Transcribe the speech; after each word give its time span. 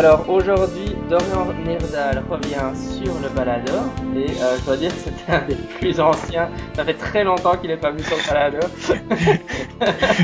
Alors 0.00 0.30
aujourd'hui, 0.30 0.96
Dorian 1.10 1.52
Nirdal 1.62 2.24
revient 2.30 2.74
sur 2.74 3.12
le 3.20 3.28
baladeur 3.36 3.84
et 4.16 4.30
euh, 4.40 4.56
je 4.58 4.64
dois 4.64 4.78
dire 4.78 4.90
que 4.94 4.98
c'était 4.98 5.30
un 5.30 5.46
des 5.46 5.56
plus 5.78 6.00
anciens. 6.00 6.48
Ça 6.74 6.86
fait 6.86 6.94
très 6.94 7.22
longtemps 7.22 7.58
qu'il 7.58 7.68
n'est 7.68 7.76
pas 7.76 7.90
venu 7.90 8.02
sur 8.04 8.16
le 8.16 8.26
baladeur. 8.26 8.70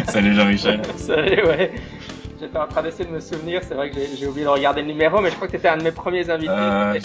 Salut 0.08 0.34
Jean-Michel. 0.34 0.80
Salut, 0.96 1.44
ouais. 1.46 1.72
J'étais 2.40 2.56
en 2.56 2.66
train 2.66 2.84
d'essayer 2.84 3.04
de 3.04 3.10
me 3.10 3.20
souvenir, 3.20 3.60
c'est 3.68 3.74
vrai 3.74 3.90
que 3.90 3.96
j'ai 4.18 4.26
oublié 4.26 4.46
de 4.46 4.50
regarder 4.50 4.80
le 4.80 4.86
numéro, 4.88 5.20
mais 5.20 5.28
je 5.28 5.34
crois 5.34 5.46
que 5.46 5.52
tu 5.52 5.58
étais 5.58 5.68
un 5.68 5.76
de 5.76 5.82
mes 5.82 5.92
premiers 5.92 6.30
invités. 6.30 6.52
Euh, 6.56 6.98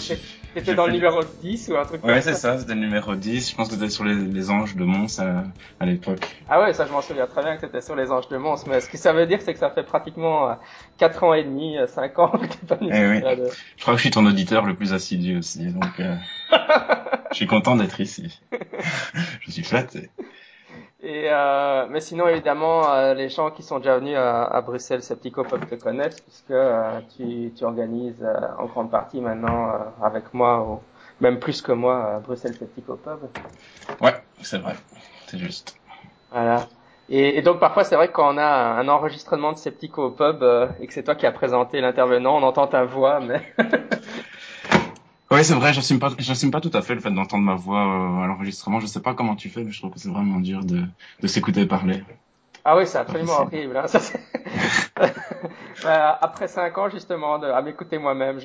tu 0.52 0.58
étais 0.58 0.74
dans 0.74 0.86
le 0.86 0.92
numéro 0.92 1.20
10 1.42 1.68
ou 1.68 1.76
un 1.76 1.84
truc 1.84 1.94
ouais, 1.94 2.00
comme 2.00 2.08
ça 2.10 2.14
Ouais, 2.14 2.20
c'est 2.22 2.34
ça, 2.34 2.58
c'était 2.58 2.74
le 2.74 2.80
numéro 2.80 3.14
10. 3.14 3.50
Je 3.50 3.56
pense 3.56 3.68
que 3.68 3.74
tu 3.74 3.78
étais 3.80 3.90
sur 3.90 4.04
les, 4.04 4.14
les, 4.14 4.50
Anges 4.50 4.76
de 4.76 4.84
Mons 4.84 5.18
à, 5.18 5.44
à 5.80 5.86
l'époque. 5.86 6.24
Ah 6.48 6.60
ouais, 6.60 6.72
ça 6.72 6.86
je 6.86 6.92
m'en 6.92 7.02
souviens 7.02 7.26
très 7.26 7.42
bien 7.42 7.56
que 7.56 7.60
tu 7.60 7.66
étais 7.66 7.80
sur 7.80 7.96
les 7.96 8.10
Anges 8.10 8.28
de 8.28 8.36
Mons. 8.36 8.64
Mais 8.66 8.80
ce 8.80 8.88
que 8.88 8.96
ça 8.96 9.12
veut 9.12 9.26
dire, 9.26 9.40
c'est 9.42 9.52
que 9.52 9.58
ça 9.58 9.70
fait 9.70 9.82
pratiquement 9.82 10.56
4 10.98 11.22
euh, 11.22 11.26
ans 11.26 11.34
et 11.34 11.44
demi, 11.44 11.76
5 11.86 12.18
euh, 12.18 12.22
ans 12.22 12.30
que 12.30 12.46
tu 12.46 12.58
pas 12.66 12.74
venu 12.76 12.90
eh 12.92 13.06
oui. 13.06 13.50
Je 13.76 13.82
crois 13.82 13.94
que 13.94 13.98
je 13.98 14.02
suis 14.02 14.10
ton 14.10 14.26
auditeur 14.26 14.64
le 14.64 14.74
plus 14.74 14.92
assidu 14.92 15.38
aussi, 15.38 15.66
donc 15.66 16.00
euh, 16.00 16.16
je 17.30 17.36
suis 17.36 17.46
content 17.46 17.76
d'être 17.76 18.00
ici. 18.00 18.40
je 19.40 19.50
suis 19.50 19.64
flatté. 19.64 20.10
Et 21.04 21.24
euh, 21.28 21.86
mais 21.90 22.00
sinon, 22.00 22.28
évidemment, 22.28 22.88
euh, 22.92 23.12
les 23.14 23.28
gens 23.28 23.50
qui 23.50 23.64
sont 23.64 23.78
déjà 23.78 23.98
venus 23.98 24.16
à, 24.16 24.44
à 24.44 24.60
Bruxelles 24.60 25.02
Septico 25.02 25.42
peuvent 25.42 25.66
te 25.66 25.74
connaître 25.74 26.22
puisque 26.22 26.52
euh, 26.52 27.00
tu, 27.16 27.52
tu 27.56 27.64
organises 27.64 28.22
euh, 28.22 28.36
en 28.56 28.66
grande 28.66 28.88
partie 28.88 29.20
maintenant 29.20 29.72
avec 30.00 30.32
moi, 30.32 30.62
ou 30.62 30.80
même 31.20 31.40
plus 31.40 31.60
que 31.60 31.72
moi, 31.72 32.20
Bruxelles 32.24 32.54
Septico 32.54 32.94
Pub. 32.94 33.18
Ouais, 34.00 34.14
c'est 34.42 34.58
vrai, 34.58 34.74
c'est 35.26 35.38
juste. 35.38 35.76
Voilà. 36.30 36.68
Et, 37.08 37.36
et 37.36 37.42
donc 37.42 37.58
parfois, 37.58 37.82
c'est 37.82 37.96
vrai 37.96 38.06
que 38.06 38.12
quand 38.12 38.32
on 38.32 38.38
a 38.38 38.46
un 38.46 38.86
enregistrement 38.86 39.52
de 39.52 39.58
Septico 39.58 40.12
Pub 40.12 40.44
et 40.78 40.86
que 40.86 40.92
c'est 40.92 41.02
toi 41.02 41.16
qui 41.16 41.26
as 41.26 41.32
présenté 41.32 41.80
l'intervenant, 41.80 42.36
on 42.36 42.44
entend 42.44 42.68
ta 42.68 42.84
voix, 42.84 43.18
mais 43.18 43.42
Oui, 45.32 45.46
c'est 45.46 45.54
vrai, 45.54 45.72
j'assume 45.72 45.98
pas, 45.98 46.10
j'assume 46.18 46.50
pas 46.50 46.60
tout 46.60 46.70
à 46.74 46.82
fait 46.82 46.94
le 46.94 47.00
fait 47.00 47.10
d'entendre 47.10 47.42
ma 47.42 47.54
voix 47.54 47.80
euh, 47.80 48.22
à 48.22 48.26
l'enregistrement. 48.26 48.80
Je 48.80 48.86
sais 48.86 49.00
pas 49.00 49.14
comment 49.14 49.34
tu 49.34 49.48
fais, 49.48 49.64
mais 49.64 49.70
je 49.70 49.78
trouve 49.78 49.90
que 49.90 49.98
c'est 49.98 50.10
vraiment 50.10 50.40
dur 50.40 50.62
de, 50.62 50.82
de 51.22 51.26
s'écouter 51.26 51.64
parler. 51.64 52.04
Ah 52.66 52.76
oui, 52.76 52.86
c'est 52.86 52.98
absolument 52.98 53.40
horrible. 53.40 53.78
Hein. 53.78 53.86
Ça, 53.86 53.98
bah, 55.84 56.18
après 56.20 56.48
cinq 56.48 56.76
ans, 56.76 56.90
justement, 56.90 57.38
de, 57.38 57.46
à 57.46 57.62
m'écouter 57.62 57.96
moi-même, 57.96 58.40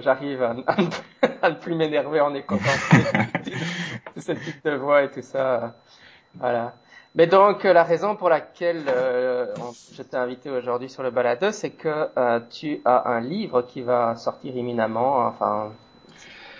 j'arrive 0.00 0.42
à, 0.42 0.56
à, 1.42 1.50
ne 1.50 1.54
plus 1.54 1.76
m'énerver 1.76 2.20
en 2.20 2.34
écoutant 2.34 2.64
cette 4.16 4.42
type 4.42 4.64
de 4.64 4.72
voix 4.72 5.04
et 5.04 5.10
tout 5.12 5.22
ça. 5.22 5.76
Voilà. 6.34 6.74
Mais 7.14 7.28
donc, 7.28 7.62
la 7.62 7.84
raison 7.84 8.16
pour 8.16 8.30
laquelle 8.30 8.82
euh, 8.88 9.46
je 9.94 10.02
t'ai 10.02 10.16
invité 10.16 10.50
aujourd'hui 10.50 10.88
sur 10.88 11.04
le 11.04 11.12
balado, 11.12 11.52
c'est 11.52 11.70
que 11.70 12.08
euh, 12.18 12.40
tu 12.50 12.80
as 12.84 13.08
un 13.08 13.20
livre 13.20 13.62
qui 13.62 13.82
va 13.82 14.16
sortir 14.16 14.56
imminemment, 14.56 15.26
enfin 15.26 15.70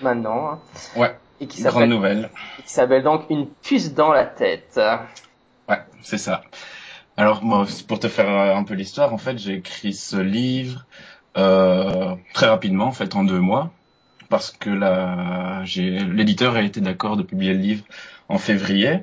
maintenant. 0.03 0.53
Hein. 0.53 0.59
Ouais. 0.97 1.17
Et 1.41 1.47
qui 1.47 1.63
grande 1.63 1.89
nouvelle. 1.89 2.31
Qui 2.65 2.73
s'appelle 2.73 3.03
donc 3.03 3.25
Une 3.31 3.47
puce 3.47 3.95
dans 3.95 4.13
la 4.13 4.27
tête. 4.27 4.79
Ouais, 5.69 5.79
c'est 6.03 6.19
ça. 6.19 6.43
Alors, 7.17 7.43
moi, 7.45 7.67
pour 7.89 7.99
te 7.99 8.09
faire 8.09 8.29
euh, 8.29 8.55
un 8.55 8.65
peu 8.65 8.75
l'histoire, 8.75 9.13
en 9.13 9.19
fait, 9.19 9.39
j'ai 9.39 9.55
écrit 9.55 9.93
ce 9.93 10.17
livre 10.17 10.87
euh, 11.37 12.15
très 12.33 12.47
rapidement, 12.47 12.87
en 12.87 12.93
fait, 12.93 13.15
en 13.15 13.25
deux 13.25 13.41
mois, 13.41 13.71
parce 14.29 14.51
que 14.51 14.71
là, 14.71 15.63
l'éditeur 15.77 16.57
a 16.57 16.63
été 16.63 16.81
d'accord 16.81 17.17
de 17.17 17.23
publier 17.23 17.53
le 17.53 17.61
livre 17.61 17.85
en 18.29 18.39
février. 18.39 19.01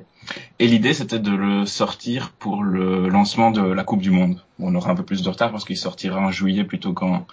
Et 0.58 0.66
l'idée, 0.66 0.94
c'était 0.94 1.20
de 1.20 1.30
le 1.30 1.64
sortir 1.64 2.30
pour 2.38 2.62
le 2.62 3.08
lancement 3.08 3.50
de 3.50 3.62
la 3.62 3.84
Coupe 3.84 4.02
du 4.02 4.10
Monde. 4.10 4.42
Bon, 4.58 4.72
on 4.72 4.74
aura 4.74 4.90
un 4.90 4.94
peu 4.94 5.04
plus 5.04 5.22
de 5.22 5.28
retard 5.28 5.52
parce 5.52 5.64
qu'il 5.64 5.76
sortira 5.76 6.20
en 6.20 6.30
juillet 6.30 6.64
plutôt 6.64 6.92
qu'en 6.92 7.24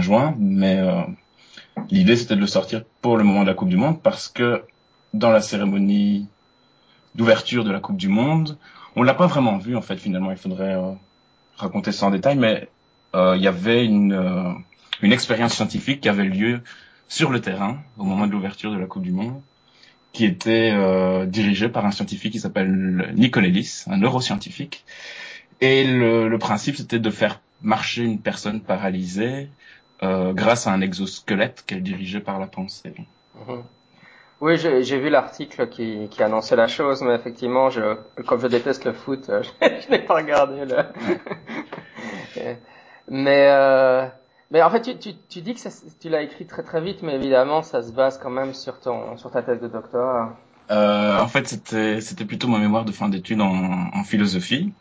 juin, 0.00 0.34
mais 0.38 0.78
euh, 0.78 1.02
L'idée, 1.90 2.16
c'était 2.16 2.36
de 2.36 2.40
le 2.40 2.46
sortir 2.46 2.84
pour 3.00 3.16
le 3.16 3.24
moment 3.24 3.42
de 3.42 3.48
la 3.48 3.54
Coupe 3.54 3.68
du 3.68 3.76
Monde 3.76 4.00
parce 4.02 4.28
que 4.28 4.62
dans 5.14 5.30
la 5.30 5.40
cérémonie 5.40 6.28
d'ouverture 7.14 7.64
de 7.64 7.70
la 7.70 7.80
Coupe 7.80 7.96
du 7.96 8.08
Monde, 8.08 8.58
on 8.96 9.02
l'a 9.02 9.14
pas 9.14 9.26
vraiment 9.26 9.58
vu 9.58 9.76
en 9.76 9.82
fait 9.82 9.96
finalement. 9.96 10.30
Il 10.30 10.36
faudrait 10.36 10.74
euh, 10.74 10.92
raconter 11.56 11.92
ça 11.92 12.06
en 12.06 12.10
détail, 12.10 12.36
mais 12.36 12.68
euh, 13.14 13.36
il 13.36 13.42
y 13.42 13.48
avait 13.48 13.84
une 13.84 14.12
euh, 14.12 14.52
une 15.02 15.12
expérience 15.12 15.54
scientifique 15.54 16.00
qui 16.00 16.08
avait 16.08 16.24
lieu 16.24 16.60
sur 17.08 17.30
le 17.30 17.40
terrain 17.40 17.78
au 17.98 18.04
moment 18.04 18.26
de 18.26 18.32
l'ouverture 18.32 18.70
de 18.70 18.78
la 18.78 18.86
Coupe 18.86 19.02
du 19.02 19.12
Monde, 19.12 19.40
qui 20.12 20.24
était 20.24 20.72
dirigée 21.26 21.68
par 21.68 21.86
un 21.86 21.90
scientifique 21.90 22.32
qui 22.32 22.38
s'appelle 22.38 23.12
Nicole 23.16 23.46
Ellis, 23.46 23.84
un 23.86 23.96
neuroscientifique. 23.96 24.84
Et 25.60 25.84
le, 25.84 26.28
le 26.28 26.38
principe, 26.38 26.76
c'était 26.76 26.98
de 26.98 27.10
faire 27.10 27.40
marcher 27.62 28.02
une 28.02 28.20
personne 28.20 28.60
paralysée 28.60 29.48
grâce 30.02 30.66
à 30.66 30.72
un 30.72 30.80
exosquelette 30.80 31.64
qu'elle 31.66 31.82
dirigeait 31.82 32.20
par 32.20 32.38
la 32.38 32.46
pensée. 32.46 32.94
Mhm. 33.46 33.62
Oui, 34.40 34.56
j'ai 34.56 34.98
vu 34.98 35.10
l'article 35.10 35.68
qui, 35.68 36.08
qui 36.10 36.22
annonçait 36.22 36.56
la 36.56 36.66
chose, 36.66 37.02
mais 37.02 37.14
effectivement, 37.14 37.68
je, 37.68 37.96
comme 38.26 38.40
je 38.40 38.46
déteste 38.46 38.86
le 38.86 38.94
foot, 38.94 39.26
je, 39.42 39.50
je 39.60 39.90
n'ai 39.90 39.98
pas 39.98 40.14
regardé 40.14 40.64
le. 40.64 40.76
mais 43.08 43.48
euh, 43.50 44.06
mais 44.50 44.62
en 44.62 44.70
fait, 44.70 44.80
tu, 44.80 44.96
tu, 44.96 45.10
tu 45.28 45.42
dis 45.42 45.52
que 45.54 45.60
ça, 45.60 45.68
tu 46.00 46.08
l'as 46.08 46.22
écrit 46.22 46.46
très 46.46 46.62
très 46.62 46.80
vite, 46.80 47.02
mais 47.02 47.16
évidemment, 47.16 47.62
ça 47.62 47.82
se 47.82 47.92
base 47.92 48.18
quand 48.18 48.30
même 48.30 48.54
sur 48.54 48.80
ton 48.80 49.18
sur 49.18 49.30
ta 49.30 49.42
thèse 49.42 49.60
de 49.60 49.68
doctorat. 49.68 50.34
Euh, 50.70 51.20
en 51.20 51.28
fait, 51.28 51.46
c'était 51.46 52.00
c'était 52.00 52.24
plutôt 52.24 52.48
ma 52.48 52.58
mémoire 52.58 52.86
de 52.86 52.92
fin 52.92 53.10
d'études 53.10 53.42
en, 53.42 53.90
en 53.92 54.04
philosophie. 54.04 54.72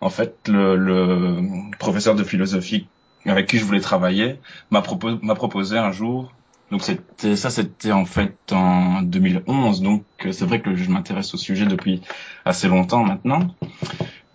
En 0.00 0.10
fait, 0.10 0.48
le, 0.48 0.74
le 0.76 1.36
professeur 1.78 2.16
de 2.16 2.24
philosophie 2.24 2.88
avec 3.26 3.46
qui 3.46 3.58
je 3.58 3.64
voulais 3.64 3.80
travailler 3.80 4.38
m'a 4.70 4.82
proposé, 4.82 5.18
m'a 5.22 5.34
proposé 5.34 5.78
un 5.78 5.92
jour. 5.92 6.32
Donc 6.70 6.82
c'était 6.82 7.36
ça, 7.36 7.50
c'était 7.50 7.92
en 7.92 8.04
fait 8.04 8.36
en 8.52 9.02
2011. 9.02 9.82
Donc 9.82 10.04
c'est 10.18 10.44
vrai 10.44 10.60
que 10.60 10.74
je 10.74 10.90
m'intéresse 10.90 11.34
au 11.34 11.36
sujet 11.36 11.66
depuis 11.66 12.02
assez 12.44 12.68
longtemps 12.68 13.04
maintenant. 13.04 13.54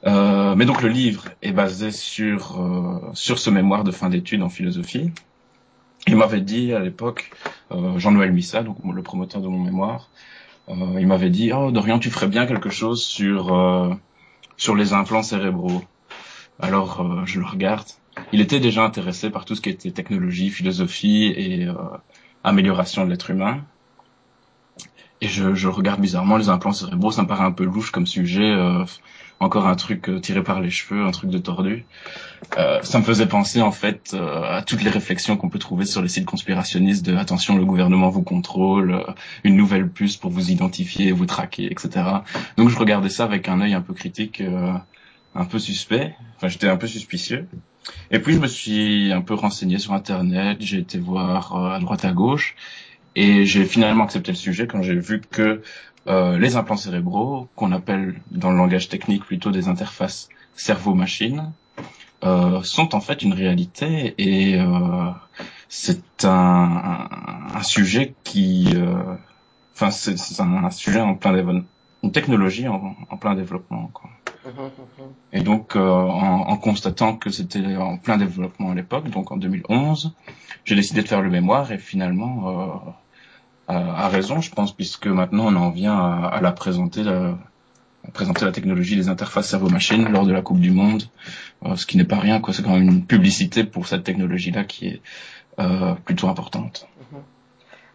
Euh, 0.08 0.56
mais 0.56 0.66
donc 0.66 0.82
le 0.82 0.90
livre 0.90 1.26
est 1.42 1.52
basé 1.52 1.92
sur 1.92 2.60
euh, 2.60 3.12
sur 3.14 3.38
ce 3.38 3.50
mémoire 3.50 3.84
de 3.84 3.92
fin 3.92 4.10
d'études 4.10 4.42
en 4.42 4.50
philosophie. 4.50 5.12
Il 6.08 6.16
m'avait 6.16 6.42
dit 6.42 6.74
à 6.74 6.80
l'époque, 6.80 7.32
euh, 7.72 8.00
Jean-Noël 8.00 8.32
Missa, 8.32 8.64
donc 8.64 8.78
le 8.84 9.04
promoteur 9.04 9.42
de 9.42 9.48
mon 9.48 9.60
mémoire, 9.60 10.10
euh, 10.70 10.98
il 11.00 11.08
m'avait 11.08 11.30
dit 11.30 11.52
oh 11.54 11.72
Dorian, 11.72 12.00
tu 12.00 12.10
ferais 12.10 12.28
bien 12.28 12.46
quelque 12.46 12.70
chose 12.70 13.04
sur 13.04 13.54
euh, 13.54 13.94
sur 14.58 14.76
les 14.76 14.94
implants 14.94 15.24
cérébraux. 15.24 15.82
Alors 16.60 17.02
euh, 17.02 17.26
je 17.26 17.40
le 17.40 17.46
regarde 17.46 17.88
il 18.32 18.42
était 18.42 18.60
déjà 18.60 18.84
intéressé 18.84 19.30
par 19.30 19.46
tout 19.46 19.56
ce 19.56 19.62
qui 19.62 19.70
était 19.70 19.92
technologie, 19.92 20.50
philosophie 20.50 21.34
et 21.36 21.66
euh, 21.66 21.74
amélioration 22.44 23.06
de 23.06 23.10
l'être 23.10 23.30
humain. 23.30 23.62
Et 25.22 25.28
je, 25.28 25.54
je, 25.54 25.68
regarde 25.68 26.02
bizarrement 26.02 26.38
les 26.38 26.50
implants 26.50 26.72
cérébraux, 26.72 27.12
ça 27.12 27.22
me 27.22 27.28
paraît 27.28 27.44
un 27.44 27.52
peu 27.52 27.64
louche 27.64 27.92
comme 27.92 28.08
sujet, 28.08 28.50
euh, 28.50 28.84
encore 29.40 29.68
un 29.68 29.76
truc 29.76 30.10
euh, 30.10 30.20
tiré 30.20 30.44
par 30.44 30.62
les 30.62 30.72
cheveux, 30.72 31.06
un 31.06 31.12
truc 31.12 31.30
de 31.30 31.38
tordu. 31.38 31.86
ça 32.82 32.98
me 32.98 33.04
faisait 33.04 33.28
penser 33.28 33.62
en 33.62 33.72
fait 33.72 34.16
à 34.16 34.64
toutes 34.64 34.82
les 34.84 34.90
réflexions 34.90 35.38
qu'on 35.38 35.50
peut 35.50 35.60
trouver 35.60 35.86
sur 35.86 36.02
les 36.02 36.08
sites 36.08 36.26
conspirationnistes 36.26 37.06
de 37.06 37.16
attention 37.16 37.56
le 37.56 37.66
gouvernement 37.66 38.10
vous 38.10 38.24
contrôle, 38.24 39.06
une 39.44 39.56
nouvelle 39.56 39.90
puce 39.90 40.18
pour 40.18 40.32
vous 40.32 40.50
identifier, 40.50 41.12
vous 41.12 41.28
traquer, 41.28 41.72
etc. 41.72 42.04
Donc 42.58 42.70
je 42.70 42.78
regardais 42.78 43.10
ça 43.10 43.24
avec 43.24 43.48
un 43.48 43.62
œil 43.62 43.76
un 43.76 43.82
peu 43.82 43.94
critique, 43.94 44.42
un 45.36 45.46
peu 45.46 45.60
suspect. 45.60 46.16
Enfin 46.38 46.48
j'étais 46.48 46.68
un 46.68 46.78
peu 46.78 46.88
suspicieux. 46.88 47.48
Et 48.12 48.20
puis 48.20 48.34
je 48.34 48.40
me 48.40 48.48
suis 48.48 49.12
un 49.12 49.22
peu 49.22 49.34
renseigné 49.34 49.80
sur 49.80 49.94
Internet, 49.94 50.58
j'ai 50.60 50.80
été 50.80 51.00
voir 51.00 51.56
euh, 51.56 51.76
à 51.76 51.80
droite 51.80 52.06
à 52.06 52.12
gauche, 52.12 52.56
et 53.16 53.46
j'ai 53.46 53.66
finalement 53.66 54.04
accepté 54.04 54.32
le 54.32 54.38
sujet 54.38 54.68
quand 54.68 54.82
j'ai 54.82 54.96
vu 54.96 55.22
que 55.22 55.62
euh, 56.08 56.38
les 56.38 56.56
implants 56.56 56.78
cérébraux, 56.78 57.48
qu'on 57.56 57.72
appelle 57.72 58.22
dans 58.32 58.52
le 58.52 58.58
langage 58.58 58.90
technique 58.90 59.26
plutôt 59.26 59.52
des 59.52 59.68
interfaces 59.68 60.30
cerveau-machine, 60.56 61.52
euh, 62.24 62.62
sont 62.64 62.94
en 62.94 63.02
fait 63.02 63.24
une 63.24 63.34
réalité 63.34 64.14
et 64.18 64.60
c'est 65.70 66.26
un, 66.26 67.08
sujet 67.64 68.14
qui, 68.24 68.74
enfin 69.74 69.92
c'est 69.92 70.42
un, 70.42 70.66
un, 70.66 70.70
sujet 70.70 71.00
en 71.00 71.16
plein 71.16 71.34
développement, 71.34 71.64
une 72.04 72.12
technologie 72.12 72.68
en, 72.68 72.96
en 73.10 73.18
plein 73.18 73.36
développement. 73.36 73.90
Quoi. 73.94 74.10
Et 75.34 75.42
donc, 75.42 75.76
euh, 75.76 75.80
en, 75.80 76.58
constatant 76.58 77.16
que 77.16 77.30
c'était 77.30 77.76
en 77.76 77.98
plein 77.98 78.18
développement 78.18 78.72
à 78.72 78.76
l'époque, 78.76 79.10
donc 79.10 79.32
en 79.32 79.38
2011, 79.38 80.14
j'ai 80.66 80.76
décidé 80.76 81.02
de 81.02 81.08
faire 81.08 81.22
le 81.22 81.30
mémoire 81.30 81.72
et 81.72 81.78
finalement, 81.78 82.92
euh, 83.70 83.74
à, 83.74 84.10
raison, 84.10 84.42
je 84.42 84.52
pense, 84.52 84.76
puisque 84.76 85.08
maintenant 85.08 85.46
on 85.48 85.56
en 85.56 85.70
vient 85.70 85.98
à, 85.98 86.40
la 86.42 86.52
présenter, 86.52 87.04
la, 87.04 87.38
à 88.08 88.12
présenter 88.12 88.46
la 88.46 88.52
technologie 88.52 88.96
des 88.96 89.10
interfaces 89.10 89.50
cerveau-machine 89.50 90.10
lors 90.10 90.26
de 90.26 90.34
la 90.34 90.42
Coupe 90.42 90.60
du 90.60 90.72
Monde, 90.72 91.04
euh, 91.66 91.76
ce 91.76 91.86
qui 91.86 91.98
n'est 91.98 92.06
pas 92.06 92.20
rien, 92.20 92.40
quoi. 92.42 92.54
C'est 92.54 92.64
quand 92.64 92.74
même 92.74 92.90
une 92.90 93.06
publicité 93.06 93.64
pour 93.64 93.88
cette 93.88 94.04
technologie-là 94.04 94.64
qui 94.64 94.88
est 94.88 95.02
euh, 95.60 95.94
plutôt 96.06 96.28
importante. 96.28 96.88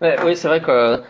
Oui, 0.01 0.37
c'est 0.37 0.49
vrai 0.49 0.61
que 0.61 1.03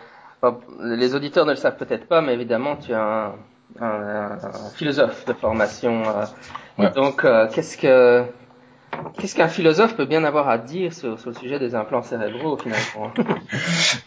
les 0.81 1.13
auditeurs 1.13 1.45
ne 1.45 1.51
le 1.51 1.57
savent 1.57 1.77
peut-être 1.77 2.07
pas, 2.07 2.21
mais 2.21 2.33
évidemment, 2.33 2.77
tu 2.77 2.93
as 2.93 3.01
un 3.01 3.35
un, 3.79 4.37
philosophe 4.75 5.25
de 5.25 5.33
formation. 5.33 6.03
Euh. 6.79 6.89
donc, 6.91 7.25
euh, 7.25 7.47
qu'est-ce 7.53 7.77
que 7.77 8.25
Qu'est-ce 9.17 9.35
qu'un 9.35 9.47
philosophe 9.47 9.95
peut 9.95 10.05
bien 10.05 10.23
avoir 10.23 10.47
à 10.47 10.57
dire 10.57 10.93
sur, 10.93 11.19
sur 11.19 11.29
le 11.29 11.35
sujet 11.35 11.59
des 11.59 11.75
implants 11.75 12.03
cérébraux 12.03 12.57
finalement? 12.57 13.11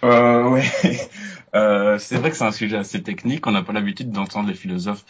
Euh, 0.03 0.49
Oui, 0.49 0.63
euh, 1.55 1.99
c'est 1.99 2.17
vrai 2.17 2.31
que 2.31 2.37
c'est 2.37 2.45
un 2.45 2.53
sujet 2.53 2.77
assez 2.77 3.03
technique. 3.03 3.47
On 3.47 3.53
n'a 3.53 3.63
pas 3.63 3.73
l'habitude 3.73 4.11
d'entendre 4.11 4.49
les 4.49 4.55
philosophes 4.55 5.05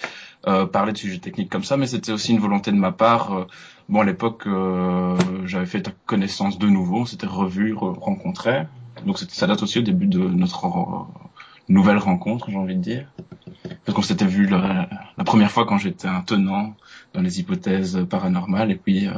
euh, 0.47 0.67
parler 0.67 0.93
de 0.93 0.99
sujets 0.99 1.19
techniques 1.19 1.51
comme 1.51 1.65
ça, 1.65 1.77
mais 1.77 1.87
c'était 1.87 2.13
aussi 2.13 2.33
une 2.33 2.41
volonté 2.41 2.73
de 2.73 2.77
ma 2.77 2.93
part. 2.93 3.47
Bon, 3.89 4.01
à 4.01 4.05
l'époque, 4.05 4.47
j'avais 5.45 5.67
fait 5.67 5.83
ta 5.83 5.93
connaissance 6.07 6.59
de 6.59 6.67
nouveau, 6.67 6.99
on 6.99 7.05
s'était 7.05 7.27
revu, 7.27 7.75
rencontré. 7.75 8.65
Donc 9.07 9.19
ça 9.19 9.47
date 9.47 9.63
aussi 9.63 9.79
au 9.79 9.83
début 9.83 10.07
de 10.07 10.19
notre 10.19 10.67
nouvelle 11.71 11.99
rencontre, 11.99 12.51
j'ai 12.51 12.57
envie 12.57 12.77
de 12.77 12.83
dire. 12.83 13.07
Parce 13.85 13.97
qu'on 13.97 14.03
s'était 14.03 14.27
vu 14.27 14.47
la, 14.47 14.89
première 15.25 15.51
fois 15.51 15.65
quand 15.65 15.79
j'étais 15.79 16.09
un 16.09 16.21
tenant 16.21 16.75
dans 17.15 17.23
les 17.23 17.41
hypothèses 17.41 18.05
paranormales, 18.09 18.71
et 18.71 18.77
puis 18.77 19.09
euh, 19.09 19.13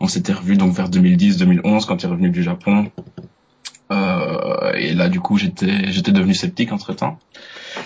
on 0.00 0.08
s'était 0.08 0.32
revu 0.32 0.56
donc 0.56 0.72
vers 0.72 0.88
2010-2011 0.88 1.86
quand 1.86 1.98
tu 1.98 2.06
es 2.06 2.08
revenu 2.08 2.30
du 2.30 2.42
Japon. 2.42 2.90
Euh, 3.92 4.72
et 4.74 4.94
là, 4.94 5.08
du 5.08 5.20
coup, 5.20 5.36
j'étais 5.36 5.92
j'étais 5.92 6.12
devenu 6.12 6.34
sceptique 6.34 6.72
entre 6.72 6.92
temps. 6.92 7.18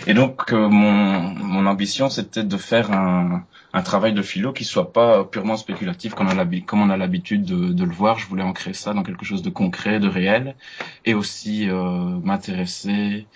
Et 0.06 0.14
donc, 0.14 0.52
euh, 0.52 0.69
mon, 0.69 1.20
mon 1.34 1.67
ambition, 1.67 2.08
c'était 2.08 2.44
de 2.44 2.56
faire 2.56 2.93
un, 2.93 3.44
un 3.72 3.82
travail 3.82 4.12
de 4.12 4.22
philo 4.22 4.52
qui 4.52 4.64
soit 4.64 4.93
pas 4.93 5.25
purement 5.25 5.56
spéculatif 5.56 6.14
comme 6.14 6.28
on 6.28 6.90
a, 6.90 6.96
l'habitude 6.96 7.44
de, 7.44 7.72
de, 7.72 7.84
le 7.84 7.93
voir. 7.93 8.19
Je 8.19 8.26
voulais 8.26 8.43
ancrer 8.43 8.72
ça 8.72 8.94
dans 8.94 9.02
quelque 9.02 9.25
chose 9.25 9.43
de 9.43 9.50
concret, 9.50 10.00
de 10.00 10.08
réel, 10.08 10.56
et 11.05 11.14
aussi 11.14 11.69
euh, 11.69 12.19
m'intéresser 12.22 13.26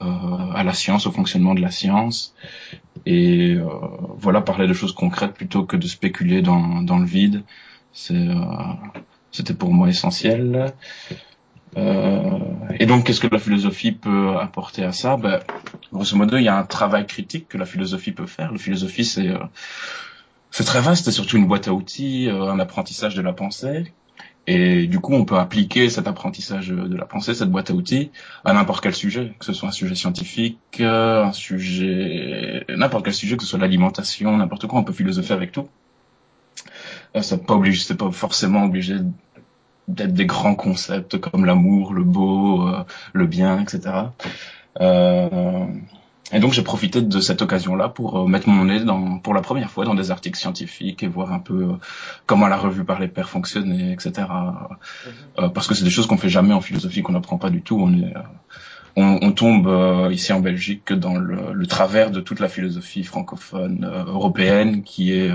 à 0.00 0.62
la 0.64 0.74
science, 0.74 1.06
au 1.06 1.12
fonctionnement 1.12 1.54
de 1.54 1.60
la 1.60 1.70
science, 1.70 2.34
et 3.06 3.54
euh, 3.54 3.64
voilà, 4.16 4.40
parler 4.40 4.66
de 4.66 4.72
choses 4.72 4.92
concrètes 4.92 5.34
plutôt 5.34 5.64
que 5.64 5.76
de 5.76 5.86
spéculer 5.86 6.42
dans, 6.42 6.82
dans 6.82 6.98
le 6.98 7.06
vide. 7.06 7.42
Euh, 8.10 8.34
c'était 9.32 9.54
pour 9.54 9.72
moi 9.72 9.88
essentiel. 9.88 10.72
et 11.76 12.86
donc, 12.86 13.04
qu'est-ce 13.04 13.20
que 13.20 13.28
la 13.30 13.38
philosophie 13.38 13.92
peut 13.92 14.36
apporter 14.38 14.84
à 14.84 14.92
ça? 14.92 15.16
Ben, 15.16 15.40
Grosso 15.92 16.16
modo, 16.16 16.36
il 16.36 16.44
y 16.44 16.48
a 16.48 16.56
un 16.56 16.64
travail 16.64 17.06
critique 17.06 17.48
que 17.48 17.58
la 17.58 17.66
philosophie 17.66 18.12
peut 18.12 18.26
faire. 18.26 18.52
La 18.52 18.58
philosophie, 18.58 19.04
c'est 19.04 19.30
c'est 20.50 20.64
très 20.64 20.80
vaste, 20.80 21.04
c'est 21.04 21.12
surtout 21.12 21.36
une 21.36 21.46
boîte 21.46 21.68
à 21.68 21.74
outils, 21.74 22.28
un 22.30 22.58
apprentissage 22.58 23.14
de 23.14 23.22
la 23.22 23.32
pensée 23.32 23.92
et 24.50 24.86
du 24.86 24.98
coup, 24.98 25.12
on 25.12 25.26
peut 25.26 25.36
appliquer 25.36 25.90
cet 25.90 26.08
apprentissage 26.08 26.68
de 26.68 26.96
la 26.96 27.04
pensée, 27.04 27.34
cette 27.34 27.50
boîte 27.50 27.70
à 27.70 27.74
outils, 27.74 28.10
à 28.46 28.54
n'importe 28.54 28.82
quel 28.82 28.94
sujet, 28.94 29.34
que 29.38 29.44
ce 29.44 29.52
soit 29.52 29.68
un 29.68 29.72
sujet 29.72 29.94
scientifique, 29.94 30.80
euh, 30.80 31.22
un 31.22 31.32
sujet, 31.32 32.64
n'importe 32.74 33.04
quel 33.04 33.12
sujet, 33.12 33.36
que 33.36 33.42
ce 33.42 33.50
soit 33.50 33.58
l'alimentation, 33.58 34.34
n'importe 34.38 34.66
quoi, 34.66 34.78
on 34.78 34.84
peut 34.84 34.94
philosopher 34.94 35.34
avec 35.34 35.52
tout. 35.52 35.68
Euh, 37.14 37.20
ça 37.20 37.36
pas 37.36 37.52
obligé, 37.52 37.84
c'est 37.84 37.98
pas 37.98 38.10
forcément 38.10 38.64
obligé 38.64 38.96
d'être 39.86 40.14
des 40.14 40.24
grands 40.24 40.54
concepts 40.54 41.18
comme 41.18 41.44
l'amour, 41.44 41.92
le 41.92 42.04
beau, 42.04 42.66
euh, 42.68 42.84
le 43.12 43.26
bien, 43.26 43.60
etc. 43.60 43.90
et 46.32 46.40
donc 46.40 46.52
j'ai 46.52 46.62
profité 46.62 47.00
de 47.00 47.20
cette 47.20 47.40
occasion-là 47.40 47.88
pour 47.88 48.18
euh, 48.18 48.26
mettre 48.26 48.48
mon 48.48 48.66
nez 48.66 48.80
dans, 48.80 49.18
pour 49.18 49.34
la 49.34 49.40
première 49.40 49.70
fois 49.70 49.84
dans 49.84 49.94
des 49.94 50.10
articles 50.10 50.38
scientifiques 50.38 51.02
et 51.02 51.06
voir 51.06 51.32
un 51.32 51.38
peu 51.38 51.62
euh, 51.62 51.72
comment 52.26 52.48
la 52.48 52.56
revue 52.56 52.84
par 52.84 53.00
les 53.00 53.08
pairs 53.08 53.28
fonctionnait, 53.28 53.92
etc. 53.92 54.26
Mhm. 54.28 54.76
Euh, 55.38 55.48
parce 55.48 55.66
que 55.66 55.74
c'est 55.74 55.84
des 55.84 55.90
choses 55.90 56.06
qu'on 56.06 56.18
fait 56.18 56.28
jamais 56.28 56.52
en 56.52 56.60
philosophie, 56.60 57.02
qu'on 57.02 57.12
n'apprend 57.12 57.38
pas 57.38 57.50
du 57.50 57.62
tout. 57.62 57.78
On 57.80 57.92
est, 57.94 58.12
on, 58.96 59.18
on, 59.22 59.32
tombe 59.32 60.10
ici 60.10 60.32
en 60.32 60.40
Belgique 60.40 60.92
dans 60.92 61.16
le, 61.16 61.52
le, 61.52 61.66
travers 61.66 62.10
de 62.10 62.20
toute 62.20 62.40
la 62.40 62.48
philosophie 62.48 63.04
francophone 63.04 63.88
européenne 64.08 64.82
qui 64.82 65.12
est 65.12 65.30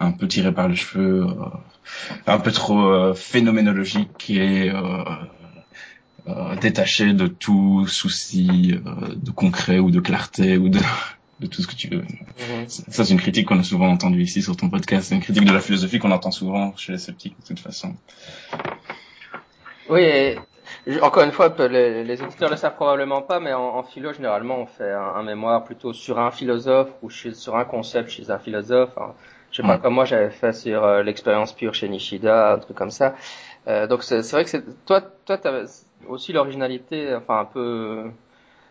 un 0.00 0.12
peu 0.12 0.26
tirée 0.26 0.52
par 0.52 0.68
les 0.68 0.76
cheveux, 0.76 1.26
un 2.26 2.38
peu 2.38 2.52
trop 2.52 3.12
phénoménologique 3.14 4.30
et 4.30 4.70
euh, 4.70 5.04
détaché 6.60 7.12
de 7.12 7.26
tout 7.26 7.86
souci 7.86 8.74
euh, 8.74 9.14
de 9.14 9.30
concret 9.30 9.78
ou 9.78 9.90
de 9.90 10.00
clarté 10.00 10.56
ou 10.56 10.68
de, 10.68 10.80
de 11.40 11.46
tout 11.46 11.62
ce 11.62 11.66
que 11.66 11.74
tu 11.74 11.88
veux. 11.88 12.02
Mhm. 12.02 12.68
Ça, 12.68 13.04
c'est 13.04 13.12
une 13.12 13.20
critique 13.20 13.46
qu'on 13.46 13.60
a 13.60 13.62
souvent 13.62 13.88
entendue 13.88 14.22
ici 14.22 14.42
sur 14.42 14.56
ton 14.56 14.68
podcast. 14.68 15.08
C'est 15.08 15.14
une 15.14 15.20
critique 15.20 15.44
de 15.44 15.52
la 15.52 15.60
philosophie 15.60 15.98
qu'on 15.98 16.10
entend 16.10 16.30
souvent 16.30 16.76
chez 16.76 16.92
les 16.92 16.98
sceptiques, 16.98 17.36
de 17.40 17.46
toute 17.46 17.60
façon. 17.60 17.94
Oui, 19.88 20.02
et 20.02 20.38
encore 21.00 21.22
une 21.22 21.32
fois, 21.32 21.54
les, 21.68 22.04
les 22.04 22.22
auditeurs 22.22 22.50
le 22.50 22.56
savent 22.56 22.74
probablement 22.74 23.22
pas, 23.22 23.40
mais 23.40 23.52
en, 23.52 23.76
en 23.76 23.82
philo, 23.82 24.12
généralement, 24.12 24.58
on 24.58 24.66
fait 24.66 24.92
un, 24.92 25.22
mémoire 25.22 25.64
plutôt 25.64 25.92
sur 25.92 26.18
un 26.18 26.30
philosophe 26.30 26.90
ou 27.02 27.10
sur 27.10 27.56
un 27.56 27.64
concept 27.64 28.10
chez 28.10 28.30
un 28.30 28.38
philosophe. 28.38 28.96
je 29.50 29.62
sais 29.62 29.66
pas, 29.66 29.78
comme 29.78 29.94
moi, 29.94 30.04
j'avais 30.04 30.30
fait 30.30 30.52
sur 30.52 30.84
euh, 30.84 31.02
l'expérience 31.02 31.52
pure 31.52 31.74
chez 31.74 31.88
Nishida, 31.88 32.52
un 32.52 32.58
truc 32.58 32.76
comme 32.76 32.90
ça. 32.90 33.14
Euh, 33.68 33.86
donc 33.86 34.04
c'est 34.04 34.20
vrai 34.30 34.44
que 34.44 34.50
c'est 34.50 34.84
toi, 34.84 35.00
toi, 35.00 35.38
aussi 36.08 36.32
l'originalité, 36.32 37.14
enfin 37.14 37.40
un 37.40 37.44
peu, 37.44 38.04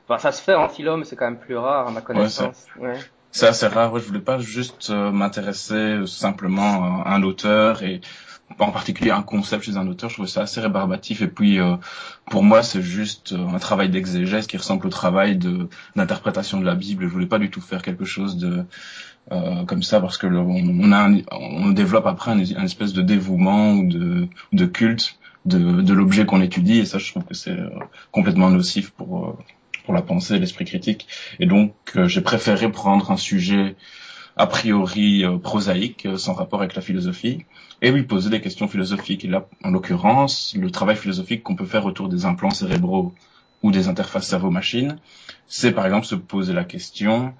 enfin 0.08 0.20
ça 0.20 0.32
se 0.32 0.42
fait 0.42 0.56
en 0.56 0.70
philo, 0.70 0.98
mais 0.98 1.06
c'est 1.06 1.16
quand 1.16 1.26
même 1.26 1.40
plus 1.40 1.58
rare 1.58 1.88
à 1.88 1.92
ma 1.92 2.02
connaissance. 2.02 2.66
Ouais, 2.80 3.00
c'est 3.36 3.48
assez 3.48 3.68
rare. 3.68 4.00
je 4.00 4.06
voulais 4.06 4.22
pas 4.22 4.40
juste 4.40 4.92
euh, 4.92 5.12
m'intéresser 5.12 6.08
simplement 6.08 7.04
à 7.04 7.16
un 7.16 7.22
auteur 7.22 7.84
et 7.84 8.00
en 8.60 8.72
particulier 8.72 9.12
un 9.12 9.24
concept 9.24 9.66
chez 9.66 9.76
un 9.76 9.86
auteur. 9.90 10.10
Je 10.10 10.16
trouvais 10.16 10.30
ça 10.30 10.44
assez 10.44 10.62
rébarbatif. 10.62 11.22
Et 11.22 11.28
puis 11.28 11.60
euh, 11.60 11.76
pour 12.30 12.44
moi, 12.44 12.64
c'est 12.64 12.82
juste 12.82 13.34
euh, 13.34 13.46
un 13.46 13.60
travail 13.60 13.90
d'exégèse 13.90 14.48
qui 14.48 14.56
ressemble 14.56 14.88
au 14.88 14.90
travail 14.90 15.36
de 15.36 15.68
d'interprétation 15.98 16.62
de 16.62 16.66
la 16.66 16.76
Bible. 16.76 17.04
Je 17.04 17.12
voulais 17.12 17.26
pas 17.26 17.40
du 17.40 17.52
tout 17.52 17.60
faire 17.60 17.82
quelque 17.82 18.06
chose 18.06 18.38
de 18.38 18.64
comme 19.68 19.82
ça 19.82 20.00
parce 20.00 20.18
que 20.18 20.28
on, 20.28 20.92
a 20.92 21.10
on 21.32 21.72
développe 21.72 22.06
après 22.06 22.32
un, 22.32 22.40
espèce 22.40 22.94
de 22.94 23.02
dévouement 23.02 23.72
ou 23.72 23.90
de, 23.90 24.28
de 24.54 24.66
culte 24.66 25.18
de, 25.46 25.82
de 25.82 25.94
l'objet 25.94 26.26
qu'on 26.26 26.42
étudie 26.42 26.80
et 26.80 26.86
ça 26.86 26.98
je 26.98 27.10
trouve 27.12 27.24
que 27.24 27.34
c'est 27.34 27.52
euh, 27.52 27.70
complètement 28.12 28.50
nocif 28.50 28.92
pour 28.92 29.26
euh, 29.26 29.38
pour 29.86 29.94
la 29.94 30.02
pensée 30.02 30.40
l'esprit 30.40 30.66
critique. 30.66 31.08
Et 31.40 31.46
donc 31.46 31.74
euh, 31.96 32.08
j'ai 32.08 32.22
préféré 32.22 32.72
prendre 32.72 33.12
un 33.12 33.18
sujet 33.18 33.76
a 34.38 34.48
priori 34.48 35.24
prosaïque 35.42 36.08
sans 36.18 36.34
rapport 36.34 36.60
avec 36.60 36.76
la 36.76 36.82
philosophie 36.82 37.46
et 37.82 37.90
lui 37.92 38.04
poser 38.04 38.30
des 38.30 38.42
questions 38.42 38.68
philosophiques. 38.68 39.24
Et 39.24 39.28
là 39.28 39.48
en 39.64 39.70
l'occurrence 39.70 40.56
le 40.60 40.72
travail 40.72 40.96
philosophique 40.98 41.44
qu'on 41.44 41.56
peut 41.56 41.66
faire 41.66 41.86
autour 41.86 42.10
des 42.10 42.26
implants 42.26 42.50
cérébraux 42.50 43.14
ou 43.64 43.72
des 43.72 43.88
interfaces 43.88 44.28
cerveau-machine 44.28 44.98
c'est 45.48 45.72
par 45.72 45.86
exemple 45.86 46.06
se 46.06 46.16
poser 46.16 46.54
la 46.54 46.64
question 46.64 47.34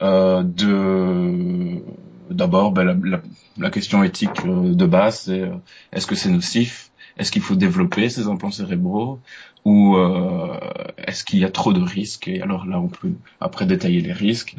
euh, 0.00 0.42
de 0.44 1.82
d'abord 2.30 2.72
ben, 2.72 2.84
la, 3.02 3.20
la, 3.56 3.70
question 3.70 4.04
éthique 4.04 4.44
de 4.44 4.86
base 4.86 5.22
c'est 5.22 5.50
est-ce 5.92 6.06
que 6.06 6.14
c'est 6.14 6.30
nocif 6.30 6.90
est-ce 7.18 7.32
qu'il 7.32 7.42
faut 7.42 7.56
développer 7.56 8.08
ces 8.08 8.26
implants 8.28 8.50
cérébraux 8.50 9.18
ou 9.64 9.96
euh, 9.96 10.58
est-ce 10.98 11.24
qu'il 11.24 11.40
y 11.40 11.44
a 11.44 11.50
trop 11.50 11.72
de 11.72 11.80
risques? 11.80 12.28
Et 12.28 12.40
alors 12.40 12.64
là, 12.64 12.78
on 12.78 12.88
peut 12.88 13.12
après 13.40 13.66
détailler 13.66 14.00
les 14.00 14.12
risques. 14.12 14.56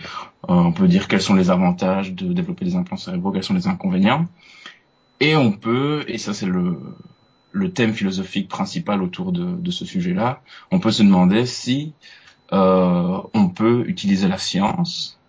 Euh, 0.49 0.53
on 0.53 0.71
peut 0.71 0.87
dire 0.87 1.07
quels 1.07 1.21
sont 1.21 1.35
les 1.35 1.49
avantages 1.49 2.13
de 2.13 2.33
développer 2.33 2.65
des 2.65 2.75
implants 2.75 2.97
cérébraux, 2.97 3.31
quels 3.31 3.43
sont 3.43 3.53
les 3.53 3.67
inconvénients. 3.67 4.27
Et 5.19 5.35
on 5.35 5.51
peut, 5.51 6.03
et 6.07 6.17
ça 6.17 6.33
c'est 6.33 6.45
le, 6.45 6.79
thème 7.73 7.93
philosophique 7.93 8.47
principal 8.47 9.01
autour 9.01 9.31
de, 9.31 9.55
de 9.55 9.71
ce 9.71 9.85
sujet-là, 9.85 10.41
on 10.71 10.79
peut 10.79 10.91
se 10.91 11.03
demander 11.03 11.45
si 11.45 11.93
euh, 12.53 13.21
on 13.33 13.49
peut 13.49 13.83
utiliser 13.87 14.27
la 14.27 14.37
science, 14.37 15.19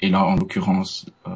et 0.00 0.08
là 0.08 0.24
en 0.24 0.36
l'occurrence 0.36 1.06
euh, 1.26 1.30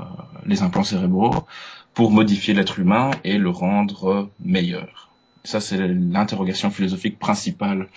les 0.46 0.62
implants 0.62 0.84
cérébraux, 0.84 1.44
pour 1.92 2.12
modifier 2.12 2.54
l'être 2.54 2.78
humain 2.78 3.10
et 3.24 3.36
le 3.36 3.50
rendre 3.50 4.30
meilleur 4.40 5.13
ça 5.44 5.60
c'est 5.60 5.76
l'interrogation 5.76 6.70
philosophique 6.70 7.18
principale 7.18 7.88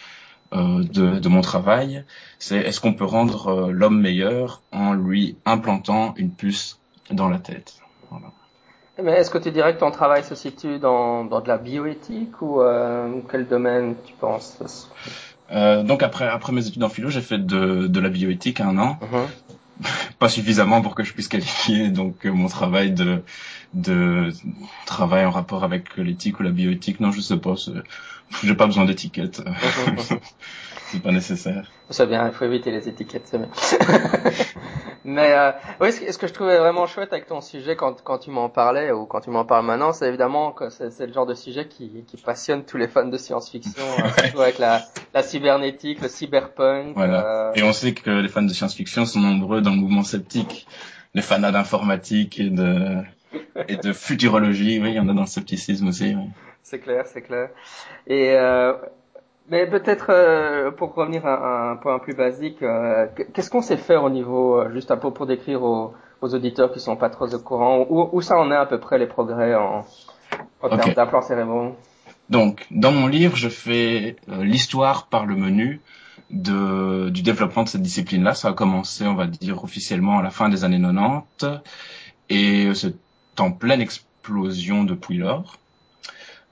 euh, 0.54 0.84
de, 0.84 1.20
de, 1.20 1.30
mon 1.30 1.42
travail, 1.42 2.06
c'est 2.40 2.58
est-ce 2.58 2.80
qu'on 2.80 2.94
peut 2.94 3.06
rendre 3.06 3.48
euh, 3.48 3.72
l'homme 3.72 4.00
meilleur 4.00 4.62
en 4.72 4.94
lui 4.94 5.36
implantant 5.46 6.14
une 6.16 6.32
puce 6.32 6.80
dans 7.12 7.28
la 7.28 7.40
tête? 7.40 7.76
Voilà. 8.10 8.28
Mais 9.04 9.12
est-ce 9.12 9.30
que 9.30 9.38
tu 9.38 9.52
dirais 9.52 9.76
que 9.76 9.80
ton 9.80 9.92
travail 9.92 10.24
se 10.24 10.36
situe 10.36 10.80
dans, 10.80 11.26
dans 11.26 11.42
de 11.42 11.48
la 11.50 11.58
bioéthique 11.58 12.42
ou 12.42 12.62
euh, 12.62 13.20
quel 13.30 13.48
domaine 13.48 13.96
tu 14.06 14.14
penses? 14.14 14.90
Donc 15.50 16.04
après, 16.04 16.28
après 16.28 16.52
mes 16.52 16.68
études 16.68 16.84
en 16.84 16.90
philo, 16.90 17.10
j'ai 17.10 17.22
fait 17.22 17.46
de, 17.46 17.88
de 17.88 18.00
la 18.00 18.10
bioéthique 18.10 18.60
un 18.60 18.78
an. 18.78 19.00
Uh-huh 19.02 19.28
pas 20.20 20.30
suffisamment 20.30 20.82
pour 20.82 20.96
que 20.96 21.04
je 21.04 21.14
puisse 21.14 21.28
qualifier 21.28 21.90
donc 21.90 22.26
mon 22.26 22.48
travail 22.48 22.92
de 22.92 23.22
de 23.74 24.30
travail 24.86 25.26
en 25.26 25.32
rapport 25.32 25.64
avec 25.64 25.98
l'éthique 25.98 26.40
ou 26.40 26.44
la 26.44 26.52
bioéthique. 26.52 27.00
Non, 27.00 27.12
je 27.12 27.22
sais 27.22 27.38
pas. 27.38 27.56
J'ai 28.44 28.56
pas 28.56 28.66
besoin 28.66 28.86
d'étiquette. 28.86 29.42
c'est 30.92 31.02
pas 31.02 31.12
nécessaire. 31.12 31.70
C'est 31.90 32.06
bien, 32.08 32.28
il 32.28 32.34
faut 32.34 32.46
éviter 32.46 32.72
les 32.72 32.88
étiquettes, 32.88 33.24
c'est 33.26 33.38
bien. 33.38 33.50
Mais 35.04 35.32
euh, 35.32 35.52
oui, 35.80 35.94
ce, 35.94 36.18
que 36.18 36.28
je 36.28 36.34
trouvais 36.34 36.58
vraiment 36.58 36.86
chouette 36.86 37.14
avec 37.14 37.28
ton 37.28 37.40
sujet 37.40 37.78
quand, 37.78 38.02
quand 38.04 38.18
tu 38.18 38.30
m'en 38.30 38.50
parlais 38.50 38.92
ou 38.92 39.06
quand 39.06 39.22
tu 39.22 39.30
m'en 39.30 39.46
parles 39.46 39.66
maintenant, 39.66 39.94
c'est 39.94 40.08
évidemment 40.08 40.52
que 40.52 40.70
c'est 40.70 41.08
le 41.08 41.14
genre 41.14 41.26
de 41.26 41.34
sujet 41.34 41.68
qui, 41.70 42.04
qui 42.06 42.18
passionne 42.18 42.66
tous 42.66 42.76
les 42.76 42.90
fans 42.90 43.08
de 43.08 43.18
science-fiction, 43.18 43.84
hein, 44.04 44.10
surtout 44.18 44.42
avec 44.42 44.60
la, 44.60 44.82
la 45.14 45.24
cybernétique, 45.24 46.02
le 46.02 46.10
cyberpunk. 46.10 46.94
Voilà. 46.96 47.26
Euh... 47.26 47.54
Et 47.56 47.64
on 47.64 47.72
sait 47.72 47.94
que 47.94 48.10
les 48.10 48.28
fans 48.28 48.42
de 48.42 48.52
science-fiction 48.52 49.06
sont 49.06 49.22
nombreux 49.22 49.62
dans 49.62 49.72
le 49.72 49.78
mouvement 49.78 50.04
sceptique, 50.04 50.68
les 51.14 51.22
fans 51.22 51.40
d'informatique 51.40 52.40
et 52.42 52.50
de 52.50 52.98
et 53.68 53.78
de 53.78 53.94
futurologie. 53.94 54.80
Oui, 54.82 54.90
il 54.92 54.96
y 54.96 55.00
en 55.00 55.10
a 55.10 55.14
dans 55.14 55.22
le 55.22 55.28
scepticisme 55.28 55.88
aussi. 55.88 56.16
Oui. 56.16 56.30
C'est 56.70 56.80
clair, 56.80 57.06
c'est 57.08 57.22
clair. 57.22 57.50
Et 58.08 58.32
euh, 58.32 58.74
mais 59.50 59.68
peut-être 59.68 60.08
euh, 60.10 60.70
pour 60.70 60.94
revenir 60.94 61.26
à, 61.26 61.72
un 61.72 61.76
point 61.78 61.98
plus 61.98 62.14
basique, 62.14 62.62
euh, 62.62 63.08
qu'est-ce 63.34 63.50
qu'on 63.50 63.62
sait 63.62 63.78
faire 63.78 64.04
au 64.04 64.10
niveau, 64.10 64.70
juste 64.74 64.92
un 64.92 64.98
peu 64.98 65.12
pour 65.12 65.28
décrire 65.28 65.64
aux, 65.64 65.94
aux, 66.22 66.36
auditeurs 66.36 66.74
qui 66.74 66.82
sont 66.82 66.98
pas 66.98 67.10
trop 67.10 67.34
au 67.34 67.40
courant, 67.40 67.86
où, 67.90 68.10
où, 68.12 68.22
ça 68.22 68.38
en 68.38 68.52
est 68.52 68.56
à 68.56 68.66
peu 68.66 68.82
près 68.82 68.98
les 68.98 69.08
progrès 69.08 69.56
en, 69.56 69.86
en 70.62 70.78
termes 70.78 70.94
d'implants 70.94 71.22
cérébraux? 71.22 71.78
Donc, 72.30 72.68
dans 72.70 72.92
mon 72.92 73.08
livre, 73.08 73.38
je 73.38 73.48
fais 73.48 74.18
l'histoire 74.28 75.08
par 75.08 75.26
le 75.26 75.38
menu 75.38 75.80
de, 76.32 77.08
du 77.08 77.22
développement 77.22 77.64
de 77.64 77.70
cette 77.70 77.82
discipline-là. 77.82 78.34
Ça 78.34 78.50
a 78.50 78.54
commencé, 78.54 79.08
on 79.08 79.16
va 79.16 79.28
dire, 79.28 79.64
officiellement 79.64 80.20
à 80.20 80.22
la 80.22 80.32
fin 80.32 80.50
des 80.50 80.66
années 80.66 80.82
90, 80.82 81.62
et 82.30 82.74
c'est 82.74 82.96
en 83.40 83.52
pleine 83.52 83.82
explosion 83.82 84.84
depuis 84.84 85.18
lors. 85.18 85.58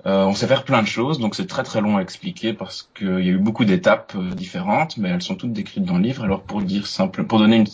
Euh, 0.05 0.23
on 0.25 0.35
sait 0.35 0.45
faire 0.45 0.65
plein 0.65 0.83
de 0.83 0.87
choses, 0.87 1.17
donc 1.19 1.35
c'est 1.35 1.47
très 1.47 1.63
très 1.63 1.81
long 1.81 1.97
à 1.97 2.01
expliquer 2.01 2.53
parce 2.53 2.89
qu'il 2.95 3.07
y 3.07 3.29
a 3.29 3.33
eu 3.33 3.39
beaucoup 3.39 3.65
d'étapes 3.65 4.13
euh, 4.15 4.29
différentes, 4.31 4.97
mais 4.97 5.09
elles 5.09 5.23
sont 5.23 5.35
toutes 5.35 5.53
décrites 5.53 5.83
dans 5.83 5.97
le 5.97 6.03
livre. 6.03 6.23
Alors 6.23 6.43
pour 6.43 6.61
dire 6.61 6.85
simple, 6.85 7.23
pour 7.23 7.39
donner 7.39 7.57
une, 7.57 7.67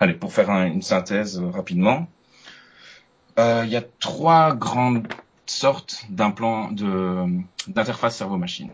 allez, 0.00 0.14
pour 0.14 0.32
faire 0.32 0.48
une 0.50 0.80
synthèse 0.80 1.38
euh, 1.38 1.50
rapidement, 1.50 2.06
il 3.38 3.68
y 3.68 3.76
a 3.76 3.82
trois 3.98 4.54
grandes 4.54 5.06
sortes 5.46 6.04
d'implants 6.10 6.70
de 6.70 7.26
d'interface 7.66 8.16
cerveau-machine. 8.16 8.70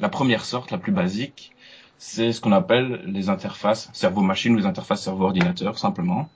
La 0.00 0.08
première 0.08 0.44
sorte, 0.44 0.70
la 0.70 0.78
plus 0.78 0.92
basique, 0.92 1.52
c'est 1.98 2.32
ce 2.32 2.40
qu'on 2.40 2.52
appelle 2.52 3.02
les 3.06 3.28
interfaces 3.28 3.90
cerveau-machine 3.92 4.54
ou 4.54 4.58
les 4.58 4.66
interfaces 4.66 5.02
cerveau-ordinateur 5.02 5.78
simplement. 5.78 6.28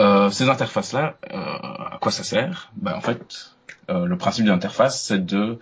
Euh, 0.00 0.30
ces 0.30 0.48
interfaces-là, 0.48 1.16
euh, 1.30 1.36
à 1.36 1.98
quoi 2.00 2.10
ça 2.10 2.24
sert? 2.24 2.72
Ben, 2.76 2.94
En 2.94 3.02
fait, 3.02 3.52
euh, 3.90 4.06
le 4.06 4.16
principe 4.16 4.46
de 4.46 4.50
l'interface, 4.50 5.02
c'est 5.02 5.24
de 5.24 5.58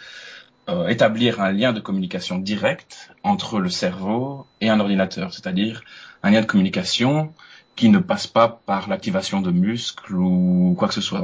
euh, 0.68 0.86
établir 0.86 1.40
un 1.40 1.50
lien 1.50 1.72
de 1.72 1.80
communication 1.80 2.38
direct 2.38 3.10
entre 3.24 3.58
le 3.58 3.68
cerveau 3.68 4.46
et 4.60 4.70
un 4.70 4.78
ordinateur, 4.78 5.34
c'est-à-dire 5.34 5.82
un 6.22 6.30
lien 6.30 6.40
de 6.40 6.46
communication 6.46 7.34
qui 7.74 7.88
ne 7.88 7.98
passe 7.98 8.26
pas 8.26 8.48
par 8.66 8.88
l'activation 8.88 9.40
de 9.40 9.50
muscles 9.50 10.14
ou 10.14 10.74
quoi 10.78 10.88
que 10.88 10.94
ce 10.94 11.00
soit. 11.00 11.22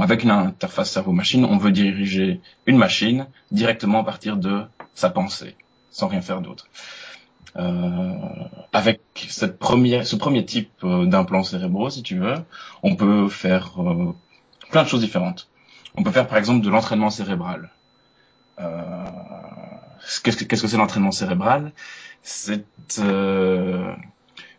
avec 0.00 0.22
une 0.22 0.30
interface 0.30 0.90
cerveau-machine, 0.92 1.44
on 1.44 1.58
veut 1.58 1.72
diriger 1.72 2.40
une 2.66 2.76
machine 2.78 3.26
directement 3.50 4.00
à 4.00 4.04
partir 4.04 4.36
de 4.36 4.62
sa 4.94 5.10
pensée, 5.10 5.56
sans 5.90 6.08
rien 6.08 6.20
faire 6.22 6.40
d'autre. 6.40 6.66
Euh, 7.58 8.14
avec 8.72 9.00
cette 9.28 9.58
première, 9.58 10.06
ce 10.06 10.16
premier 10.16 10.44
type 10.44 10.70
euh, 10.84 11.06
d'implants 11.06 11.42
cérébraux, 11.42 11.88
si 11.88 12.02
tu 12.02 12.18
veux, 12.18 12.34
on 12.82 12.96
peut 12.96 13.28
faire 13.28 13.80
euh, 13.80 14.14
plein 14.70 14.82
de 14.82 14.88
choses 14.88 15.00
différentes. 15.00 15.48
On 15.96 16.02
peut 16.02 16.10
faire 16.10 16.26
par 16.26 16.36
exemple 16.36 16.64
de 16.64 16.70
l'entraînement 16.70 17.10
cérébral. 17.10 17.70
Qu'est-ce 20.22 20.44
que 20.44 20.68
c'est 20.68 20.76
l'entraînement 20.76 21.10
cérébral? 21.10 21.72
C'est 22.22 22.66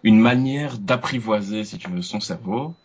une 0.03 0.19
manière 0.19 0.77
d'apprivoiser, 0.77 1.63
si 1.63 1.77
tu 1.77 1.89
veux, 1.89 2.01
son 2.01 2.19
cerveau 2.19 2.75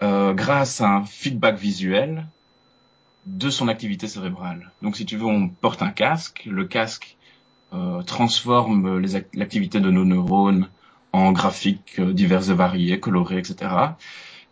grâce 0.00 0.80
à 0.80 0.88
un 0.88 1.04
feedback 1.04 1.56
visuel 1.56 2.26
de 3.26 3.50
son 3.50 3.68
activité 3.68 4.08
cérébrale. 4.08 4.70
Donc 4.82 4.96
si 4.96 5.06
tu 5.06 5.16
veux, 5.16 5.26
on 5.26 5.48
porte 5.48 5.82
un 5.82 5.90
casque, 5.90 6.48
le 6.50 6.64
casque 6.64 7.17
euh, 7.74 8.02
transforme 8.02 9.02
l'activité 9.34 9.80
de 9.80 9.90
nos 9.90 10.04
neurones 10.04 10.68
en 11.12 11.32
graphiques 11.32 11.98
euh, 11.98 12.12
divers 12.12 12.50
et 12.50 12.54
variés, 12.54 12.98
colorés, 12.98 13.38
etc., 13.38 13.70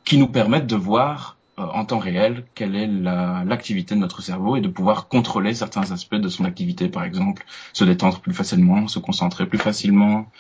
qui 0.05 0.19
nous 0.19 0.29
permettent 0.29 0.67
de 0.67 0.77
voir 0.77 1.39
euh, 1.59 1.63
en 1.63 1.87
temps 1.87 1.99
réel 1.99 2.45
quelle 2.55 2.77
est 2.77 2.87
l'activité 2.87 3.95
de 3.95 4.01
notre 4.01 4.21
cerveau 4.21 4.57
et 4.57 4.61
de 4.61 4.69
pouvoir 4.69 5.09
contrôler 5.09 5.55
certains 5.55 5.93
aspects 5.93 6.17
de 6.17 6.29
son 6.29 6.45
activité, 6.45 6.89
par 6.89 7.05
exemple, 7.05 7.47
se 7.73 7.85
détendre 7.85 8.21
plus 8.21 8.35
facilement, 8.35 8.87
se 8.87 8.99
concentrer 8.99 9.47
plus 9.47 9.59
facilement. 9.59 10.31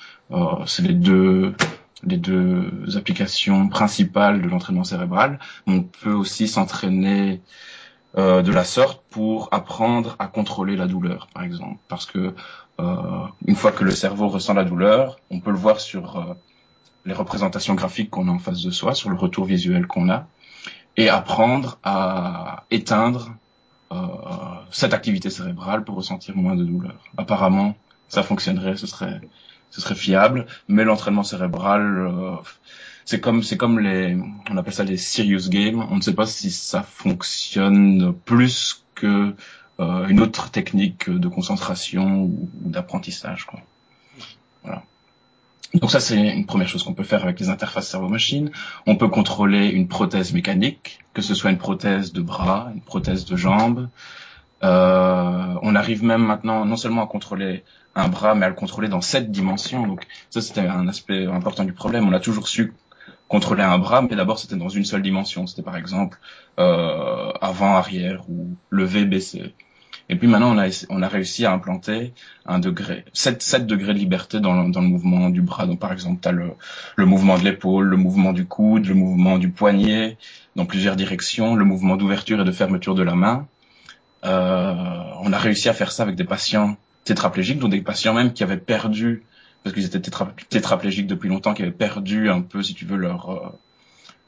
C'est 0.66 0.83
les 0.83 0.95
deux 0.95 1.54
les 2.02 2.18
deux 2.18 2.71
applications 2.97 3.68
principales 3.68 4.42
de 4.42 4.49
l'entraînement 4.49 4.85
cérébral. 4.85 5.38
On 5.66 5.83
peut 5.83 6.12
aussi 6.12 6.47
s'entraîner 6.47 7.40
euh, 8.18 8.42
de 8.42 8.52
la 8.52 8.64
sorte 8.64 9.02
pour 9.11 9.49
apprendre 9.52 10.16
à 10.18 10.26
contrôler 10.26 10.76
la 10.76 10.87
douleur, 10.87 11.28
par 11.35 11.42
exemple. 11.42 11.78
Parce 11.88 12.06
que 12.06 12.35
euh, 12.80 13.26
une 13.46 13.56
fois 13.56 13.73
que 13.73 13.85
le 13.85 13.90
cerveau 13.90 14.28
ressent 14.28 14.54
la 14.54 14.64
douleur, 14.64 15.18
on 15.30 15.40
peut 15.40 15.50
le 15.50 15.56
voir 15.56 15.80
sur 15.80 16.16
euh, 16.16 16.35
les 17.04 17.14
représentations 17.14 17.75
graphiques 17.75 18.11
qu'on 18.11 18.28
a 18.28 18.30
en 18.30 18.38
face 18.38 18.62
de 18.62 18.70
soi, 18.70 18.94
sur 18.94 19.11
le 19.11 19.16
retour 19.16 19.44
visuel 19.44 19.87
qu'on 19.87 20.11
a, 20.11 20.26
et 20.96 21.08
apprendre 21.08 21.78
à 21.85 22.64
éteindre 22.70 23.35
euh, 23.92 23.96
cette 24.70 24.94
activité 24.94 25.30
cérébrale 25.30 25.85
pour 25.85 25.96
ressentir 25.96 26.37
moins 26.37 26.56
de 26.56 26.64
douleur. 26.64 26.96
Apparemment, 27.16 27.76
ça 28.08 28.23
fonctionnerait, 28.23 28.76
ce 28.76 28.87
serait, 28.87 29.20
ce 29.70 29.80
serait 29.80 29.94
fiable, 29.94 30.46
mais 30.68 30.85
l'entraînement 30.85 31.23
cérébral, 31.23 32.40
c'est 33.07 33.21
comme, 33.21 33.45
c'est 33.45 33.57
comme 33.57 33.79
les, 33.79 34.19
on 34.51 34.57
appelle 34.57 34.75
ça 34.75 34.83
les 34.83 34.97
serious 34.97 35.49
games. 35.49 35.87
On 35.91 35.97
ne 35.97 36.01
sait 36.01 36.15
pas 36.15 36.27
si 36.27 36.51
ça 36.51 36.83
fonctionne 36.83 38.13
plus 38.25 38.85
que 38.97 39.35
euh, 39.79 40.07
une 40.09 40.21
autre 40.21 40.51
technique 40.51 41.09
de 41.09 41.29
concentration 41.29 42.23
ou, 42.23 42.51
d'apprentissage. 42.53 43.45
Quoi. 43.45 43.61
Voilà. 44.65 44.83
Donc 45.75 45.93
ça, 45.93 46.01
c'est 46.01 46.17
une 46.17 46.47
première 46.47 46.69
chose 46.69 46.83
qu'on 46.83 46.95
peut 46.95 47.05
faire 47.05 47.23
avec 47.23 47.39
les 47.39 47.49
interfaces 47.49 47.89
cerveau-machine. 47.89 48.51
On 48.87 48.97
peut 48.97 49.09
contrôler 49.09 49.69
une 49.69 49.87
prothèse 49.87 50.33
mécanique, 50.33 50.99
que 51.15 51.23
ce 51.23 51.35
soit 51.35 51.51
une 51.51 51.59
prothèse 51.59 52.13
de 52.13 52.23
bras, 52.23 52.73
une 52.75 52.81
prothèse 52.81 53.25
de 53.25 53.37
jambe. 53.37 53.89
Euh, 54.65 55.55
on 55.63 55.77
arrive 55.77 56.03
même 56.03 56.25
maintenant 56.25 56.65
non 56.65 56.77
seulement 56.77 57.05
à 57.05 57.07
contrôler 57.07 57.63
un 57.95 58.09
bras, 58.09 58.35
mais 58.35 58.47
à 58.47 58.49
le 58.49 58.55
contrôler 58.57 58.89
dans 58.89 59.01
sept 59.01 59.31
dimensions. 59.31 59.87
Donc 59.87 60.07
ça, 60.31 60.41
c'était 60.41 60.67
un 60.67 60.89
aspect 60.89 61.27
important 61.27 61.65
du 61.65 61.73
problème. 61.73 62.09
On 62.09 62.13
a 62.13 62.21
toujours 62.21 62.49
su 62.49 62.73
contrôler 63.28 63.62
un 63.62 63.78
bras, 63.78 64.02
mais 64.02 64.16
d'abord 64.16 64.38
c'était 64.38 64.56
dans 64.56 64.68
une 64.68 64.85
seule 64.85 65.02
dimension. 65.02 65.47
C'était 65.47 65.62
par 65.62 65.76
exemple 65.76 66.18
euh, 66.59 67.33
avant, 67.40 67.76
arrière 67.76 68.25
ou 68.28 68.56
lever, 68.71 69.04
baisser. 69.04 69.54
Et 70.09 70.14
puis 70.14 70.28
maintenant, 70.28 70.54
on 70.54 70.59
a, 70.59 70.87
on 70.88 71.02
a 71.02 71.09
réussi 71.09 71.47
à 71.47 71.52
implanter 71.52 72.14
un 72.45 72.61
degré, 72.61 73.04
7, 73.12 73.42
7 73.42 73.66
degrés 73.66 73.92
de 73.92 73.99
liberté 73.99 74.38
dans 74.38 74.62
le, 74.62 74.71
dans 74.71 74.80
le 74.80 74.87
mouvement 74.87 75.30
du 75.30 75.42
bras. 75.42 75.66
Donc 75.66 75.80
par 75.80 75.92
exemple, 75.92 76.21
tu 76.23 76.28
as 76.28 76.33
le, 76.33 76.52
le 76.95 77.06
mouvement 77.06 77.38
de 77.38 77.45
l'épaule, 77.45 77.87
le 77.87 77.97
mouvement 77.97 78.33
du 78.33 78.47
coude, 78.47 78.87
le 78.87 78.95
mouvement 78.95 79.38
du 79.38 79.50
poignet, 79.50 80.16
dans 80.54 80.64
plusieurs 80.64 80.95
directions, 80.95 81.56
le 81.56 81.64
mouvement 81.64 81.97
d'ouverture 81.97 82.40
et 82.40 82.45
de 82.45 82.52
fermeture 82.52 82.95
de 82.95 83.02
la 83.02 83.16
main. 83.16 83.49
Euh, 84.25 84.75
on 85.23 85.33
a 85.33 85.38
réussi 85.38 85.68
à 85.68 85.75
faire 85.75 85.90
ça 85.90 86.04
avec 86.04 86.14
des 86.14 86.25
patients 86.25 86.76
tétraplégiques, 87.04 87.59
donc 87.59 87.71
des 87.71 87.80
patients 87.80 88.14
même 88.14 88.33
qui 88.33 88.42
avaient 88.42 88.56
perdu, 88.56 89.25
parce 89.66 89.75
qu'ils 89.75 89.87
étaient 89.87 90.12
tétraplégiques 90.49 91.08
depuis 91.08 91.28
longtemps, 91.28 91.52
qui 91.52 91.62
avaient 91.62 91.73
perdu 91.73 92.30
un 92.30 92.40
peu, 92.40 92.62
si 92.62 92.75
tu 92.75 92.85
veux, 92.85 92.96
leur... 92.96 93.30
Euh, 93.30 93.49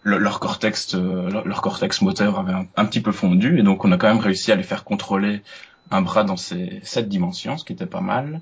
leur, 0.03 0.41
cortex, 0.41 0.95
euh, 0.95 1.31
leur, 1.45 1.63
cortex 1.63 2.03
moteur 2.03 2.41
avait 2.41 2.55
un, 2.77 2.85
petit 2.87 3.01
peu 3.01 3.13
fondu, 3.13 3.59
et 3.59 3.63
donc 3.63 3.85
on 3.85 3.93
a 3.93 3.99
quand 3.99 4.09
même 4.09 4.19
réussi 4.19 4.51
à 4.51 4.57
les 4.57 4.63
faire 4.65 4.83
contrôler 4.83 5.43
un 5.93 6.03
bras 6.03 6.25
dans 6.25 6.37
ces 6.37 6.81
sept 6.83 7.09
dimensions, 7.09 7.57
ce 7.57 7.65
qui 7.65 7.73
était 7.73 7.87
pas 7.87 8.01
mal. 8.01 8.41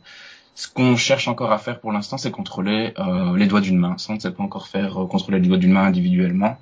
Ce 0.54 0.68
qu'on 0.68 0.96
cherche 0.96 1.28
encore 1.28 1.52
à 1.52 1.58
faire 1.58 1.80
pour 1.80 1.92
l'instant, 1.92 2.16
c'est 2.16 2.30
contrôler 2.30 2.94
euh, 2.98 3.36
les 3.36 3.46
doigts 3.46 3.60
d'une 3.60 3.78
main. 3.78 3.98
Ça, 3.98 4.12
on 4.12 4.16
ne 4.16 4.20
sait 4.20 4.30
pas 4.30 4.42
encore 4.42 4.68
faire 4.68 4.94
contrôler 5.10 5.38
les 5.38 5.48
doigts 5.48 5.58
d'une 5.58 5.72
main 5.72 5.84
individuellement. 5.84 6.56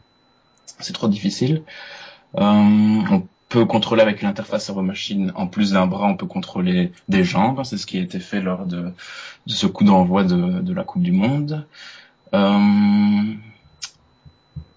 C'est 0.81 0.95
trop 0.95 1.07
difficile. 1.07 1.63
Peut 3.55 3.67
contrôler 3.67 4.03
avec 4.03 4.21
une 4.21 4.27
interface 4.27 4.65
cerveau-machine, 4.67 5.31
en 5.37 5.47
plus 5.47 5.71
d'un 5.71 5.87
bras, 5.87 6.07
on 6.09 6.17
peut 6.17 6.27
contrôler 6.27 6.91
des 7.09 7.23
jambes. 7.23 7.63
C'est 7.63 7.79
ce 7.79 7.87
qui 7.87 7.99
a 7.99 8.01
été 8.01 8.19
fait 8.19 8.41
lors 8.41 8.67
de, 8.67 8.93
ce 9.47 9.69
coup 9.69 9.85
d'envoi 9.85 10.25
de, 10.25 10.75
la 10.75 10.83
Coupe 10.83 11.03
du 11.03 11.13
Monde. 11.13 11.65
Euh, 12.35 13.23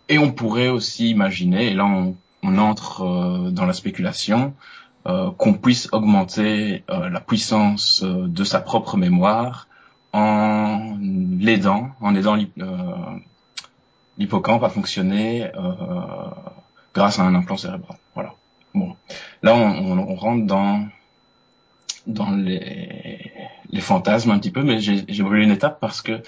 et 0.10 0.20
on 0.20 0.32
pourrait 0.32 0.68
aussi 0.68 1.10
imaginer, 1.10 1.72
et 1.72 1.74
là 1.74 1.88
on, 1.88 2.16
entre 2.60 3.02
euh, 3.02 3.50
dans 3.50 3.66
la 3.66 3.74
spéculation, 3.74 4.54
euh, 5.08 5.32
qu'on 5.32 5.54
puisse 5.54 5.90
augmenter 5.92 6.84
la 6.88 7.20
puissance 7.20 8.04
de 8.04 8.44
sa 8.44 8.60
propre 8.60 8.96
mémoire 8.96 9.68
en 10.14 10.98
l'aidant, 11.02 11.90
en 12.00 12.14
aidant 12.14 12.38
l'hippocampe 14.20 14.64
à 14.64 14.70
fonctionner 14.70 15.50
grâce 16.94 17.18
à 17.18 17.24
un 17.24 17.34
implant 17.34 17.58
cérébral. 17.58 17.98
Bon, 18.74 18.96
là 19.44 19.56
on, 19.56 19.98
on, 19.98 20.16
rentre 20.16 20.46
dans 20.46 20.88
dans 22.06 22.32
les, 22.32 23.32
les 23.72 23.82
fantasmes 23.82 24.32
un 24.32 24.40
petit 24.40 24.52
peu, 24.52 24.64
mais 24.64 24.80
j'ai 24.80 25.24
brûlé 25.24 25.44
une 25.44 25.52
étape 25.52 25.80
parce 25.80 26.02
que 26.02 26.22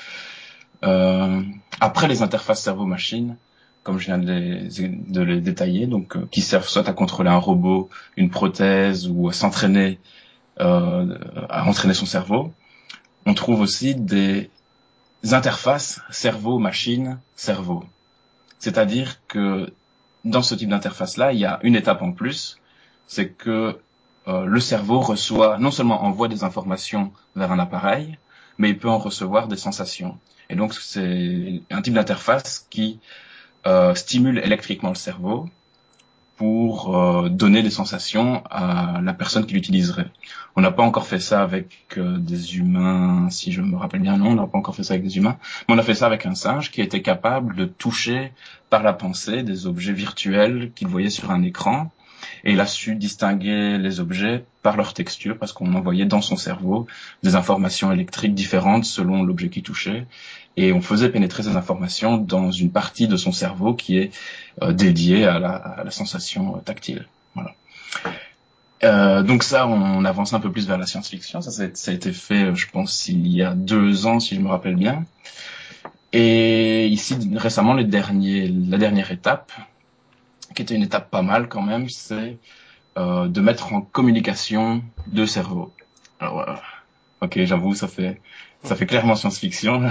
euh, 0.83 1.41
après 1.79 2.07
les 2.07 2.21
interfaces 2.21 2.61
cerveau-machine, 2.61 3.37
comme 3.83 3.99
je 3.99 4.05
viens 4.07 4.17
de 4.17 4.31
les, 4.31 4.89
de 4.89 5.21
les 5.21 5.41
détailler, 5.41 5.87
donc 5.87 6.15
euh, 6.15 6.27
qui 6.31 6.41
servent 6.41 6.67
soit 6.67 6.87
à 6.87 6.93
contrôler 6.93 7.29
un 7.29 7.37
robot, 7.37 7.89
une 8.17 8.29
prothèse 8.29 9.07
ou 9.07 9.29
à 9.29 9.33
s'entraîner, 9.33 9.99
euh, 10.59 11.17
à 11.49 11.67
entraîner 11.67 11.93
son 11.93 12.05
cerveau. 12.05 12.53
On 13.25 13.33
trouve 13.33 13.61
aussi 13.61 13.95
des 13.95 14.49
interfaces 15.31 16.01
cerveau-machine-cerveau. 16.09 17.83
C'est-à-dire 18.59 19.19
que 19.27 19.71
dans 20.25 20.41
ce 20.41 20.55
type 20.55 20.69
d'interface-là, 20.69 21.33
il 21.33 21.39
y 21.39 21.45
a 21.45 21.59
une 21.63 21.75
étape 21.75 22.01
en 22.01 22.11
plus, 22.11 22.59
c'est 23.07 23.29
que 23.29 23.79
euh, 24.27 24.45
le 24.45 24.59
cerveau 24.59 24.99
reçoit, 24.99 25.57
non 25.57 25.71
seulement 25.71 26.03
envoie 26.03 26.27
des 26.27 26.43
informations 26.43 27.11
vers 27.35 27.51
un 27.51 27.59
appareil, 27.59 28.17
mais 28.57 28.69
il 28.69 28.77
peut 28.77 28.89
en 28.89 28.99
recevoir 28.99 29.47
des 29.47 29.57
sensations. 29.57 30.19
Et 30.49 30.55
donc 30.55 30.73
c'est 30.73 31.61
un 31.71 31.81
type 31.81 31.93
d'interface 31.93 32.67
qui 32.69 32.99
euh, 33.65 33.95
stimule 33.95 34.39
électriquement 34.39 34.89
le 34.89 34.95
cerveau 34.95 35.49
pour 36.39 36.95
euh, 36.95 37.27
donner 37.27 37.61
des 37.63 37.69
sensations 37.69 38.41
à 38.49 39.01
la 39.03 39.11
personne 39.11 39.45
qui 39.45 39.55
l'utiliserait. 39.55 40.09
On 40.55 40.61
n'a 40.61 40.71
pas 40.71 40.83
encore 40.83 41.05
fait 41.05 41.19
ça 41.19 41.43
avec 41.43 41.97
euh, 41.97 42.17
des 42.17 42.55
humains, 42.55 43.29
si 43.29 43.51
je 43.51 43.61
me 43.61 43.75
rappelle 43.75 43.99
bien, 43.99 44.15
non, 44.15 44.29
on 44.29 44.35
n'a 44.35 44.47
pas 44.47 44.57
encore 44.57 44.73
fait 44.73 44.83
ça 44.83 44.93
avec 44.93 45.03
des 45.03 45.17
humains, 45.17 45.35
mais 45.67 45.75
on 45.75 45.77
a 45.77 45.83
fait 45.83 45.95
ça 45.95 46.05
avec 46.05 46.25
un 46.25 46.35
singe 46.35 46.71
qui 46.71 46.79
était 46.79 47.01
capable 47.01 47.57
de 47.57 47.65
toucher 47.65 48.31
par 48.69 48.83
la 48.83 48.93
pensée 48.93 49.43
des 49.43 49.67
objets 49.67 49.91
virtuels 49.91 50.71
qu'il 50.75 50.87
voyait 50.87 51.09
sur 51.09 51.29
un 51.29 51.43
écran 51.43 51.91
et 52.43 52.53
il 52.53 52.59
a 52.59 52.65
su 52.65 52.95
distinguer 52.95 53.77
les 53.77 53.99
objets 53.99 54.45
par 54.61 54.77
leur 54.77 54.93
texture 54.93 55.37
parce 55.37 55.53
qu'on 55.53 55.73
envoyait 55.73 56.05
dans 56.05 56.21
son 56.21 56.35
cerveau 56.35 56.87
des 57.23 57.35
informations 57.35 57.91
électriques 57.91 58.35
différentes 58.35 58.85
selon 58.85 59.23
l'objet 59.23 59.49
qui 59.49 59.61
touchait 59.61 60.05
et 60.57 60.73
on 60.73 60.81
faisait 60.81 61.09
pénétrer 61.09 61.43
ces 61.43 61.55
informations 61.55 62.17
dans 62.17 62.51
une 62.51 62.71
partie 62.71 63.07
de 63.07 63.15
son 63.15 63.31
cerveau 63.31 63.73
qui 63.73 63.97
est 63.97 64.11
euh, 64.61 64.73
dédiée 64.73 65.25
à 65.25 65.39
la, 65.39 65.91
sensation 65.91 66.59
tactile. 66.65 67.07
Voilà. 67.33 67.53
Euh, 68.83 69.23
donc 69.23 69.43
ça, 69.43 69.67
on 69.67 70.03
avance 70.05 70.33
un 70.33 70.39
peu 70.39 70.51
plus 70.51 70.67
vers 70.67 70.77
la 70.77 70.85
science-fiction. 70.85 71.41
Ça, 71.41 71.51
ça 71.51 71.91
a 71.91 71.93
été 71.93 72.11
fait, 72.11 72.53
je 72.55 72.69
pense, 72.69 73.07
il 73.07 73.27
y 73.27 73.41
a 73.41 73.53
deux 73.53 74.05
ans, 74.05 74.19
si 74.19 74.35
je 74.35 74.41
me 74.41 74.49
rappelle 74.49 74.75
bien. 74.75 75.05
Et 76.11 76.87
ici, 76.87 77.15
récemment, 77.35 77.73
les 77.73 77.83
derniers, 77.83 78.47
la 78.47 78.77
dernière 78.77 79.11
étape, 79.11 79.51
qui 80.53 80.61
était 80.61 80.75
une 80.75 80.83
étape 80.83 81.09
pas 81.09 81.21
mal 81.21 81.47
quand 81.47 81.61
même, 81.61 81.89
c'est 81.89 82.37
euh, 82.97 83.27
de 83.27 83.41
mettre 83.41 83.73
en 83.73 83.81
communication 83.81 84.83
deux 85.07 85.27
cerveaux. 85.27 85.73
Alors, 86.19 86.39
euh, 86.39 86.55
ok, 87.21 87.43
j'avoue, 87.43 87.75
ça 87.75 87.87
fait 87.87 88.19
ça 88.63 88.75
fait 88.75 88.85
clairement 88.85 89.15
science-fiction, 89.15 89.89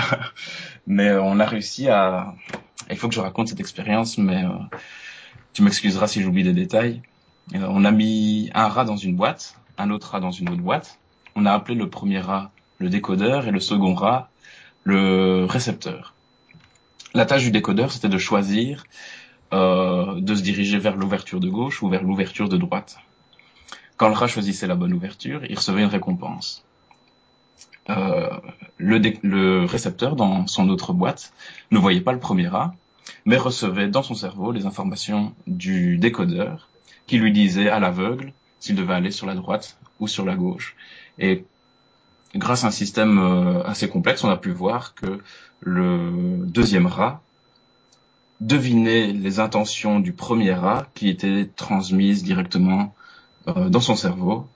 mais 0.87 1.13
on 1.13 1.41
a 1.41 1.47
réussi 1.47 1.89
à. 1.89 2.35
Il 2.91 2.97
faut 2.97 3.09
que 3.09 3.15
je 3.15 3.21
raconte 3.21 3.49
cette 3.49 3.61
expérience, 3.61 4.19
mais 4.19 4.45
euh, 4.45 4.51
tu 5.53 5.63
m'excuseras 5.63 6.07
si 6.07 6.23
j'oublie 6.23 6.45
des 6.45 6.53
détails. 6.53 7.03
Euh, 7.55 7.67
on 7.69 7.85
a 7.85 7.91
mis 7.91 8.51
un 8.55 8.69
rat 8.69 8.85
dans 8.85 8.97
une 8.97 9.17
boîte, 9.17 9.57
un 9.79 9.91
autre 9.91 10.11
rat 10.11 10.21
dans 10.21 10.31
une 10.31 10.49
autre 10.51 10.63
boîte. 10.63 10.99
On 11.35 11.47
a 11.47 11.53
appelé 11.53 11.77
le 11.77 11.89
premier 11.89 12.21
rat 12.21 12.51
le 12.79 12.91
décodeur 12.91 13.49
et 13.49 13.51
le 13.51 13.61
second 13.61 13.95
rat 13.95 14.31
le 14.85 15.45
récepteur. 15.45 16.15
La 17.15 17.27
tâche 17.27 17.43
du 17.43 17.51
décodeur, 17.51 17.91
c'était 17.91 18.09
de 18.09 18.19
choisir 18.19 18.85
euh, 18.85 18.85
de 19.53 20.35
se 20.35 20.43
diriger 20.43 20.79
vers 20.79 20.97
l'ouverture 20.97 21.41
de 21.41 21.49
gauche 21.49 21.83
ou 21.83 21.89
vers 21.89 22.03
l'ouverture 22.03 22.49
de 22.49 22.57
droite. 22.57 22.99
Quand 23.99 24.09
le 24.09 24.15
rat 24.15 24.29
choisissait 24.29 24.69
la 24.69 24.77
bonne 24.77 24.93
ouverture, 24.93 25.41
il 25.49 25.57
recevait 25.57 25.83
une 25.83 25.89
récompense. 25.89 26.65
Euh, 27.91 28.29
le, 28.77 28.99
le, 29.23 29.65
récepteur 29.65 30.15
dans 30.15 30.47
son 30.47 30.69
autre 30.69 30.93
boîte 30.93 31.33
ne 31.71 31.79
voyait 31.79 32.01
pas 32.03 32.13
le 32.13 32.21
premier 32.21 32.47
rat, 32.47 32.75
mais 33.25 33.37
recevait 33.37 33.89
dans 33.89 34.03
son 34.03 34.15
cerveau 34.15 34.53
les 34.53 34.67
informations 34.67 35.35
du 35.47 35.97
décodeur 35.97 36.69
qui 37.07 37.19
lui 37.19 37.33
disait 37.33 37.71
à 37.71 37.81
l'aveugle 37.81 38.33
s'il 38.61 38.77
devait 38.77 38.95
aller 38.95 39.11
sur 39.11 39.27
la 39.27 39.35
droite 39.35 39.79
ou 39.99 40.07
sur 40.07 40.25
la 40.25 40.37
gauche. 40.37 40.77
Et 41.19 41.45
grâce 42.37 42.63
à 42.63 42.69
un 42.69 42.73
système 42.73 43.19
euh, 43.19 43.65
assez 43.65 43.89
complexe, 43.89 44.23
on 44.23 44.31
a 44.31 44.37
pu 44.37 44.51
voir 44.51 44.95
que 44.95 45.19
le 45.61 46.45
deuxième 46.45 46.87
rat 46.87 47.21
deviner 48.41 49.13
les 49.13 49.41
intentions 49.41 50.01
du 50.01 50.13
premier 50.13 50.53
rat 50.53 50.87
qui 50.95 51.09
étaient 51.09 51.49
transmises 51.57 52.23
directement 52.23 52.95
euh, 53.49 53.69
dans 53.69 53.81
son 53.81 53.97
cerveau 53.97 54.47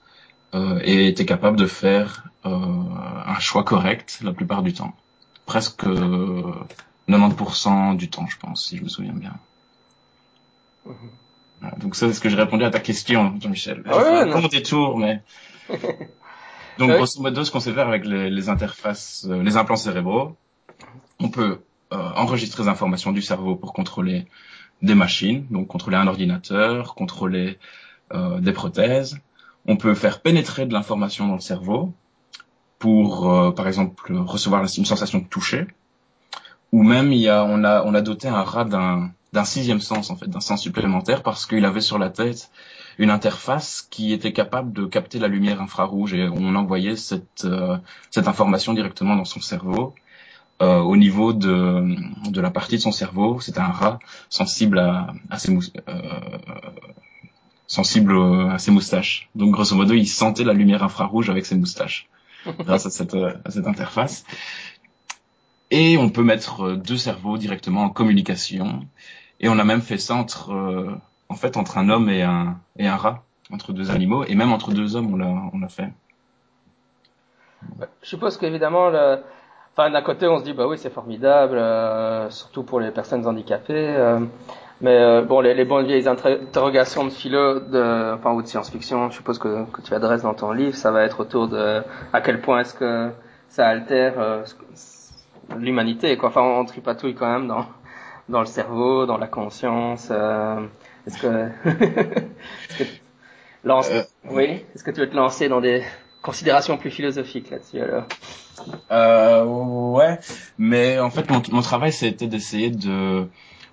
euh, 0.55 0.79
et 0.83 1.07
était 1.07 1.25
capable 1.25 1.57
de 1.57 1.65
faire 1.65 2.25
euh, 2.45 2.49
un 2.49 3.39
choix 3.39 3.63
correct 3.63 4.19
la 4.23 4.31
plupart 4.33 4.63
du 4.63 4.73
temps. 4.73 4.93
Presque 5.45 5.85
90% 7.09 7.97
du 7.97 8.09
temps, 8.09 8.27
je 8.27 8.37
pense, 8.37 8.67
si 8.67 8.77
je 8.77 8.83
me 8.83 8.89
souviens 8.89 9.13
bien. 9.13 9.33
Mm-hmm. 10.87 11.79
donc 11.79 11.95
ça, 11.95 12.07
c'est 12.07 12.13
ce 12.13 12.19
que 12.19 12.29
j'ai 12.29 12.35
répondu 12.35 12.63
à 12.63 12.69
ta 12.69 12.79
question, 12.79 13.35
Jean-Michel. 13.41 13.83
Ah 13.85 13.97
ouais, 13.97 14.25
non. 14.25 14.47
détour, 14.47 14.97
mais... 14.97 15.21
donc, 16.77 16.91
grosso 16.91 17.21
modo, 17.21 17.43
ce 17.43 17.51
qu'on 17.51 17.59
sait 17.59 17.73
faire 17.73 17.87
avec 17.87 18.05
les, 18.05 18.29
les 18.29 18.49
interfaces, 18.49 19.27
les 19.29 19.57
implants 19.57 19.75
cérébraux, 19.77 20.35
on 21.19 21.29
peut 21.29 21.41
euh, 21.41 21.65
enregistrer 22.15 22.63
des 22.63 22.69
informations 22.69 23.11
du 23.11 23.21
cerveau 23.21 23.55
pour 23.55 23.73
contrôler 23.73 24.25
des 24.83 24.95
machines, 24.95 25.47
donc 25.49 25.67
contrôler 25.67 25.97
un 25.97 26.07
ordinateur, 26.07 26.93
contrôler 26.93 27.57
euh, 28.13 28.39
des 28.39 28.51
prothèses. 28.51 29.17
On 29.65 29.77
peut 29.77 29.95
faire 29.95 30.21
pénétrer 30.21 30.65
de 30.65 30.73
l'information 30.73 31.27
dans 31.27 31.35
le 31.35 31.39
cerveau 31.39 31.93
pour, 32.79 33.31
euh, 33.31 33.51
par 33.51 33.67
exemple, 33.67 34.13
recevoir 34.13 34.61
une 34.61 34.85
sensation 34.85 35.19
de 35.19 35.25
toucher. 35.25 35.67
Ou 36.73 36.83
même, 36.83 37.13
il 37.13 37.19
y 37.19 37.29
a, 37.29 37.45
on 37.45 37.63
a, 37.63 37.83
on 37.83 37.93
a 37.93 38.01
doté 38.01 38.27
un 38.27 38.43
rat 38.43 38.65
d'un, 38.65 39.45
sixième 39.45 39.79
sens, 39.79 40.09
en 40.09 40.17
fait, 40.17 40.27
d'un 40.27 40.41
sens 40.41 40.61
supplémentaire, 40.61 41.23
parce 41.23 41.45
qu'il 41.45 41.63
avait 41.65 41.81
sur 41.81 41.97
la 41.97 42.09
tête 42.09 42.51
une 42.99 43.09
interface 43.09 43.87
qui 43.89 44.11
était 44.11 44.33
capable 44.33 44.73
de 44.73 44.85
capter 44.85 45.17
la 45.17 45.27
lumière 45.27 45.61
infrarouge 45.61 46.13
et 46.13 46.27
on 46.27 46.55
envoyait 46.55 46.95
cette, 46.95 47.47
cette 48.11 48.27
information 48.27 48.73
directement 48.73 49.15
dans 49.15 49.25
son 49.25 49.41
cerveau 49.41 49.95
euh, 50.61 50.79
au 50.79 50.95
niveau 50.95 51.33
de, 51.33 52.29
de 52.29 52.41
la 52.41 52.51
partie 52.51 52.75
de 52.75 52.81
son 52.81 52.91
cerveau. 52.91 53.39
C'était 53.39 53.59
un 53.59 53.71
rat 53.71 53.99
sensible 54.29 54.79
à, 54.79 55.13
à 55.29 55.39
ses 55.39 55.53
euh, 55.53 56.01
sensible 57.67 58.15
à 58.51 58.59
ses 58.59 58.71
moustaches. 58.71 59.29
Donc 59.35 59.51
grosso 59.51 59.75
modo, 59.75 59.93
il 59.93 60.07
sentait 60.07 60.43
la 60.43 60.53
lumière 60.53 60.83
infrarouge 60.83 61.29
avec 61.29 61.45
ses 61.45 61.55
moustaches 61.55 62.07
grâce 62.59 62.85
à 62.85 62.89
cette, 62.89 63.15
à 63.15 63.49
cette 63.49 63.67
interface. 63.67 64.25
Et 65.71 65.97
on 65.97 66.09
peut 66.09 66.23
mettre 66.23 66.73
deux 66.75 66.97
cerveaux 66.97 67.39
directement 67.39 67.83
en 67.85 67.89
communication. 67.89 68.85
Et 69.39 69.49
on 69.49 69.57
a 69.57 69.63
même 69.63 69.81
fait 69.81 69.97
ça 69.97 70.13
entre, 70.13 70.53
euh, 70.53 70.95
en 71.29 71.35
fait, 71.35 71.57
entre 71.57 71.79
un 71.79 71.89
homme 71.89 72.09
et 72.09 72.21
un, 72.21 72.59
et 72.77 72.87
un 72.87 72.95
rat, 72.95 73.23
entre 73.49 73.73
deux 73.73 73.89
animaux, 73.89 74.23
et 74.23 74.35
même 74.35 74.51
entre 74.51 74.71
deux 74.71 74.95
hommes, 74.95 75.13
on 75.13 75.17
l'a, 75.17 75.33
on 75.51 75.57
l'a 75.57 75.69
fait. 75.69 75.89
Je 78.03 78.07
suppose 78.07 78.37
qu'évidemment, 78.37 78.89
le, 78.89 79.23
Enfin, 79.75 79.89
d'un 79.89 80.03
côté, 80.03 80.27
on 80.27 80.37
se 80.37 80.43
dit, 80.43 80.53
bah 80.53 80.67
oui, 80.67 80.77
c'est 80.77 80.91
formidable, 80.91 81.57
euh, 81.57 82.29
surtout 82.29 82.61
pour 82.61 82.79
les 82.79 82.91
personnes 82.91 83.25
handicapées. 83.25 83.73
Euh, 83.73 84.19
mais 84.81 84.99
euh, 84.99 85.23
bon, 85.23 85.41
les, 85.41 85.55
les, 85.55 85.65
bonnes 85.65 85.87
vieilles 85.87 86.07
interrogations 86.07 87.05
de 87.05 87.09
philo, 87.09 87.59
de, 87.59 88.13
enfin, 88.13 88.33
ou 88.33 88.43
de 88.43 88.47
science-fiction, 88.47 89.09
je 89.09 89.15
suppose 89.15 89.39
que, 89.39 89.65
que 89.71 89.81
tu 89.81 89.95
adresses 89.95 90.21
dans 90.21 90.35
ton 90.35 90.51
livre, 90.51 90.75
ça 90.75 90.91
va 90.91 91.03
être 91.03 91.21
autour 91.21 91.47
de 91.47 91.81
à 92.11 92.21
quel 92.21 92.39
point 92.41 92.59
est-ce 92.59 92.75
que 92.75 93.09
ça 93.47 93.67
altère 93.67 94.19
euh, 94.19 94.43
l'humanité. 95.57 96.17
Quoi. 96.17 96.29
Enfin, 96.29 96.41
on 96.41 96.65
tripatouille 96.65 97.15
quand 97.15 97.31
même 97.31 97.47
dans, 97.47 97.65
dans 98.29 98.41
le 98.41 98.45
cerveau, 98.45 99.07
dans 99.07 99.17
la 99.17 99.27
conscience. 99.27 100.11
est-ce 100.11 101.19
que, 101.19 101.49
est-ce 101.65 102.77
que 102.77 102.83
lance... 103.63 103.89
oui, 104.29 104.63
est-ce 104.75 104.83
que 104.83 104.91
tu 104.91 104.99
veux 104.99 105.09
te 105.09 105.15
lancer 105.15 105.49
dans 105.49 105.61
des 105.61 105.83
considération 106.23 106.77
plus 106.77 106.89
philosophique 106.89 107.51
là-dessus 107.51 107.81
alors. 107.81 108.05
Euh, 108.89 109.43
ouais, 109.45 110.19
mais 110.57 110.99
en 110.99 111.11
fait 111.11 111.29
mon, 111.29 111.41
mon 111.51 111.61
travail 111.61 111.93
c'était 111.93 112.27
d'essayer 112.27 112.71
de 112.71 113.27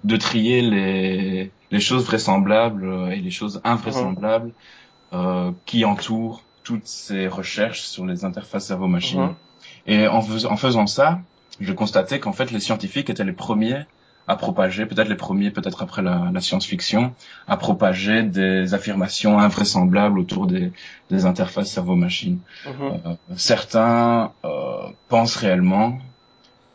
de 0.05 0.17
trier 0.17 0.61
les 0.61 1.51
les 1.71 1.81
choses 1.81 2.05
vraisemblables 2.05 3.11
et 3.13 3.17
les 3.17 3.31
choses 3.31 3.63
invraisemblables 3.65 4.53
euh, 5.13 5.53
qui 5.65 5.85
entourent 5.85 6.43
toutes 6.65 6.87
ces 6.87 7.29
recherches 7.29 7.83
sur 7.83 8.05
les 8.05 8.25
interfaces 8.25 8.67
cerveau-machine. 8.67 9.21
Mhm. 9.21 9.35
Et 9.87 10.07
en, 10.09 10.19
en 10.19 10.57
faisant 10.57 10.87
ça, 10.87 11.21
je 11.61 11.73
constatais 11.73 12.21
qu'en 12.21 12.33
fait 12.33 12.51
les 12.51 12.61
scientifiques 12.61 13.09
étaient 13.11 13.25
les 13.25 13.33
premiers 13.33 13.85
à 14.29 14.37
propager, 14.37 14.87
peut-être 14.87 15.09
les 15.09 15.17
premiers, 15.17 15.51
peut-être 15.51 15.83
après 15.83 16.03
la, 16.03 16.31
la 16.33 16.41
science-fiction, 16.41 17.15
à 17.49 17.57
propager 17.57 18.23
des 18.23 18.75
affirmations 18.75 19.39
invraisemblables 19.39 20.19
autour 20.19 20.47
des, 20.47 20.73
des 21.11 21.27
interfaces 21.27 21.71
cerveau-machine. 21.71 22.39
Mhm. 22.67 22.73
Euh, 23.07 23.15
certains 23.37 24.33
euh, 24.45 24.89
pensent 25.09 25.37
réellement 25.37 25.99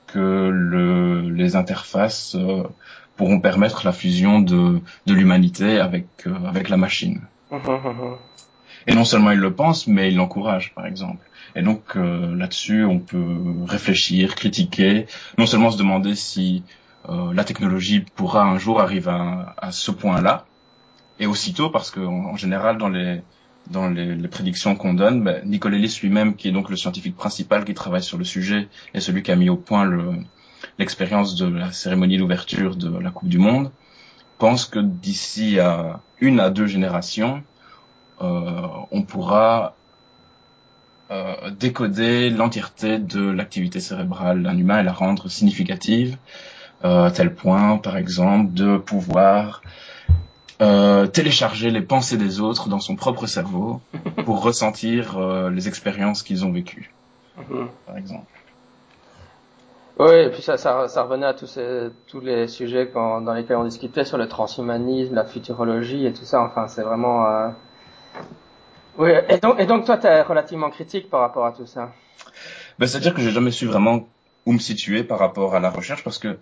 que 0.07 0.49
le, 0.51 1.29
les 1.29 1.55
interfaces 1.55 2.35
euh, 2.35 2.63
pourront 3.15 3.39
permettre 3.39 3.85
la 3.85 3.93
fusion 3.93 4.41
de, 4.41 4.81
de 5.05 5.13
l'humanité 5.13 5.79
avec, 5.79 6.07
avec 6.45 6.67
la 6.67 6.77
machine. 6.77 7.21
Mhm, 7.51 8.17
Et 8.87 8.93
non 8.93 9.05
seulement 9.05 9.31
ils 9.31 9.39
le 9.39 9.53
pensent, 9.53 9.87
mais 9.87 10.09
ils 10.11 10.17
l'encouragent, 10.17 10.73
par 10.75 10.85
exemple. 10.85 11.23
Et 11.55 11.61
donc 11.61 11.95
là-dessus, 11.95 12.83
on 12.83 12.99
peut 12.99 13.37
réfléchir, 13.65 14.35
critiquer, 14.35 15.05
non 15.37 15.45
seulement 15.45 15.71
se 15.71 15.77
demander 15.77 16.13
si 16.13 16.63
la 17.07 17.43
technologie 17.43 18.05
pourra 18.15 18.43
un 18.43 18.57
jour 18.57 18.81
arriver 18.81 19.11
à, 19.57 19.71
ce 19.71 19.91
point-là, 19.91 20.45
et 21.19 21.27
aussitôt 21.27 21.69
parce 21.69 21.91
que 21.91 21.99
en, 21.99 22.35
général 22.35 22.77
dans 22.77 22.89
les 22.89 23.21
dans 23.69 23.89
les, 23.89 24.27
prédictions 24.27 24.75
qu'on 24.75 24.93
donne, 24.93 25.23
ben, 25.23 25.41
Nicolas 25.45 25.77
lui-même, 25.77 26.35
qui 26.35 26.47
est 26.47 26.51
donc 26.51 26.69
le 26.69 26.75
scientifique 26.75 27.15
principal 27.15 27.65
qui 27.65 27.73
travaille 27.73 28.03
sur 28.03 28.17
le 28.17 28.23
sujet, 28.23 28.67
et 28.93 28.99
celui 28.99 29.23
qui 29.23 29.31
a 29.31 29.35
mis 29.35 29.49
au 29.49 29.57
point 29.57 29.85
le, 29.85 30.13
l'expérience 30.77 31.35
de 31.35 31.47
la 31.47 31.71
cérémonie 31.71 32.17
d'ouverture 32.17 32.75
de 32.75 32.97
la 32.97 33.11
Coupe 33.11 33.29
du 33.29 33.39
Monde, 33.39 33.71
pense 34.37 34.65
que 34.65 34.79
d'ici 34.79 35.59
à 35.59 36.01
une 36.19 36.39
à 36.39 36.49
deux 36.49 36.67
générations, 36.67 37.43
euh, 38.21 38.67
on 38.91 39.03
pourra 39.03 39.75
euh, 41.11 41.51
décoder 41.51 42.29
l'entièreté 42.29 42.99
de 42.99 43.21
l'activité 43.21 43.79
cérébrale 43.79 44.43
d'un 44.43 44.57
humain 44.57 44.79
et 44.79 44.83
la 44.83 44.93
rendre 44.93 45.29
significative, 45.29 46.17
euh, 46.17 46.54
à 46.83 47.11
tel 47.11 47.33
point, 47.33 47.77
par 47.77 47.97
exemple, 47.97 48.53
de 48.53 48.77
pouvoir 48.77 49.61
euh, 50.61 51.07
télécharger 51.07 51.69
les 51.69 51.81
pensées 51.81 52.17
des 52.17 52.39
autres 52.39 52.69
dans 52.69 52.79
son 52.79 52.95
propre 52.95 53.27
cerveau 53.27 53.81
pour 54.25 54.41
ressentir 54.43 55.17
euh, 55.17 55.49
les 55.49 55.67
expériences 55.67 56.23
qu'ils 56.23 56.45
ont 56.45 56.51
vécues, 56.51 56.93
Mhm. 57.37 57.67
par 57.85 57.97
exemple. 57.97 58.27
Oui, 59.97 60.13
et 60.13 60.29
puis 60.29 60.41
ça, 60.41 60.57
ça, 60.57 60.87
ça 60.89 61.03
revenait 61.03 61.25
à 61.25 61.33
tous, 61.33 61.47
ces, 61.47 61.87
tous 62.07 62.19
les 62.19 62.47
sujets 62.49 62.89
quand, 62.93 63.21
dans 63.21 63.33
lesquels 63.33 63.55
on 63.55 63.63
discutait 63.63 64.03
sur 64.03 64.17
le 64.17 64.27
transhumanisme, 64.27 65.15
la 65.15 65.25
futurologie 65.25 66.05
et 66.05 66.11
tout 66.13 66.25
ça. 66.25 66.41
Enfin, 66.41 66.67
c'est 66.67 66.81
vraiment. 66.83 67.25
Euh... 67.25 67.49
Oui, 68.97 69.11
et 69.29 69.37
donc, 69.37 69.59
et 69.59 69.65
donc 69.65 69.85
toi, 69.85 69.97
tu 69.97 70.07
es 70.07 70.21
relativement 70.21 70.69
critique 70.69 71.09
par 71.09 71.21
rapport 71.21 71.45
à 71.45 71.51
tout 71.53 71.65
ça? 71.65 71.91
Ben, 72.77 72.87
C'est-à-dire 72.87 73.13
que 73.13 73.21
j'ai 73.21 73.31
jamais 73.31 73.51
su 73.51 73.67
vraiment 73.67 74.07
où 74.45 74.53
me 74.53 74.59
situer 74.59 75.03
par 75.03 75.19
rapport 75.19 75.55
à 75.55 75.59
la 75.59 75.69
recherche 75.69 76.03
parce 76.03 76.19
que 76.19 76.37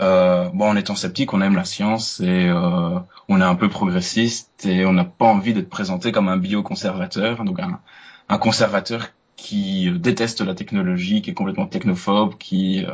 euh, 0.00 0.48
bon, 0.54 0.68
en 0.68 0.76
étant 0.76 0.94
sceptique, 0.94 1.32
on 1.32 1.40
aime 1.40 1.56
la 1.56 1.64
science 1.64 2.20
et 2.20 2.48
euh, 2.48 2.98
on 3.28 3.40
est 3.40 3.44
un 3.44 3.56
peu 3.56 3.68
progressiste 3.68 4.64
et 4.64 4.86
on 4.86 4.92
n'a 4.92 5.04
pas 5.04 5.26
envie 5.26 5.54
d'être 5.54 5.68
présenté 5.68 6.12
comme 6.12 6.28
un 6.28 6.36
bioconservateur, 6.36 7.44
donc 7.44 7.58
un, 7.58 8.38
conservateur 8.38 9.08
qui 9.36 9.88
euh, 9.88 9.98
déteste 9.98 10.40
la 10.40 10.54
technologie, 10.54 11.20
qui 11.20 11.30
est 11.30 11.34
complètement 11.34 11.66
technophobe, 11.66 12.38
qui 12.38 12.86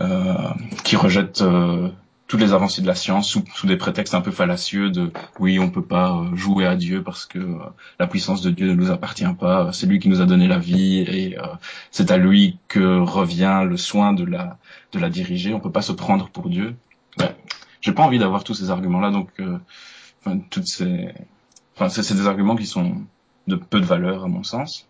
euh, 0.00 0.48
qui 0.84 0.96
rejette 0.96 1.44
toutes 2.32 2.40
les 2.40 2.54
avancées 2.54 2.80
de 2.80 2.86
la 2.86 2.94
science 2.94 3.28
sous, 3.28 3.44
sous, 3.54 3.66
des 3.66 3.76
prétextes 3.76 4.14
un 4.14 4.22
peu 4.22 4.30
fallacieux 4.30 4.88
de 4.88 5.12
oui 5.38 5.58
on 5.58 5.68
peut 5.68 5.84
pas 5.84 6.16
euh, 6.16 6.34
jouer 6.34 6.64
à 6.64 6.76
Dieu 6.76 7.02
parce 7.02 7.26
que 7.26 7.38
euh, 7.38 7.58
la 8.00 8.06
puissance 8.06 8.40
de 8.40 8.48
Dieu 8.50 8.68
ne 8.68 8.72
nous 8.72 8.90
appartient 8.90 9.26
pas 9.38 9.70
c'est 9.74 9.84
lui 9.84 9.98
qui 9.98 10.08
nous 10.08 10.22
a 10.22 10.24
donné 10.24 10.48
la 10.48 10.58
vie 10.58 11.00
et 11.00 11.38
euh, 11.38 11.42
c'est 11.90 12.10
à 12.10 12.16
lui 12.16 12.56
que 12.68 13.00
revient 13.00 13.66
le 13.68 13.76
soin 13.76 14.14
de 14.14 14.24
la 14.24 14.56
de 14.92 14.98
la 14.98 15.10
diriger. 15.10 15.52
On 15.52 15.60
peut 15.60 15.70
pas 15.70 15.82
se 15.82 15.92
prendre 15.92 16.30
pour 16.30 16.48
Dieu. 16.48 16.74
Ouais. 17.18 17.36
j'ai 17.82 17.92
pas 17.92 18.02
envie 18.02 18.18
d'avoir 18.18 18.44
tous 18.44 18.54
ces 18.54 18.70
arguments 18.70 19.00
là 19.00 19.10
donc 19.10 19.28
euh, 19.38 19.58
enfin 20.24 20.38
toutes 20.48 20.68
ces 20.68 21.12
enfin 21.76 21.90
c'est 21.90 22.14
des 22.14 22.26
arguments 22.26 22.56
qui 22.56 22.64
sont 22.64 23.02
de 23.46 23.56
peu 23.56 23.78
de 23.78 23.84
valeur 23.84 24.24
à 24.24 24.28
mon 24.28 24.42
sens. 24.42 24.88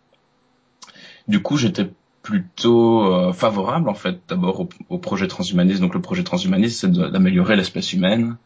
Du 1.27 1.43
coup 1.43 1.57
j'étais 1.57 1.91
plutôt 2.23 3.05
euh, 3.05 3.33
favorable 3.33 3.89
en 3.89 3.95
fait 3.95 4.21
d'abord 4.29 4.61
au, 4.61 4.69
au, 4.89 4.99
projet 4.99 5.29
transhumaniste. 5.29 5.81
Donc 5.81 5.95
le 5.95 6.01
projet 6.01 6.23
transhumaniste, 6.25 6.81
c'est 6.81 6.91
d'améliorer 6.91 7.57
l'espèce 7.57 7.93
humaine 7.93 8.37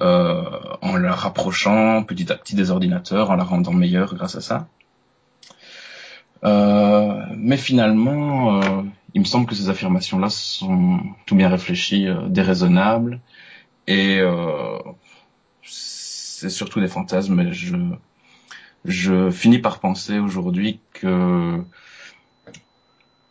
euh, 0.00 0.44
en 0.82 0.96
la 0.96 1.14
rapprochant 1.14 2.02
petit 2.04 2.30
à 2.32 2.36
petit 2.36 2.54
des 2.54 2.70
ordinateurs, 2.70 3.30
en 3.30 3.36
la 3.36 3.44
rendant 3.44 3.72
meilleure 3.72 4.14
grâce 4.14 4.36
à 4.36 4.40
ça. 4.40 4.68
Euh, 6.44 7.24
mais 7.36 7.56
finalement, 7.56 8.62
euh, 8.62 8.82
il 9.14 9.20
me 9.20 9.26
semble 9.26 9.46
que 9.46 9.54
ces 9.54 9.68
affirmations-là 9.68 10.30
sont 10.30 11.00
tout 11.26 11.34
bien 11.34 11.48
réfléchies, 11.48 12.06
euh, 12.06 12.28
déraisonnables, 12.28 13.20
et 13.88 14.18
euh, 14.20 14.78
c'est 15.62 16.50
surtout 16.50 16.80
des 16.80 16.88
fantasmes. 16.88 17.34
Mais 17.34 17.52
je, 17.52 17.76
je 18.84 19.30
finis 19.30 19.58
par 19.58 19.80
penser 19.80 20.18
aujourd'hui 20.18 20.80
que 20.92 21.60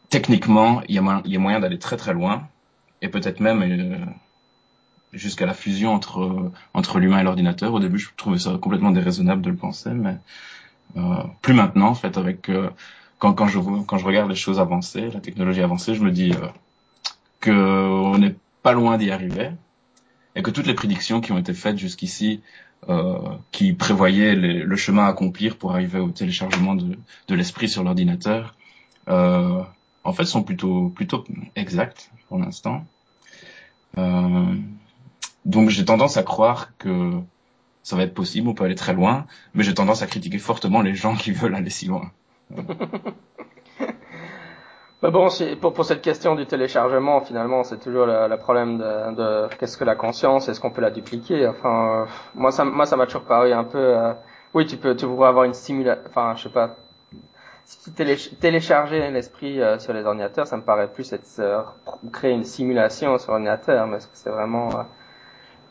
techniquement, 0.10 0.82
il 0.88 0.96
y 0.96 0.98
a, 1.00 1.40
moyen 1.40 1.60
d'aller 1.60 1.80
très 1.80 1.98
très 1.98 2.14
loin, 2.14 2.48
et 3.02 3.10
peut-être 3.10 3.40
même 3.40 3.62
euh, 3.62 3.98
jusqu'à 5.14 5.46
la 5.46 5.54
fusion 5.54 5.94
entre 5.94 6.52
entre 6.74 7.00
l'humain 7.00 7.20
et 7.20 7.24
l'ordinateur. 7.24 7.74
Au 7.74 7.80
début, 7.80 8.00
je 8.00 8.10
trouvais 8.16 8.40
ça 8.40 8.58
complètement 8.62 8.92
déraisonnable 8.92 9.42
de 9.42 9.50
le 9.50 9.56
penser, 9.56 9.92
mais 9.92 10.18
euh, 10.98 11.24
plus 11.42 11.54
maintenant, 11.54 11.90
en 11.90 11.96
fait, 11.96 12.18
avec 12.18 12.50
euh, 12.50 12.70
quand 13.20 13.34
quand 13.34 13.48
je 13.48 13.60
quand 13.86 13.98
je 13.98 14.06
regarde 14.06 14.30
les 14.30 14.36
choses 14.36 14.60
avancées, 14.60 15.10
la 15.12 15.20
technologie 15.20 15.62
avancée, 15.62 15.96
je 15.96 16.04
me 16.04 16.12
dis 16.12 16.32
euh, 16.32 16.48
que 17.40 17.52
on 17.52 18.18
n'est 18.18 18.36
pas 18.64 18.74
loin 18.74 18.98
d'y 18.98 19.12
arriver, 19.12 19.52
et 20.36 20.42
que 20.42 20.52
toutes 20.52 20.68
les 20.68 20.74
prédictions 20.74 21.22
qui 21.22 21.32
ont 21.32 21.38
été 21.38 21.54
faites 21.54 21.78
jusqu'ici, 21.78 22.42
euh, 22.90 23.18
qui 23.52 23.74
prévoyaient 23.74 24.36
le 24.36 24.76
chemin 24.76 25.06
à 25.06 25.08
accomplir 25.10 25.58
pour 25.58 25.72
arriver 25.72 26.00
au 26.00 26.10
téléchargement 26.10 26.76
de 26.76 26.98
de 27.28 27.36
l'esprit 27.36 27.70
sur 27.70 27.84
l'ordinateur. 27.84 28.56
Euh, 29.10 29.64
en 30.08 30.14
fait, 30.14 30.24
sont 30.24 30.42
plutôt 30.42 30.88
plutôt 30.88 31.26
exactes 31.58 32.12
pour 32.30 32.40
l'instant. 32.40 32.86
Euh, 33.98 34.56
donc 35.44 35.70
j'ai 35.70 35.84
tendance 35.84 36.16
à 36.16 36.24
croire 36.24 36.78
que 36.78 37.12
ça 37.84 37.98
va 37.98 38.04
être 38.04 38.14
possible, 38.14 38.48
on 38.48 38.54
peut 38.54 38.64
aller 38.64 38.76
très 38.76 38.94
loin, 38.94 39.26
mais 39.54 39.64
j'ai 39.66 39.74
tendance 39.74 40.02
à 40.02 40.08
critiquer 40.08 40.38
fortement 40.40 40.82
les 40.82 40.96
gens 40.96 41.16
qui 41.16 41.32
veulent 41.32 41.56
aller 41.56 41.70
si 41.70 41.88
loin. 41.88 42.10
Mais 45.04 45.12
bon, 45.12 45.28
pour, 45.60 45.74
pour 45.74 45.84
cette 45.84 46.02
question 46.02 46.36
du 46.36 46.46
téléchargement, 46.46 47.20
finalement, 47.20 47.66
c'est 47.66 47.80
toujours 47.80 48.06
le, 48.06 48.38
problème 48.38 48.78
de, 48.78 49.14
de 49.14 49.50
qu'est-ce 49.60 49.78
que 49.78 49.84
la 49.84 49.96
conscience, 49.96 50.48
est-ce 50.48 50.62
qu'on 50.62 50.72
peut 50.72 50.82
la 50.82 50.92
dupliquer? 50.92 51.48
Enfin, 51.48 52.04
euh, 52.04 52.06
moi, 52.34 52.52
ça, 52.52 52.64
moi, 52.64 52.86
ça 52.86 52.96
m'a 52.96 53.08
toujours 53.08 53.26
paru 53.26 53.52
un 53.52 53.66
peu. 53.66 53.78
Euh, 53.78 54.14
oui, 54.54 54.66
tu 54.66 54.78
peux, 54.78 54.96
tu 54.96 55.06
pourrais 55.06 55.28
avoir 55.28 55.44
une 55.44 55.54
simulation. 55.54 56.04
Enfin, 56.10 56.34
je 56.38 56.44
sais 56.44 56.50
pas, 56.50 56.78
si 57.68 57.92
télé 57.92 58.16
télécharger 58.40 59.12
l'esprit 59.12 59.60
euh, 59.60 59.78
sur 59.78 59.92
les 59.92 60.06
ordinateurs, 60.06 60.48
ça 60.48 60.56
me 60.56 60.62
paraît 60.62 60.90
plus 60.92 61.12
être 61.12 61.28
euh, 61.40 61.62
créer 62.14 62.32
une 62.32 62.46
simulation 62.46 63.18
sur 63.18 63.32
l'ordinateur, 63.32 63.88
mais 63.88 63.98
est-ce 63.98 64.08
que 64.08 64.16
c'est 64.16 64.30
vraiment 64.30 64.70
euh... 64.70 64.84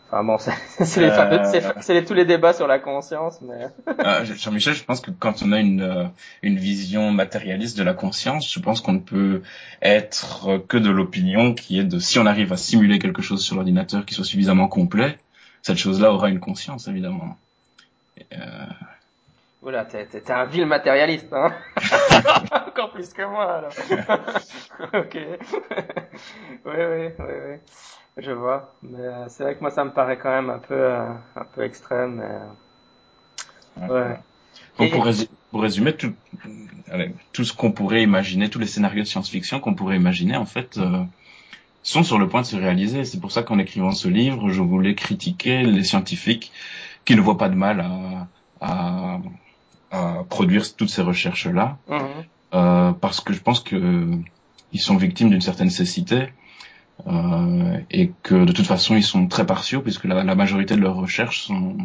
Enfin 0.09 0.23
bon, 0.23 0.37
c'est 0.85 1.01
les, 1.01 1.09
euh... 1.09 2.07
tous 2.07 2.15
les 2.15 2.27
débats 2.27 2.53
sur 2.53 2.67
la 2.67 2.79
conscience, 2.79 3.41
mais. 3.41 3.69
ah, 3.99 4.23
Jean-Michel, 4.25 4.75
je 4.75 4.85
pense 4.85 5.01
que 5.01 5.11
quand 5.11 5.43
on 5.43 5.53
a 5.53 5.59
une 5.59 5.81
euh, 5.81 6.05
une 6.43 6.59
vision 6.59 7.11
matérialiste 7.13 7.79
de 7.79 7.83
la 7.83 7.95
conscience, 7.95 8.53
je 8.53 8.61
pense 8.61 8.83
qu'on 8.83 8.93
ne 8.93 9.01
peut 9.01 9.43
être 9.81 10.65
que 10.69 10.77
de 10.77 10.91
l'opinion 10.91 11.55
qui 11.55 11.81
est 11.81 11.85
de 11.85 11.99
si 11.99 12.19
on 12.19 12.27
arrive 12.27 12.53
à 12.53 12.59
simuler 12.59 12.99
quelque 12.99 13.23
chose 13.23 13.43
sur 13.43 13.57
l'ordinateur 13.57 14.05
qui 14.05 14.15
soit 14.15 14.25
suffisamment 14.25 14.69
complet, 14.69 15.19
cette 15.63 15.79
chose-là 15.79 16.13
aura 16.13 16.29
une 16.29 16.41
conscience 16.41 16.89
évidemment. 16.89 17.37
Euh... 18.35 18.37
Oula, 19.67 19.85
t'es, 19.85 20.31
un 20.31 20.45
vil 20.45 20.65
matérialiste, 20.65 21.33
hein 21.33 21.53
Encore 22.69 22.93
plus 22.93 23.13
que 23.13 23.23
moi, 23.23 23.53
alors. 23.53 23.73
ok. 24.95 25.19
oui, 26.65 26.75
oui, 26.77 27.09
oui, 27.19 27.35
oui. 27.49 27.57
Je 28.17 28.31
vois. 28.31 28.73
Mais 28.85 29.01
euh, 29.01 29.25
c'est 29.27 29.43
vrai 29.43 29.57
que 29.57 29.61
moi, 29.63 29.73
ça 29.73 29.85
me 29.85 29.91
paraît 29.91 30.19
quand 30.19 30.31
même 30.31 30.51
un 30.51 30.61
peu, 30.61 30.75
euh, 30.75 31.09
un 31.35 31.45
peu 31.53 31.65
extrême. 31.65 32.23
Mais... 33.77 33.89
Ouais. 33.89 34.21
Bon, 34.79 34.89
pour, 34.89 35.05
résumer, 35.05 35.31
pour, 35.51 35.63
résumer, 35.63 35.97
tout, 35.97 36.15
allez, 36.89 37.13
tout 37.33 37.43
ce 37.43 37.53
qu'on 37.53 37.73
pourrait 37.73 38.05
imaginer, 38.05 38.49
tous 38.49 38.61
les 38.61 38.69
scénarios 38.69 39.03
de 39.03 39.09
science-fiction 39.09 39.59
qu'on 39.59 39.75
pourrait 39.75 39.97
imaginer, 39.97 40.37
en 40.37 40.47
fait, 40.47 40.79
euh, 40.79 41.03
sont 41.83 42.05
sur 42.05 42.21
le 42.21 42.29
point 42.29 42.43
de 42.43 42.47
se 42.47 42.55
réaliser. 42.55 43.05
C'est 43.05 43.21
pour 43.21 43.33
ça 43.33 43.43
qu'en 43.43 43.59
écrivant 43.59 43.91
ce 43.91 44.07
livre, 44.07 44.49
je 44.49 44.63
voulais 44.63 44.95
critiquer 44.95 45.65
les 45.65 45.83
scientifiques 45.83 46.53
qui 47.05 47.17
ne 47.17 47.21
voient 47.21 47.37
pas 47.37 47.49
de 47.49 47.57
mal 47.57 47.81
à, 47.81 48.29
à 48.61 49.19
à 49.91 50.25
produire 50.29 50.65
toutes 50.77 50.91
ces 50.91 51.03
recherches 51.03 51.47
là 51.47 51.79
mmh. 51.89 51.95
euh, 52.55 52.93
parce 52.93 53.21
que 53.21 53.33
je 53.33 53.41
pense 53.41 53.61
que 53.61 53.77
euh, 53.77 54.17
ils 54.73 54.81
sont 54.81 54.97
victimes 54.97 55.31
d'une 55.31 55.41
certaine 55.41 55.71
cécité 55.71 56.29
euh, 57.07 57.79
et 57.91 58.13
que 58.23 58.45
de 58.45 58.53
toute 58.53 58.67
façon 58.67 58.97
ils 58.97 59.05
sont 59.05 59.29
très 59.29 59.47
partiaux 59.47 59.81
puisque 59.81 60.05
la, 60.05 60.25
la 60.25 60.35
majorité 60.35 60.75
de 60.77 60.81
leurs 60.81 60.97
recherches 60.97 61.43
sont 61.43 61.77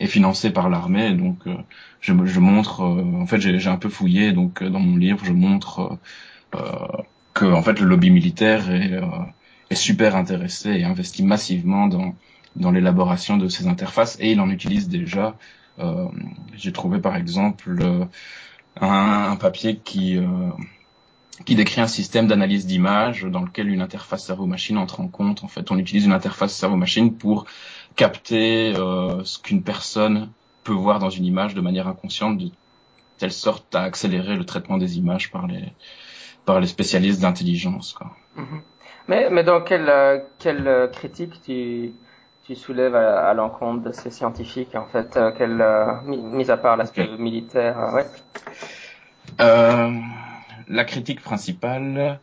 est 0.00 0.06
financée 0.06 0.50
par 0.50 0.68
l'armée 0.68 1.12
donc 1.12 1.38
euh, 1.46 1.54
je, 2.00 2.12
je, 2.24 2.40
montre 2.40 2.80
en 2.82 3.26
fait 3.26 3.40
j'ai 3.40 3.68
un 3.68 3.76
peu 3.76 3.88
fouillé 3.88 4.32
donc 4.32 4.62
dans 4.62 4.80
mon 4.80 4.96
livre 4.96 5.24
je 5.24 5.32
montre 5.32 5.98
que 7.34 7.44
en 7.44 7.62
fait 7.62 7.80
le 7.80 7.86
lobby 7.86 8.10
militaire 8.10 8.70
est, 8.70 8.92
est 9.70 9.74
super 9.74 10.16
intéressé 10.16 10.70
et 10.70 10.84
investit 10.84 11.24
massivement 11.24 11.88
dans 11.88 12.14
dans 12.56 12.70
l'élaboration 12.70 13.36
de 13.36 13.48
ces 13.48 13.66
interfaces 13.66 14.16
et 14.20 14.32
il 14.32 14.40
en 14.40 14.50
utilise 14.50 14.88
déjà 14.88 15.28
euh, 15.28 15.32
J'ai 16.58 16.72
trouvé 16.72 16.98
par 16.98 17.16
exemple 17.16 17.76
euh, 17.80 18.04
un, 18.80 19.36
papier 19.36 19.76
qui 19.76 20.16
euh, 20.16 20.24
qui 21.44 21.54
décrit 21.54 21.80
un 21.80 21.86
système 21.86 22.26
d'analyse 22.26 22.66
d'image 22.66 23.22
dans 23.22 23.42
lequel 23.42 23.68
une 23.68 23.80
interface 23.80 24.24
cerveau-machine 24.26 24.76
entre 24.76 25.00
en 25.00 25.06
compte. 25.06 25.44
En 25.44 25.48
fait, 25.48 25.70
on 25.70 25.78
utilise 25.78 26.04
une 26.04 26.12
interface 26.12 26.52
cerveau-machine 26.54 27.16
pour 27.16 27.46
capter 27.94 28.74
euh, 28.76 29.22
ce 29.24 29.38
qu'une 29.38 29.62
personne 29.62 30.30
peut 30.64 30.72
voir 30.72 30.98
dans 30.98 31.10
une 31.10 31.24
image 31.24 31.54
de 31.54 31.60
manière 31.60 31.86
inconsciente, 31.86 32.38
de 32.38 32.50
telle 33.18 33.32
sorte 33.32 33.72
à 33.74 33.82
accélérer 33.82 34.34
le 34.34 34.44
traitement 34.44 34.78
des 34.78 34.98
images 34.98 35.30
par 35.30 35.46
les 35.46 35.72
par 36.44 36.60
les 36.60 36.66
spécialistes 36.66 37.20
d'intelligence. 37.20 37.92
Quoi. 37.92 38.16
Mm 38.36 38.42
-hmm. 38.42 38.60
Mais 39.08 39.30
mais 39.30 39.44
dans 39.44 39.60
quelle 39.62 39.90
quelle 40.38 40.90
critique 40.92 41.34
tu 41.44 41.92
tu 42.48 42.56
soulèves 42.56 42.96
à, 42.96 43.28
à 43.28 43.34
l'encontre 43.34 43.82
de 43.82 43.92
ces 43.92 44.10
scientifiques, 44.10 44.74
en 44.74 44.86
fait, 44.86 45.18
euh, 45.18 45.32
euh, 45.38 46.00
mis 46.06 46.50
à 46.50 46.56
part 46.56 46.78
l'aspect 46.78 47.02
okay. 47.02 47.22
militaire, 47.22 47.78
euh, 47.78 47.92
ouais. 47.96 48.06
Euh, 49.42 49.92
la 50.66 50.84
critique 50.84 51.20
principale, 51.20 52.18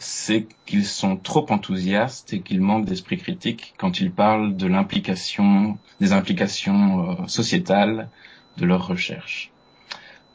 c'est 0.00 0.48
qu'ils 0.66 0.84
sont 0.84 1.16
trop 1.16 1.46
enthousiastes 1.50 2.32
et 2.32 2.40
qu'ils 2.40 2.60
manquent 2.60 2.86
d'esprit 2.86 3.18
critique 3.18 3.74
quand 3.78 4.00
ils 4.00 4.10
parlent 4.10 4.56
de 4.56 4.66
l'implication, 4.66 5.78
des 6.00 6.12
implications 6.12 7.28
sociétales 7.28 8.08
de 8.56 8.66
leurs 8.66 8.88
recherches. 8.88 9.52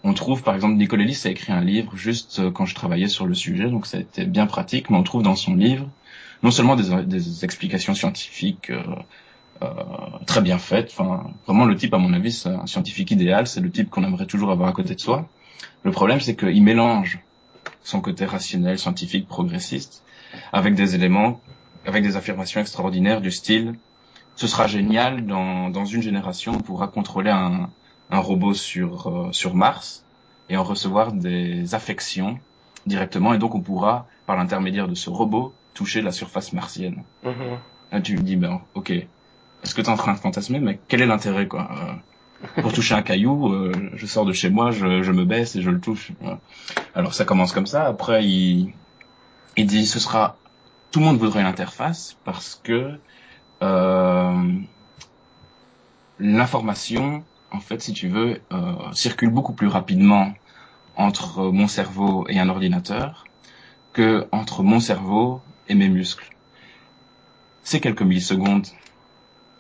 On 0.06 0.13
trouve, 0.13 0.42
par 0.42 0.56
exemple, 0.56 0.76
Nicolas 0.76 1.04
Ellis 1.04 1.24
a 1.26 1.30
écrit 1.30 1.52
un 1.52 1.60
livre 1.60 1.98
juste 1.98 2.50
quand 2.54 2.66
je 2.66 2.76
travaillais 2.76 3.10
sur 3.10 3.26
le 3.26 3.34
sujet, 3.34 3.70
donc 3.70 3.88
ça 3.88 3.98
a 3.98 4.00
été 4.00 4.24
bien 4.24 4.48
pratique, 4.48 4.90
mais 4.90 4.96
on 4.96 5.04
trouve 5.04 5.22
dans 5.22 5.36
son 5.36 5.56
livre 5.56 5.90
non 6.43 6.52
seulement 6.52 6.76
des, 6.76 7.04
des 7.06 7.45
explications 7.45 7.95
scientifiques 7.95 8.69
euh, 8.69 8.84
euh, 9.63 9.67
très 10.26 10.41
bien 10.41 10.58
faites, 10.58 10.91
enfin, 10.91 11.32
vraiment 11.45 11.65
le 11.65 11.76
type, 11.76 11.93
à 11.93 11.97
mon 11.97 12.13
avis, 12.13 12.32
c'est 12.32 12.50
un 12.50 12.67
scientifique 12.67 13.12
idéal, 13.12 13.47
c'est 13.47 13.62
le 13.62 13.71
type 13.71 13.89
qu'on 13.89 14.04
aimerait 14.04 14.28
toujours 14.28 14.52
avoir 14.52 14.69
à 14.69 14.73
côté 14.73 14.93
de 14.95 15.00
soi. 15.00 15.28
Le 15.84 15.91
problème, 15.91 16.19
c'est 16.19 16.36
qu'il 16.36 16.63
mélange 16.63 17.19
son 17.82 18.02
côté 18.02 18.26
rationnel, 18.26 18.78
scientifique, 18.78 19.28
progressiste, 19.28 20.04
avec 20.54 20.76
des 20.76 20.93
éléments, 20.95 21.41
avec 21.86 22.04
des 22.04 22.17
affirmations 22.17 22.62
extraordinaires 22.62 23.21
du 23.21 23.32
style 23.32 23.76
ce 24.38 24.45
sera 24.45 24.67
génial, 24.67 25.26
dans, 25.26 25.69
dans 25.71 25.86
une 25.86 26.04
génération, 26.04 26.58
on 26.58 26.62
pourra 26.62 26.88
contrôler 26.88 27.32
un, 27.32 27.71
un 28.12 28.19
robot 28.19 28.54
sur, 28.54 29.08
euh, 29.08 29.32
sur 29.32 29.56
Mars 29.56 30.06
et 30.47 30.56
en 30.58 30.63
recevoir 30.63 31.12
des 31.12 31.73
affections 31.73 32.39
directement, 32.88 33.34
et 33.34 33.38
donc 33.38 33.54
on 33.56 33.62
pourra, 33.62 34.08
par 34.26 34.36
l'intermédiaire 34.36 34.88
de 34.88 34.95
ce 34.95 35.10
robot, 35.10 35.54
toucher 35.73 36.02
la 36.02 36.12
surface 36.12 36.54
martienne. 36.54 37.04
Mhm. 37.23 37.60
Là, 37.91 38.02
tu 38.02 38.17
me 38.17 38.21
dis, 38.21 38.36
ben, 38.36 38.62
ok, 38.73 38.89
est-ce 38.89 39.76
que 39.76 39.82
tu 39.82 39.88
es 39.88 39.89
en 39.91 39.97
train 39.97 40.13
de 40.13 40.19
fantasmer, 40.19 40.60
mais 40.60 40.80
quel 40.88 41.02
est 41.02 41.06
l'intérêt, 41.06 41.47
quoi 41.47 41.69
euh, 41.71 42.62
Pour 42.62 42.73
toucher 42.73 42.95
un 42.95 43.02
caillou, 43.02 43.54
euh, 43.54 43.71
je 43.93 44.06
sors 44.06 44.26
de 44.26 44.34
chez 44.34 44.50
moi, 44.50 44.71
je, 44.71 45.04
je 45.04 45.12
me 45.12 45.26
baisse 45.26 45.56
et 45.56 45.62
je 45.62 45.69
le 45.69 45.80
touche. 45.80 46.12
Alors 46.95 47.13
ça 47.13 47.26
commence 47.26 47.54
comme 47.54 47.67
ça. 47.67 47.86
Après, 47.86 48.26
il, 48.26 48.73
il 49.56 49.67
dit, 49.67 49.86
ce 49.86 50.00
sera, 50.00 50.38
tout 50.91 51.00
le 51.00 51.06
monde 51.06 51.17
voudrait 51.17 51.41
une 51.41 51.47
interface 51.47 52.17
parce 52.26 52.60
que 52.63 53.00
euh, 53.62 54.52
l'information, 56.19 57.23
en 57.52 57.60
fait, 57.60 57.82
si 57.82 57.93
tu 57.93 58.08
veux, 58.10 58.41
circule 58.93 59.30
beaucoup 59.30 59.54
plus 59.54 59.67
rapidement 59.67 60.34
entre 60.97 61.43
mon 61.51 61.67
cerveau 61.67 62.25
et 62.27 62.39
un 62.39 62.49
ordinateur 62.49 63.25
que 63.93 64.27
entre 64.31 64.63
mon 64.63 64.79
cerveau 64.79 65.41
et 65.69 65.75
mes 65.75 65.89
muscles. 65.89 66.29
C'est 67.63 67.79
quelques 67.79 68.01
millisecondes, 68.01 68.67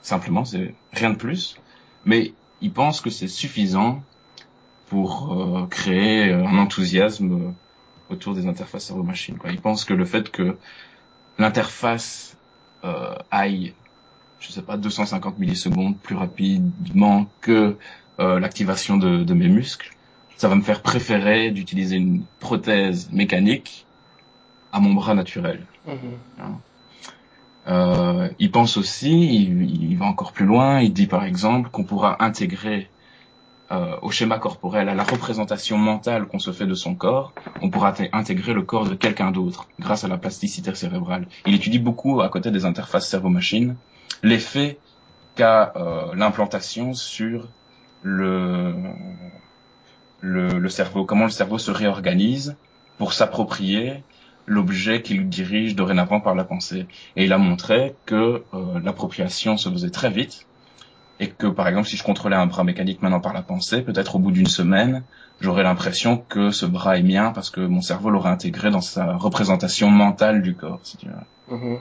simplement, 0.01 0.45
c'est 0.45 0.73
rien 0.93 1.11
de 1.11 1.15
plus, 1.15 1.59
mais 2.05 2.33
il 2.61 2.71
pense 2.71 3.01
que 3.01 3.09
c'est 3.09 3.27
suffisant 3.27 4.03
pour 4.87 5.33
euh, 5.33 5.65
créer 5.67 6.33
un 6.33 6.57
enthousiasme 6.57 7.53
autour 8.09 8.33
des 8.33 8.47
interfaces 8.47 8.85
cerveau-machine. 8.85 9.37
Il 9.45 9.59
pense 9.61 9.85
que 9.85 9.93
le 9.93 10.05
fait 10.05 10.31
que 10.31 10.57
l'interface 11.37 12.37
euh, 12.83 13.15
aille 13.31 13.73
je 14.39 14.51
sais 14.51 14.61
pas, 14.61 14.77
250 14.77 15.39
millisecondes 15.39 15.97
plus 15.97 16.15
rapidement 16.15 17.27
que 17.41 17.77
euh, 18.19 18.39
l'activation 18.39 18.97
de, 18.97 19.23
de, 19.23 19.33
mes 19.33 19.47
muscles, 19.47 19.95
ça 20.37 20.47
va 20.47 20.55
me 20.55 20.61
faire 20.61 20.81
préférer 20.81 21.51
d'utiliser 21.51 21.97
une 21.97 22.23
prothèse 22.39 23.09
mécanique 23.11 23.85
à 24.71 24.79
mon 24.79 24.93
bras 24.93 25.13
naturel. 25.13 25.65
Mhm. 25.85 25.95
Hein. 26.39 26.59
Euh, 27.67 28.29
il 28.39 28.51
pense 28.51 28.77
aussi, 28.77 29.43
il, 29.43 29.91
il, 29.91 29.97
va 29.97 30.05
encore 30.05 30.31
plus 30.31 30.45
loin, 30.45 30.79
il 30.79 30.93
dit 30.93 31.07
par 31.07 31.25
exemple 31.25 31.69
qu'on 31.69 31.83
pourra 31.83 32.23
intégrer 32.23 32.89
euh, 33.69 33.97
au 34.01 34.11
schéma 34.11 34.39
corporel, 34.39 34.87
à 34.87 34.95
la 34.95 35.03
représentation 35.03 35.77
mentale 35.77 36.25
qu'on 36.27 36.39
se 36.39 36.51
fait 36.51 36.65
de 36.65 36.73
son 36.73 36.95
corps, 36.95 37.33
on 37.61 37.69
pourra 37.69 37.93
intégrer 38.13 38.53
le 38.53 38.61
corps 38.61 38.87
de 38.87 38.95
quelqu'un 38.95 39.31
d'autre 39.31 39.67
grâce 39.77 40.05
à 40.05 40.07
la 40.07 40.17
plasticité 40.17 40.73
cérébrale. 40.73 41.27
Il 41.45 41.53
étudie 41.53 41.79
beaucoup 41.79 42.21
à 42.21 42.29
côté 42.29 42.49
des 42.49 42.63
interfaces 42.63 43.09
cerveau-machine 43.09 43.75
l'effet 44.23 44.79
qu'a 45.35 45.73
euh, 45.75 46.15
l'implantation 46.15 46.93
sur 46.93 47.49
le, 48.03 48.73
le, 50.21 50.59
le, 50.59 50.69
cerveau, 50.69 51.05
comment 51.05 51.25
le 51.25 51.31
cerveau 51.31 51.57
se 51.57 51.71
réorganise 51.71 52.55
pour 52.97 53.13
s'approprier 53.13 54.03
l'objet 54.47 55.01
qu'il 55.01 55.27
dirige 55.29 55.75
dorénavant 55.75 56.19
par 56.19 56.33
la 56.33 56.45
pensée. 56.45 56.87
Et 57.15 57.25
il 57.25 57.33
a 57.33 57.37
montré 57.37 57.95
que 58.05 58.43
euh, 58.53 58.79
l'appropriation 58.83 59.57
se 59.57 59.69
faisait 59.69 59.89
très 59.89 60.09
vite 60.09 60.47
et 61.19 61.27
que 61.27 61.47
par 61.47 61.67
exemple 61.67 61.87
si 61.87 61.97
je 61.97 62.03
contrôlais 62.03 62.35
un 62.35 62.45
bras 62.45 62.63
mécanique 62.63 63.01
maintenant 63.01 63.19
par 63.19 63.33
la 63.33 63.41
pensée, 63.41 63.81
peut-être 63.81 64.15
au 64.15 64.19
bout 64.19 64.31
d'une 64.31 64.47
semaine, 64.47 65.03
j'aurais 65.41 65.63
l'impression 65.63 66.17
que 66.17 66.51
ce 66.51 66.65
bras 66.65 66.97
est 66.97 67.03
mien 67.03 67.31
parce 67.33 67.49
que 67.49 67.59
mon 67.59 67.81
cerveau 67.81 68.09
l'aurait 68.09 68.29
intégré 68.29 68.71
dans 68.71 68.81
sa 68.81 69.15
représentation 69.17 69.89
mentale 69.89 70.41
du 70.41 70.55
corps. 70.55 70.79
Si 70.83 70.97
tu 70.97 71.07
veux. 71.07 71.55
Mhm. 71.55 71.79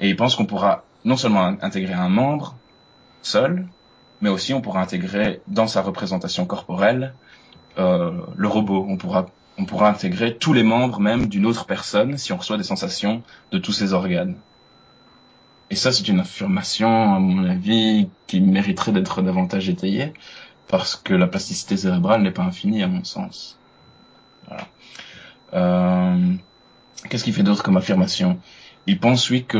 Et 0.00 0.08
il 0.08 0.16
pense 0.16 0.34
qu'on 0.34 0.46
pourra 0.46 0.84
non 1.04 1.16
seulement 1.16 1.54
intégrer 1.62 1.94
un 1.94 2.08
membre 2.08 2.56
seul, 3.22 3.66
mais 4.20 4.28
aussi 4.28 4.54
on 4.54 4.60
pourra 4.60 4.80
intégrer 4.80 5.40
dans 5.46 5.66
sa 5.68 5.82
représentation 5.82 6.46
corporelle 6.46 7.14
le 7.78 8.46
robot. 8.48 8.86
On 8.88 9.64
pourra 9.64 9.88
intégrer 9.88 10.36
tous 10.36 10.52
les 10.52 10.62
membres 10.62 11.00
même 11.00 11.26
d'une 11.26 11.46
autre 11.46 11.66
personne 11.66 12.18
si 12.18 12.32
on 12.32 12.36
reçoit 12.36 12.58
des 12.58 12.62
sensations 12.64 13.22
de 13.52 13.58
tous 13.58 13.72
ses 13.72 13.92
organes. 13.92 14.36
Et 15.70 15.76
ça, 15.76 15.92
c'est 15.92 16.08
une 16.08 16.20
affirmation, 16.20 17.14
à 17.14 17.18
mon 17.18 17.44
avis, 17.44 18.08
qui 18.26 18.40
mériterait 18.40 18.92
d'être 18.92 19.20
davantage 19.20 19.68
étayée, 19.68 20.14
parce 20.66 20.96
que 20.96 21.12
la 21.12 21.26
plasticité 21.26 21.76
cérébrale 21.76 22.22
n'est 22.22 22.30
pas 22.30 22.42
infinie, 22.42 22.82
à 22.82 22.88
mon 22.88 23.04
sens. 23.04 23.58
Euh, 25.52 26.32
Qu'est-ce 27.08 27.24
qu'il 27.24 27.34
fait 27.34 27.42
d'autre 27.42 27.62
comme 27.62 27.76
affirmation? 27.76 28.40
Il 28.86 28.98
pense, 28.98 29.28
oui, 29.28 29.44
que 29.44 29.58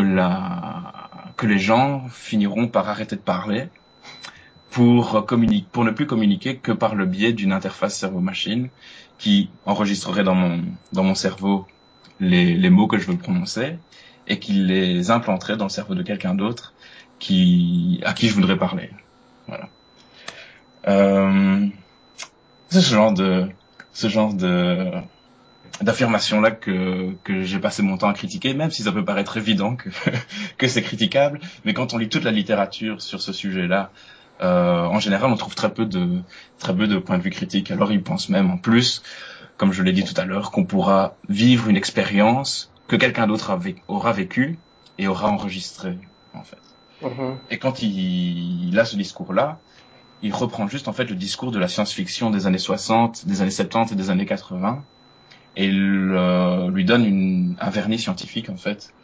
les 1.47 1.59
gens 1.59 2.09
finiront 2.09 2.69
par 2.69 2.89
arrêter 2.89 3.17
de 3.17 3.21
parler 3.21 3.69
pour 4.71 5.25
communiquer, 5.27 5.67
pour 5.73 5.85
ne 5.85 5.91
plus 5.91 6.07
communiquer 6.07 6.57
que 6.57 6.73
par 6.73 6.95
le 6.95 7.07
biais 7.07 7.33
d'une 7.33 7.53
interface 7.53 7.97
cerveau-machine 7.97 8.69
qui 9.19 9.51
enregistrerait 9.67 10.25
dans 10.25 10.35
mon 10.35 10.63
dans 10.93 11.05
mon 11.05 11.15
cerveau 11.15 11.67
les, 12.21 12.55
les 12.55 12.71
mots 12.71 12.87
que 12.87 12.99
je 12.99 13.07
veux 13.07 13.17
prononcer 13.17 13.79
et 14.27 14.39
qui 14.39 14.53
les 14.53 15.11
implanterait 15.11 15.57
dans 15.57 15.65
le 15.65 15.71
cerveau 15.71 15.95
de 15.95 16.03
quelqu'un 16.03 16.35
d'autre 16.35 16.75
qui 17.19 18.01
à 18.05 18.13
qui 18.13 18.29
je 18.29 18.35
voudrais 18.35 18.57
parler. 18.59 18.91
Voilà. 19.47 19.69
Euh, 20.87 21.67
ce 22.71 22.81
genre 22.81 23.13
de 23.13 23.49
ce 23.93 24.09
genre 24.09 24.35
de 24.35 24.91
d'affirmations 25.81 26.41
là 26.41 26.51
que 26.51 27.15
que 27.25 27.43
j'ai 27.43 27.59
passé 27.59 27.83
mon 27.83 27.97
temps 27.97 28.09
à 28.09 28.15
critiquer, 28.15 28.55
même 28.55 28.71
si 28.71 28.83
ça 28.83 28.93
peut 28.93 29.05
paraître 29.05 29.37
évident 29.37 29.77
que 29.77 29.89
que 30.59 30.69
c'est 30.69 30.83
critiquable, 30.83 31.41
mais 31.65 31.75
quand 31.75 31.95
on 31.95 31.99
lit 31.99 32.09
toute 32.09 32.25
la 32.25 32.31
littérature 32.31 33.01
sur 33.01 33.21
ce 33.21 33.33
sujet-là, 33.33 33.91
euh, 34.41 34.85
en 34.85 35.01
général, 35.01 35.31
on 35.31 35.37
trouve 35.37 35.55
très 35.55 35.73
peu 35.73 35.87
de 35.87 36.21
très 36.59 36.75
peu 36.75 36.87
de 36.87 36.99
points 36.99 37.19
de 37.19 37.23
vue 37.23 37.31
critiques. 37.31 37.71
Alors, 37.71 37.93
ils 37.93 38.03
pensent 38.03 38.29
même 38.29 38.51
en 38.51 38.59
plus, 38.59 39.03
comme 39.57 39.73
je 39.73 39.83
l'ai 39.83 39.93
dit 39.93 40.05
tout 40.05 40.19
à 40.21 40.25
l'heure, 40.25 40.51
qu'on 40.51 40.65
pourra 40.65 41.17
vivre 41.29 41.69
une 41.69 41.77
expérience 41.77 42.73
que 42.87 42.97
quelqu'un 42.97 43.27
d'autre 43.27 43.59
aura 43.89 44.13
vécu 44.13 44.59
et 44.99 45.09
aura 45.09 45.29
enregistré, 45.29 45.99
en 46.35 46.43
fait. 46.43 46.57
Mhm. 47.03 47.39
Et 47.51 47.59
quand 47.59 47.83
il, 47.83 48.69
il 48.69 48.79
a 48.79 48.85
ce 48.85 48.97
discours-là, 48.97 49.59
il 50.23 50.35
reprend 50.35 50.67
juste 50.67 50.89
en 50.89 50.93
fait 50.93 51.05
le 51.05 51.15
discours 51.15 51.53
de 51.53 51.59
la 51.59 51.69
science-fiction 51.69 52.31
des 52.31 52.47
années 52.47 52.59
60, 52.59 53.27
des 53.27 53.41
années 53.41 53.51
70 53.51 53.93
et 53.93 53.97
des 53.97 54.11
années 54.11 54.27
80 54.27 54.83
et 55.59 55.67
il 55.67 56.13
euh, 56.15 56.71
lui 56.71 56.85
donne 56.85 57.05
une, 57.05 57.57
un 57.61 57.69
vernis 57.69 57.99
scientifique 57.99 58.49
en 58.49 58.57
fait. 58.57 58.95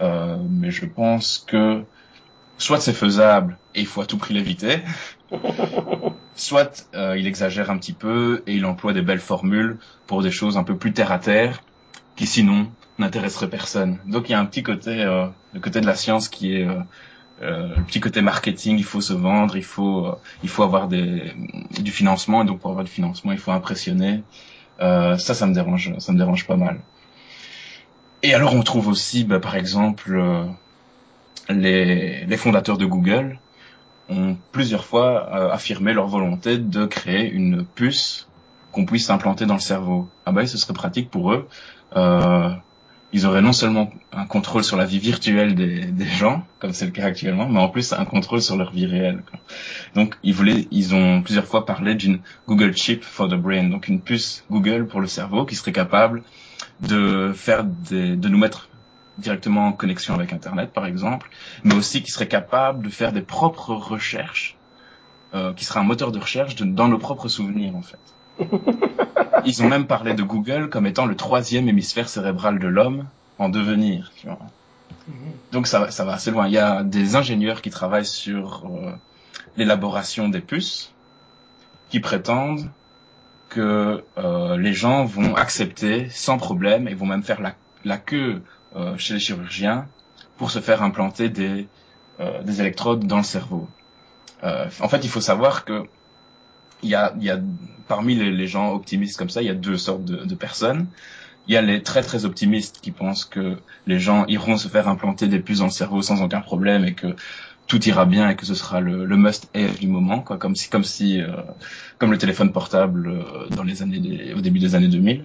Euh, 0.00 0.36
mais 0.50 0.72
je 0.72 0.86
pense 0.86 1.44
que 1.46 1.84
soit 2.58 2.80
c'est 2.80 2.92
faisable 2.92 3.58
et 3.74 3.80
il 3.80 3.86
faut 3.86 4.00
à 4.00 4.06
tout 4.06 4.18
prix 4.18 4.34
l'éviter, 4.34 4.80
soit 6.34 6.86
euh, 6.94 7.18
il 7.18 7.26
exagère 7.26 7.70
un 7.70 7.78
petit 7.78 7.92
peu 7.92 8.42
et 8.46 8.54
il 8.54 8.64
emploie 8.64 8.92
des 8.92 9.02
belles 9.02 9.20
formules 9.20 9.78
pour 10.06 10.22
des 10.22 10.30
choses 10.30 10.56
un 10.56 10.64
peu 10.64 10.76
plus 10.76 10.92
terre 10.92 11.12
à 11.12 11.18
terre 11.18 11.62
qui 12.16 12.26
sinon 12.26 12.70
n'intéresseraient 12.98 13.50
personne. 13.50 13.98
Donc 14.06 14.28
il 14.28 14.32
y 14.32 14.34
a 14.34 14.40
un 14.40 14.46
petit 14.46 14.62
côté, 14.62 15.02
euh, 15.02 15.26
le 15.52 15.60
côté 15.60 15.80
de 15.80 15.86
la 15.86 15.96
science 15.96 16.28
qui 16.28 16.56
est 16.56 16.66
euh, 16.66 16.80
euh, 17.42 17.74
le 17.76 17.82
petit 17.82 18.00
côté 18.00 18.22
marketing, 18.22 18.78
il 18.78 18.84
faut 18.84 19.00
se 19.00 19.12
vendre, 19.12 19.56
il 19.56 19.64
faut, 19.64 20.06
euh, 20.06 20.14
il 20.42 20.48
faut 20.48 20.62
avoir 20.62 20.88
des, 20.88 21.32
du 21.80 21.90
financement 21.90 22.42
et 22.42 22.46
donc 22.46 22.60
pour 22.60 22.70
avoir 22.70 22.84
du 22.84 22.90
financement, 22.90 23.32
il 23.32 23.38
faut 23.38 23.50
impressionner. 23.50 24.22
Euh, 24.80 25.18
ça, 25.18 25.34
ça 25.34 25.46
me 25.46 25.54
dérange, 25.54 25.92
ça 25.98 26.12
me 26.12 26.18
dérange 26.18 26.46
pas 26.46 26.56
mal. 26.56 26.80
Et 28.22 28.34
alors, 28.34 28.54
on 28.54 28.62
trouve 28.62 28.88
aussi, 28.88 29.24
bah, 29.24 29.40
par 29.40 29.56
exemple, 29.56 30.16
euh, 30.16 30.44
les, 31.48 32.24
les, 32.24 32.36
fondateurs 32.36 32.78
de 32.78 32.86
Google 32.86 33.38
ont 34.08 34.36
plusieurs 34.52 34.84
fois 34.84 35.28
euh, 35.32 35.50
affirmé 35.50 35.92
leur 35.92 36.08
volonté 36.08 36.58
de 36.58 36.86
créer 36.86 37.30
une 37.30 37.64
puce 37.64 38.28
qu'on 38.72 38.84
puisse 38.84 39.10
implanter 39.10 39.46
dans 39.46 39.54
le 39.54 39.60
cerveau. 39.60 40.08
Ah 40.26 40.32
bah, 40.32 40.46
ce 40.46 40.58
serait 40.58 40.74
pratique 40.74 41.10
pour 41.10 41.32
eux. 41.32 41.48
Euh, 41.96 42.50
ils 43.12 43.26
auraient 43.26 43.42
non 43.42 43.52
seulement 43.52 43.90
un 44.12 44.26
contrôle 44.26 44.64
sur 44.64 44.76
la 44.76 44.84
vie 44.84 44.98
virtuelle 44.98 45.54
des, 45.54 45.84
des 45.84 46.06
gens, 46.06 46.44
comme 46.58 46.72
c'est 46.72 46.84
le 46.84 46.90
cas 46.90 47.04
actuellement, 47.04 47.48
mais 47.48 47.60
en 47.60 47.68
plus 47.68 47.92
un 47.92 48.04
contrôle 48.04 48.42
sur 48.42 48.56
leur 48.56 48.72
vie 48.72 48.86
réelle. 48.86 49.22
Donc 49.94 50.16
ils 50.24 50.34
voulaient, 50.34 50.66
ils 50.72 50.96
ont 50.96 51.22
plusieurs 51.22 51.44
fois 51.44 51.64
parlé 51.64 51.94
d'une 51.94 52.18
Google 52.48 52.76
Chip 52.76 53.04
for 53.04 53.28
the 53.28 53.34
Brain, 53.34 53.68
donc 53.68 53.86
une 53.86 54.00
puce 54.00 54.44
Google 54.50 54.88
pour 54.88 55.00
le 55.00 55.06
cerveau 55.06 55.44
qui 55.44 55.54
serait 55.54 55.70
capable 55.70 56.24
de 56.80 57.32
faire 57.32 57.62
des, 57.62 58.16
de 58.16 58.28
nous 58.28 58.38
mettre 58.38 58.68
directement 59.18 59.68
en 59.68 59.72
connexion 59.72 60.14
avec 60.14 60.32
Internet, 60.32 60.72
par 60.72 60.86
exemple, 60.86 61.30
mais 61.62 61.74
aussi 61.74 62.02
qui 62.02 62.10
serait 62.10 62.28
capable 62.28 62.84
de 62.84 62.90
faire 62.90 63.12
des 63.12 63.22
propres 63.22 63.74
recherches, 63.74 64.56
euh, 65.34 65.52
qui 65.52 65.64
serait 65.64 65.80
un 65.80 65.84
moteur 65.84 66.12
de 66.12 66.18
recherche 66.18 66.56
de, 66.56 66.64
dans 66.64 66.88
nos 66.88 66.98
propres 66.98 67.28
souvenirs, 67.28 67.74
en 67.76 67.82
fait. 67.82 67.98
Ils 69.44 69.62
ont 69.62 69.68
même 69.68 69.86
parlé 69.86 70.14
de 70.14 70.22
Google 70.22 70.68
comme 70.68 70.86
étant 70.86 71.06
le 71.06 71.16
troisième 71.16 71.68
hémisphère 71.68 72.08
cérébral 72.08 72.58
de 72.58 72.66
l'homme 72.66 73.06
en 73.38 73.48
devenir. 73.48 74.12
Tu 74.16 74.26
vois. 74.26 74.38
Donc 75.52 75.66
ça, 75.66 75.90
ça 75.90 76.04
va 76.04 76.14
assez 76.14 76.30
loin. 76.30 76.46
Il 76.46 76.52
y 76.52 76.58
a 76.58 76.82
des 76.82 77.16
ingénieurs 77.16 77.62
qui 77.62 77.70
travaillent 77.70 78.06
sur 78.06 78.64
euh, 78.64 78.92
l'élaboration 79.56 80.28
des 80.28 80.40
puces, 80.40 80.92
qui 81.90 82.00
prétendent 82.00 82.70
que 83.50 84.02
euh, 84.18 84.56
les 84.56 84.72
gens 84.72 85.04
vont 85.04 85.36
accepter 85.36 86.08
sans 86.10 86.38
problème 86.38 86.88
et 86.88 86.94
vont 86.94 87.06
même 87.06 87.22
faire 87.22 87.40
la, 87.40 87.54
la 87.84 87.98
queue 87.98 88.42
chez 88.96 89.14
les 89.14 89.20
chirurgiens 89.20 89.86
pour 90.36 90.50
se 90.50 90.60
faire 90.60 90.82
implanter 90.82 91.28
des, 91.28 91.68
euh, 92.20 92.42
des 92.42 92.60
électrodes 92.60 93.06
dans 93.06 93.18
le 93.18 93.22
cerveau. 93.22 93.68
Euh, 94.42 94.66
en 94.80 94.88
fait, 94.88 95.04
il 95.04 95.10
faut 95.10 95.20
savoir 95.20 95.64
que 95.64 95.84
il 96.82 96.90
y 96.90 96.94
a, 96.94 97.14
y 97.18 97.30
a 97.30 97.40
parmi 97.88 98.14
les, 98.14 98.30
les, 98.30 98.46
gens 98.46 98.72
optimistes 98.72 99.16
comme 99.16 99.30
ça, 99.30 99.42
il 99.42 99.46
y 99.46 99.50
a 99.50 99.54
deux 99.54 99.78
sortes 99.78 100.04
de, 100.04 100.24
de, 100.24 100.34
personnes. 100.34 100.86
Il 101.48 101.54
y 101.54 101.56
a 101.56 101.62
les 101.62 101.82
très 101.82 102.02
très 102.02 102.24
optimistes 102.24 102.80
qui 102.82 102.90
pensent 102.90 103.24
que 103.24 103.56
les 103.86 103.98
gens 103.98 104.26
iront 104.26 104.56
se 104.56 104.68
faire 104.68 104.88
implanter 104.88 105.28
des 105.28 105.40
puces 105.40 105.58
dans 105.58 105.66
le 105.66 105.70
cerveau 105.70 106.02
sans 106.02 106.22
aucun 106.22 106.40
problème 106.40 106.84
et 106.84 106.94
que 106.94 107.16
tout 107.66 107.82
ira 107.88 108.04
bien 108.04 108.28
et 108.28 108.36
que 108.36 108.44
ce 108.44 108.54
sera 108.54 108.80
le, 108.80 109.06
le 109.06 109.16
must-have 109.16 109.78
du 109.78 109.88
moment, 109.88 110.20
quoi, 110.20 110.36
comme 110.36 110.54
si, 110.54 110.68
comme 110.68 110.84
si, 110.84 111.20
euh, 111.20 111.28
comme 111.98 112.10
le 112.10 112.18
téléphone 112.18 112.52
portable 112.52 113.08
euh, 113.08 113.48
dans 113.56 113.64
les 113.64 113.82
années, 113.82 114.34
au 114.34 114.40
début 114.40 114.58
des 114.58 114.74
années 114.74 114.88
2000. 114.88 115.24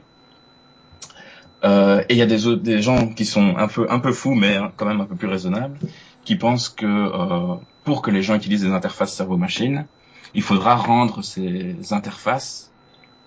Euh, 1.64 2.02
et 2.08 2.14
il 2.14 2.18
y 2.18 2.22
a 2.22 2.26
des 2.26 2.56
des 2.58 2.82
gens 2.82 3.08
qui 3.08 3.26
sont 3.26 3.58
un 3.58 3.68
peu, 3.68 3.88
un 3.90 4.00
peu 4.00 4.14
fous, 4.14 4.34
mais 4.34 4.58
quand 4.78 4.86
même 4.86 5.02
un 5.02 5.06
peu 5.06 5.16
plus 5.16 5.28
raisonnables, 5.28 5.78
qui 6.24 6.36
pensent 6.36 6.70
que 6.70 6.86
euh, 6.86 7.56
pour 7.84 8.02
que 8.02 8.12
les 8.12 8.22
gens 8.22 8.36
utilisent 8.36 8.62
des 8.64 8.72
interfaces 8.72 9.14
cerveau-machine, 9.14 9.86
il 10.34 10.42
faudra 10.42 10.76
rendre 10.76 11.22
ces 11.24 11.76
interfaces 11.92 12.72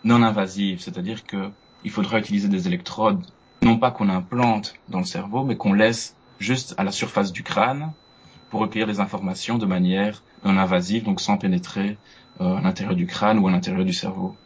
non 0.04 0.22
invasives, 0.22 0.80
c'est-à-dire 0.80 1.24
que 1.24 1.50
il 1.84 1.90
faudra 1.90 2.18
utiliser 2.18 2.48
des 2.48 2.68
électrodes, 2.68 3.20
non 3.62 3.76
pas 3.76 3.90
qu'on 3.90 4.08
implante 4.08 4.74
dans 4.88 5.00
le 5.00 5.04
cerveau, 5.04 5.44
mais 5.44 5.56
qu'on 5.56 5.72
laisse 5.72 6.16
juste 6.38 6.74
à 6.78 6.84
la 6.84 6.92
surface 6.92 7.32
du 7.32 7.42
crâne 7.42 7.92
pour 8.50 8.60
recueillir 8.60 8.86
les 8.86 9.00
informations 9.00 9.58
de 9.58 9.66
manière 9.66 10.22
non 10.44 10.56
invasive, 10.58 11.04
donc 11.04 11.20
sans 11.20 11.38
pénétrer 11.38 11.98
euh, 12.40 12.56
à 12.56 12.60
l'intérieur 12.60 12.96
du 12.96 13.06
crâne 13.06 13.38
ou 13.38 13.48
à 13.48 13.50
l'intérieur 13.50 13.84
du 13.84 13.92
cerveau. 13.92 14.36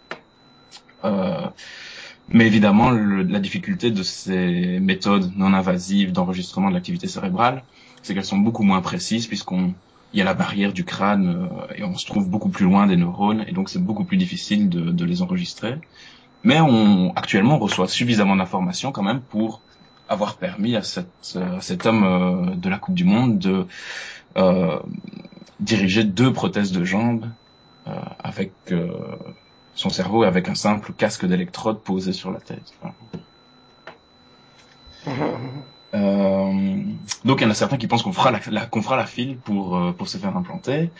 Euh, 1.04 1.46
mais 2.28 2.46
évidemment, 2.46 2.90
le, 2.90 3.22
la 3.22 3.38
difficulté 3.38 3.90
de 3.90 4.02
ces 4.02 4.78
méthodes 4.80 5.32
non 5.36 5.52
invasives 5.54 6.12
d'enregistrement 6.12 6.68
de 6.68 6.74
l'activité 6.74 7.06
cérébrale, 7.06 7.62
c'est 8.02 8.14
qu'elles 8.14 8.24
sont 8.24 8.38
beaucoup 8.38 8.62
moins 8.62 8.80
précises 8.80 9.26
puisqu'on 9.26 9.74
il 10.12 10.18
y 10.18 10.22
a 10.22 10.24
la 10.24 10.34
barrière 10.34 10.72
du 10.72 10.84
crâne 10.84 11.48
euh, 11.50 11.74
et 11.74 11.82
on 11.82 11.96
se 11.96 12.06
trouve 12.06 12.28
beaucoup 12.28 12.48
plus 12.48 12.64
loin 12.64 12.86
des 12.86 12.96
neurones 12.96 13.44
et 13.48 13.52
donc 13.52 13.68
c'est 13.68 13.82
beaucoup 13.82 14.04
plus 14.04 14.16
difficile 14.16 14.68
de, 14.68 14.90
de, 14.92 15.04
les 15.04 15.20
enregistrer. 15.20 15.78
Mais 16.44 16.60
on, 16.60 17.12
actuellement, 17.16 17.56
on 17.56 17.58
reçoit 17.58 17.88
suffisamment 17.88 18.36
d'informations 18.36 18.92
quand 18.92 19.02
même 19.02 19.20
pour 19.20 19.60
avoir 20.08 20.36
permis 20.36 20.76
à, 20.76 20.82
cette, 20.82 21.38
cet 21.60 21.86
homme 21.86 22.04
euh, 22.04 22.54
de 22.54 22.68
la 22.68 22.78
Coupe 22.78 22.94
du 22.94 23.04
Monde 23.04 23.38
de 23.38 23.66
euh, 24.36 24.78
diriger 25.60 26.04
deux 26.04 26.32
prothèses 26.32 26.72
de 26.72 26.84
jambes 26.84 27.26
euh, 27.86 27.92
avec 28.18 28.52
euh, 28.72 28.90
son 29.76 29.90
cerveau 29.90 30.24
avec 30.24 30.48
un 30.48 30.56
simple 30.56 30.92
casque 30.92 31.24
d'électrode 31.26 31.80
posé 31.80 32.12
sur 32.12 32.32
la 32.32 32.40
tête. 32.40 32.72
Euh, 35.94 36.82
donc 37.24 37.40
il 37.40 37.44
y 37.44 37.46
en 37.46 37.50
a 37.50 37.54
certains 37.54 37.76
qui 37.76 37.86
pensent 37.86 38.02
qu'on 38.02 38.12
fera 38.12 38.32
la, 38.32 38.40
la 38.50 38.66
qu'on 38.66 38.82
fera 38.82 38.96
la 38.96 39.06
file 39.06 39.38
pour 39.38 39.76
euh, 39.76 39.92
pour 39.92 40.08
se 40.08 40.18
faire 40.18 40.36
implanter. 40.36 40.90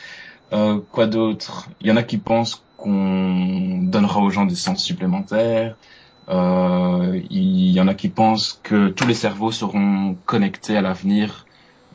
Euh, 0.52 0.80
quoi 0.92 1.06
d'autre? 1.06 1.68
Il 1.80 1.88
y 1.88 1.90
en 1.90 1.96
a 1.96 2.04
qui 2.04 2.18
pensent 2.18 2.62
qu'on 2.76 3.78
donnera 3.82 4.20
aux 4.20 4.30
gens 4.30 4.46
des 4.46 4.54
sens 4.54 4.82
supplémentaires. 4.82 5.76
Euh, 6.28 7.20
il 7.30 7.70
y 7.70 7.80
en 7.80 7.88
a 7.88 7.94
qui 7.94 8.08
pensent 8.08 8.60
que 8.62 8.88
tous 8.88 9.06
les 9.06 9.14
cerveaux 9.14 9.52
seront 9.52 10.16
connectés 10.26 10.76
à 10.76 10.80
l'avenir. 10.80 11.46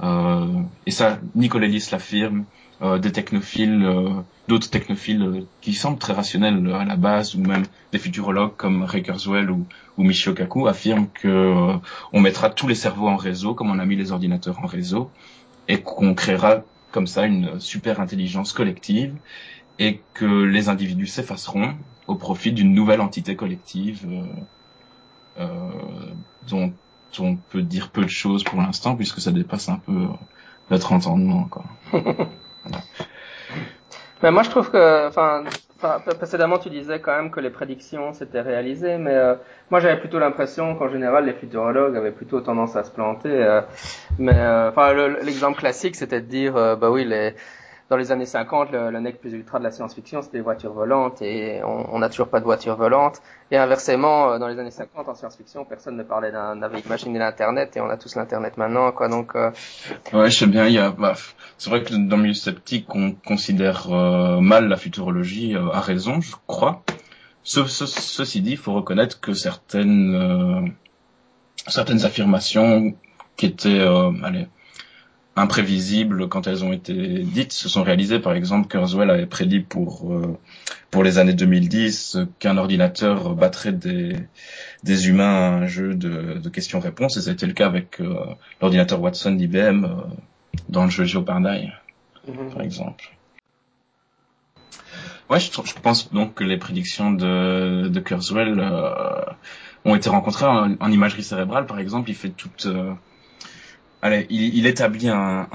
Euh, 0.04 0.48
et 0.86 0.91
ça, 0.91 1.20
Nicolas 1.36 1.67
Ellis 1.67 1.88
l'affirme. 1.91 2.46
Euh, 2.82 2.98
des 2.98 3.12
technophiles, 3.12 3.84
euh, 3.84 4.10
d'autres 4.48 4.72
technophiles 4.72 5.22
euh, 5.22 5.41
qui 5.62 5.74
semblent 5.74 6.00
très 6.00 6.13
rationnels 6.13 6.67
à 6.74 6.84
la 6.84 6.96
base, 6.96 7.36
ou 7.36 7.39
même 7.39 7.63
des 7.91 8.00
futurologues 8.00 8.56
comme 8.58 8.82
Ray 8.84 9.04
Kurzweil 9.04 9.48
ou, 9.50 9.67
Michio 10.00 10.34
Kaku 10.34 10.67
affirment 10.67 11.06
que 11.13 11.76
on 12.12 12.20
mettra 12.20 12.50
tous 12.50 12.67
les 12.67 12.74
cerveaux 12.74 13.08
en 13.08 13.17
réseau, 13.17 13.54
comme 13.54 13.70
on 13.70 13.78
a 13.78 13.86
mis 13.86 13.96
les 13.96 14.12
ordinateurs 14.12 14.58
en 14.63 14.65
réseau, 14.65 15.12
et 15.67 15.82
qu'on 15.82 16.15
créera 16.15 16.63
comme 16.91 17.06
ça 17.06 17.28
une 17.28 17.60
super 17.60 18.00
intelligence 18.00 18.52
collective, 18.52 19.13
et 19.78 20.02
que 20.15 20.26
les 20.26 20.67
individus 20.67 21.06
s'effaceront 21.06 21.76
au 22.08 22.15
profit 22.15 22.52
d'une 22.52 22.74
nouvelle 22.74 23.02
entité 23.02 23.36
collective 23.36 24.08
euh, 25.39 25.48
dont 26.50 26.74
on 27.20 27.36
peut 27.36 27.62
dire 27.62 27.91
peu 27.91 28.02
de 28.02 28.10
choses 28.10 28.44
pour 28.44 28.60
l'instant 28.60 28.96
puisque 28.96 29.22
ça 29.22 29.32
dépasse 29.32 29.70
un 29.70 29.78
peu 29.78 30.08
notre 30.72 30.94
entendement. 30.94 31.44
Quoi. 31.44 31.65
Mais 34.24 34.32
moi, 34.32 34.43
je 34.43 34.52
trouve 34.52 34.69
que, 34.69 35.08
enfin, 35.08 35.43
précédemment, 36.19 36.60
tu 36.60 36.69
disais 36.69 37.00
quand 37.00 37.15
même 37.15 37.32
que 37.32 37.39
les 37.39 37.50
prédictions 37.50 38.13
s'étaient 38.13 38.41
réalisées, 38.41 38.97
mais 38.97 39.15
euh, 39.15 39.36
moi, 39.71 39.80
j'avais 39.80 40.00
plutôt 40.00 40.19
l'impression 40.19 40.76
qu'en 40.76 40.89
général, 40.89 41.26
les 41.26 41.34
futurologues 41.34 41.97
avaient 41.97 42.12
plutôt 42.12 42.39
tendance 42.41 42.76
à 42.76 42.84
se 42.84 42.91
planter. 42.91 43.32
Euh, 43.32 43.62
mais, 44.19 44.38
euh, 44.38 44.69
enfin, 44.69 44.93
l'exemple 45.24 45.58
classique, 45.58 45.95
c'était 45.95 46.21
de 46.21 46.28
dire, 46.28 46.54
bah 46.54 46.91
oui, 46.91 47.04
les 47.04 47.34
dans 47.91 47.97
les 47.97 48.13
années 48.13 48.25
50, 48.25 48.71
le, 48.71 48.89
le 48.89 48.99
nec 49.01 49.19
plus 49.19 49.34
ultra 49.34 49.60
de 49.60 49.65
la 49.65 49.71
science-fiction, 49.71 50.21
c'était 50.21 50.38
les 50.38 50.43
voitures 50.43 50.71
volantes 50.71 51.21
et 51.21 51.62
on 51.62 51.99
n'a 51.99 52.08
toujours 52.08 52.30
pas 52.30 52.39
de 52.39 52.45
voitures 52.45 52.77
volantes. 52.77 53.21
Et 53.51 53.58
inversement, 53.58 54.32
euh, 54.32 54.39
dans 54.39 54.47
les 54.47 54.58
années 54.60 54.71
50, 54.71 55.10
en 55.10 55.13
science-fiction, 55.13 55.65
personne 55.65 55.97
ne 55.97 56.04
parlait 56.04 56.32
d'un 56.32 56.67
véhicule 56.69 56.89
machine 56.89 57.13
et 57.13 57.19
d'Internet 57.19 57.75
et 57.75 57.82
on 57.82 57.89
a 57.89 57.97
tous 57.97 58.15
l'Internet 58.15 58.56
maintenant, 58.56 58.93
quoi. 58.93 59.10
Donc, 59.10 59.36
euh... 59.36 59.51
ouais, 60.13 60.30
je 60.30 60.38
sais 60.38 60.47
bien. 60.47 60.67
Il 60.67 60.73
y 60.73 60.80
a, 60.80 60.91
bah, 60.91 61.15
c'est 61.58 61.69
vrai 61.69 61.84
que 61.84 61.93
dans 61.93 62.15
le 62.15 62.21
milieu 62.21 62.34
sceptique, 62.34 62.86
on 62.95 63.12
considère 63.12 63.91
euh, 63.91 64.39
mal 64.39 64.69
la 64.69 64.77
futurologie 64.77 65.58
à 65.58 65.82
raison, 65.82 66.21
je 66.21 66.32
crois. 66.47 66.84
Ce, 67.43 67.65
ce, 67.65 67.86
ceci 67.86 68.39
dit, 68.39 68.51
il 68.51 68.58
faut 68.58 68.71
reconnaître 68.71 69.19
que 69.19 69.34
certaines 69.34 70.73
certaines 71.67 72.06
affirmations 72.06 72.93
qui 73.36 73.47
étaient, 73.47 73.86
allez 74.23 74.47
imprévisibles 75.36 76.28
quand 76.28 76.48
elles 76.48 76.63
ont 76.63 76.74
été 76.74 77.20
dites 77.20 77.54
se 77.54 77.70
sont 77.70 77.84
réalisées. 77.84 78.20
Par 78.20 78.34
exemple, 78.34 78.67
Kurzweil 78.67 79.10
avait 79.10 79.26
prédit 79.26 79.62
pour 79.62 80.12
euh, 80.12 80.38
pour 80.89 81.04
les 81.04 81.17
années 81.17 81.34
2010 81.34 82.17
qu'un 82.39 82.58
ordinateur 82.58 83.34
battrait 83.36 83.72
des 83.72 84.15
des 84.84 85.08
humains 85.08 85.34
à 85.34 85.50
un 85.56 85.67
jeu 85.67 85.96
de, 85.96 86.39
de 86.39 86.50
questions-réponses 86.50 87.17
et 87.17 87.22
ça 87.22 87.30
a 87.30 87.34
été 87.34 87.46
le 87.46 87.54
cas 87.54 87.67
avec 87.67 88.02
euh, 88.02 88.15
l'ordinateur 88.62 89.02
Watson 89.02 89.32
d'IBM 89.32 89.86
euh, 89.86 89.89
dans 90.70 90.84
le 90.84 90.89
jeu 90.89 91.06
Jeopardy, 91.06 91.70
mm-hmm. 92.28 92.54
par 92.54 92.62
exemple. 92.62 93.06
Ouais, 95.30 95.39
je, 95.39 95.50
je, 95.50 95.74
pense 95.82 96.12
donc 96.12 96.34
que 96.34 96.44
les 96.44 96.58
prédictions 96.58 97.12
de, 97.12 97.88
de 97.88 98.00
Kurzweil 98.02 98.54
euh, 98.58 99.24
ont 99.86 99.96
été 99.96 100.10
rencontrées 100.10 100.46
en, 100.46 100.76
en, 100.78 100.91
imagerie 100.91 101.24
cérébrale, 101.24 101.67
par 101.67 101.80
exemple. 101.80 102.10
Il 102.10 102.15
fait 102.15 102.32
toute 102.32 102.67
allez, 104.02 104.28
il, 104.30 104.66
établit 104.66 105.10
un, 105.10 105.48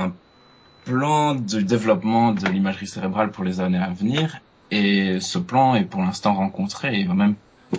plan 0.84 1.34
de 1.34 1.60
développement 1.60 2.32
de 2.32 2.46
l'imagerie 2.46 2.86
cérébrale 2.86 3.32
pour 3.32 3.42
les 3.42 3.60
années 3.60 3.78
à 3.78 3.90
venir, 3.90 4.38
et 4.70 5.18
ce 5.20 5.38
plan 5.38 5.74
est 5.74 5.84
pour 5.84 6.00
l'instant 6.00 6.34
rencontré, 6.34 7.00
et 7.00 7.04
va 7.04 7.14
même 7.14 7.34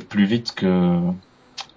plus 0.09 0.25
vite 0.25 0.53
que, 0.53 0.99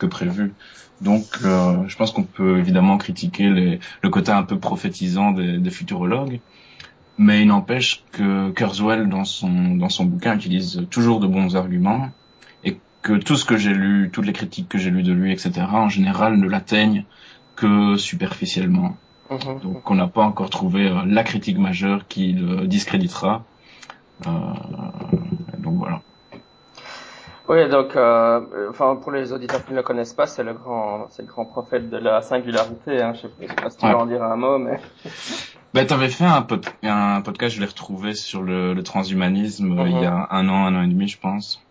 prévu. 0.08 0.52
Donc, 1.00 1.24
euh, 1.44 1.86
je 1.86 1.96
pense 1.96 2.10
qu'on 2.10 2.24
peut 2.24 2.58
évidemment 2.58 2.98
critiquer 2.98 3.78
le 4.02 4.10
côté 4.10 4.32
un 4.32 4.42
peu 4.42 4.58
prophétisant 4.58 5.30
des, 5.30 5.58
des 5.58 5.70
futurologues, 5.70 6.40
mais 7.16 7.42
il 7.42 7.48
n'empêche 7.48 8.02
que 8.12 8.50
Kurzweil, 8.50 9.06
dans 9.06 9.24
son, 9.24 9.76
dans 9.76 9.90
son 9.90 10.06
bouquin, 10.06 10.34
utilise 10.34 10.86
toujours 10.90 11.20
de 11.20 11.26
bons 11.26 11.54
arguments, 11.54 12.10
et 12.64 12.78
que 13.02 13.12
tout 13.12 13.36
ce 13.36 13.44
que 13.44 13.56
j'ai 13.56 13.74
lu, 13.74 14.10
toutes 14.10 14.26
les 14.26 14.32
critiques 14.32 14.68
que 14.68 14.78
j'ai 14.78 14.90
lues 14.90 15.02
de 15.02 15.12
lui, 15.12 15.30
etc., 15.30 15.52
en 15.70 15.90
général, 15.90 16.38
ne 16.38 16.48
l'atteignent 16.48 17.04
que 17.60 17.96
superficiellement. 17.96 18.96
Mmh. 19.30 19.60
Donc 19.62 19.90
on 19.90 19.94
n'a 19.94 20.08
pas 20.08 20.22
encore 20.22 20.50
trouvé 20.50 20.88
euh, 20.88 21.02
la 21.06 21.22
critique 21.22 21.58
majeure 21.58 22.00
qui 22.08 22.32
le 22.32 22.66
discréditera. 22.66 23.44
Euh, 24.26 24.30
donc 25.58 25.74
voilà. 25.82 26.00
Oui, 27.50 27.68
donc, 27.68 27.96
euh, 27.96 28.68
enfin, 28.70 28.94
pour 28.94 29.10
les 29.10 29.32
auditeurs 29.32 29.64
qui 29.64 29.72
ne 29.72 29.78
le 29.78 29.82
connaissent 29.82 30.12
pas, 30.12 30.28
c'est 30.28 30.44
le 30.44 30.54
grand, 30.54 31.08
c'est 31.10 31.22
le 31.22 31.28
grand 31.28 31.44
prophète 31.44 31.90
de 31.90 31.96
la 31.96 32.22
singularité. 32.22 33.02
Hein. 33.02 33.12
Je 33.14 33.22
sais 33.22 33.54
pas 33.54 33.70
si 33.70 33.76
tu 33.76 33.86
ouais. 33.86 33.92
veux 33.92 33.98
en 33.98 34.06
dire 34.06 34.22
un 34.22 34.36
mot, 34.36 34.58
mais. 34.58 34.78
Ben, 35.72 35.86
t'avais 35.86 36.08
fait 36.08 36.24
un, 36.24 36.42
pod 36.42 36.66
un 36.82 37.20
podcast, 37.20 37.54
je 37.54 37.60
l'ai 37.60 37.66
retrouvé 37.66 38.14
sur 38.14 38.42
le, 38.42 38.74
le 38.74 38.82
transhumanisme 38.82 39.68
mm 39.68 39.78
-hmm. 39.78 39.90
il 39.90 40.02
y 40.02 40.04
a 40.04 40.26
un 40.32 40.48
an, 40.48 40.66
un 40.66 40.74
an 40.76 40.82
et 40.82 40.88
demi, 40.88 41.06
je 41.06 41.18
pense. 41.26 41.62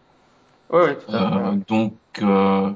Oui, 0.72 0.80
oui 0.86 0.92
tout 1.02 1.14
à 1.14 1.20
fait. 1.20 1.36
Euh, 1.36 1.56
donc, 1.68 1.96
euh, 2.22 2.72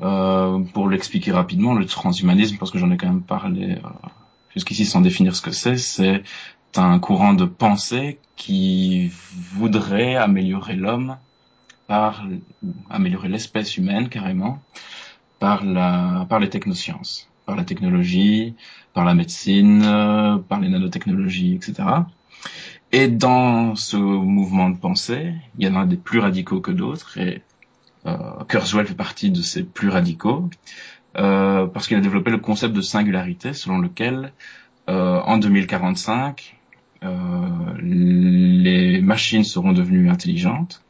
Euh, 0.00 0.58
pour 0.72 0.88
l'expliquer 0.88 1.32
rapidement, 1.32 1.74
le 1.74 1.86
transhumanisme, 1.86 2.56
parce 2.58 2.70
que 2.70 2.78
j'en 2.78 2.90
ai 2.90 2.96
quand 2.96 3.06
même 3.06 3.22
parlé 3.22 3.72
euh, 3.72 3.88
jusqu'ici 4.52 4.86
sans 4.86 5.00
définir 5.00 5.36
ce 5.36 5.42
que 5.42 5.50
c'est, 5.52 5.76
c'est 5.76 6.22
un 6.76 6.98
courant 6.98 7.34
de 7.34 7.44
pensée 7.44 8.18
qui 8.36 9.10
voudrait 9.52 10.16
améliorer 10.16 10.74
l'homme 10.74 11.16
par 11.86 12.24
améliorer 12.90 13.28
l'espèce 13.28 13.76
humaine 13.76 14.08
carrément 14.08 14.60
par 15.38 15.64
la 15.64 16.26
par 16.28 16.40
les 16.40 16.48
technosciences, 16.48 17.28
par 17.46 17.54
la 17.54 17.64
technologie, 17.64 18.54
par 18.92 19.04
la 19.04 19.14
médecine, 19.14 19.82
par 20.48 20.58
les 20.60 20.68
nanotechnologies, 20.68 21.54
etc. 21.54 21.84
Et 22.90 23.08
dans 23.08 23.74
ce 23.76 23.96
mouvement 23.96 24.70
de 24.70 24.76
pensée, 24.76 25.34
il 25.58 25.66
y 25.66 25.68
en 25.68 25.74
a 25.74 25.84
des 25.84 25.96
plus 25.96 26.20
radicaux 26.20 26.60
que 26.60 26.70
d'autres, 26.70 27.18
et 27.18 27.36
euh, 27.36 27.53
Kurzweil 28.48 28.86
fait 28.86 28.94
partie 28.94 29.30
de 29.30 29.40
ces 29.40 29.62
plus 29.62 29.88
radicaux, 29.88 30.50
euh, 31.16 31.66
parce 31.66 31.86
qu'il 31.86 31.96
a 31.96 32.00
développé 32.00 32.30
le 32.30 32.38
concept 32.38 32.74
de 32.74 32.80
singularité 32.80 33.52
selon 33.52 33.78
lequel 33.78 34.32
euh, 34.88 35.20
en 35.20 35.38
2045, 35.38 36.56
euh, 37.04 37.08
les 37.80 39.00
machines 39.00 39.44
seront 39.44 39.72
devenues 39.72 40.10
intelligentes, 40.10 40.82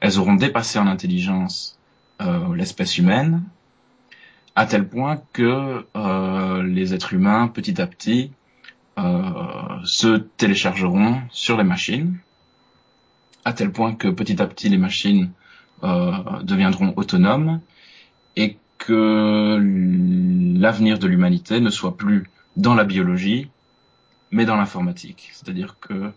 elles 0.00 0.18
auront 0.18 0.34
dépassé 0.34 0.78
en 0.78 0.86
intelligence 0.86 1.78
euh, 2.20 2.54
l'espèce 2.54 2.98
humaine, 2.98 3.42
à 4.54 4.66
tel 4.66 4.88
point 4.88 5.20
que 5.32 5.86
euh, 5.96 6.62
les 6.62 6.94
êtres 6.94 7.12
humains, 7.14 7.48
petit 7.48 7.80
à 7.80 7.86
petit, 7.86 8.32
se 9.84 10.16
téléchargeront 10.16 11.20
sur 11.30 11.58
les 11.58 11.64
machines, 11.64 12.16
à 13.44 13.52
tel 13.52 13.70
point 13.70 13.94
que 13.94 14.08
petit 14.08 14.40
à 14.40 14.46
petit 14.46 14.70
les 14.70 14.78
machines 14.78 15.30
deviendront 15.82 16.94
autonomes 16.96 17.60
et 18.36 18.56
que 18.78 19.58
l'avenir 20.58 20.98
de 20.98 21.06
l'humanité 21.06 21.60
ne 21.60 21.70
soit 21.70 21.96
plus 21.96 22.28
dans 22.56 22.74
la 22.74 22.84
biologie, 22.84 23.48
mais 24.30 24.44
dans 24.44 24.56
l'informatique. 24.56 25.30
C'est-à-dire 25.32 25.76
que 25.80 26.12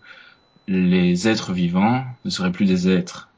les 0.68 1.28
êtres 1.28 1.52
vivants 1.52 2.06
ne 2.26 2.30
seraient 2.30 2.52
plus 2.52 2.66
des 2.66 2.90
êtres 2.90 3.30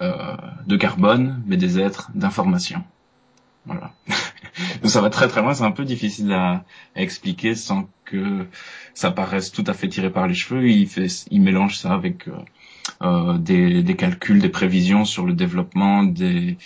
euh, 0.00 0.36
de 0.66 0.76
carbone, 0.76 1.42
mais 1.46 1.56
des 1.56 1.78
êtres 1.78 2.10
d'information. 2.14 2.82
Voilà. 3.66 3.92
Donc 4.80 4.90
ça 4.90 5.00
va 5.00 5.10
très 5.10 5.28
très 5.28 5.42
loin, 5.42 5.52
c'est 5.52 5.64
un 5.64 5.72
peu 5.72 5.84
difficile 5.84 6.32
à, 6.32 6.64
expliquer 6.94 7.54
sans 7.54 7.88
que 8.04 8.46
ça 8.94 9.10
paraisse 9.10 9.52
tout 9.52 9.64
à 9.66 9.74
fait 9.74 9.88
tiré 9.88 10.10
par 10.10 10.26
les 10.26 10.34
cheveux. 10.34 10.68
Il, 10.68 10.88
fait, 10.88 11.08
il 11.30 11.42
mélange 11.42 11.76
ça 11.78 11.92
avec 11.92 12.28
euh, 12.28 12.32
euh 12.32 12.42
des, 13.00 13.82
des, 13.82 13.96
calculs, 13.96 14.40
des 14.40 14.48
prévisions 14.48 15.04
sur 15.04 15.24
le 15.24 15.32
développement 15.32 16.02
des, 16.02 16.58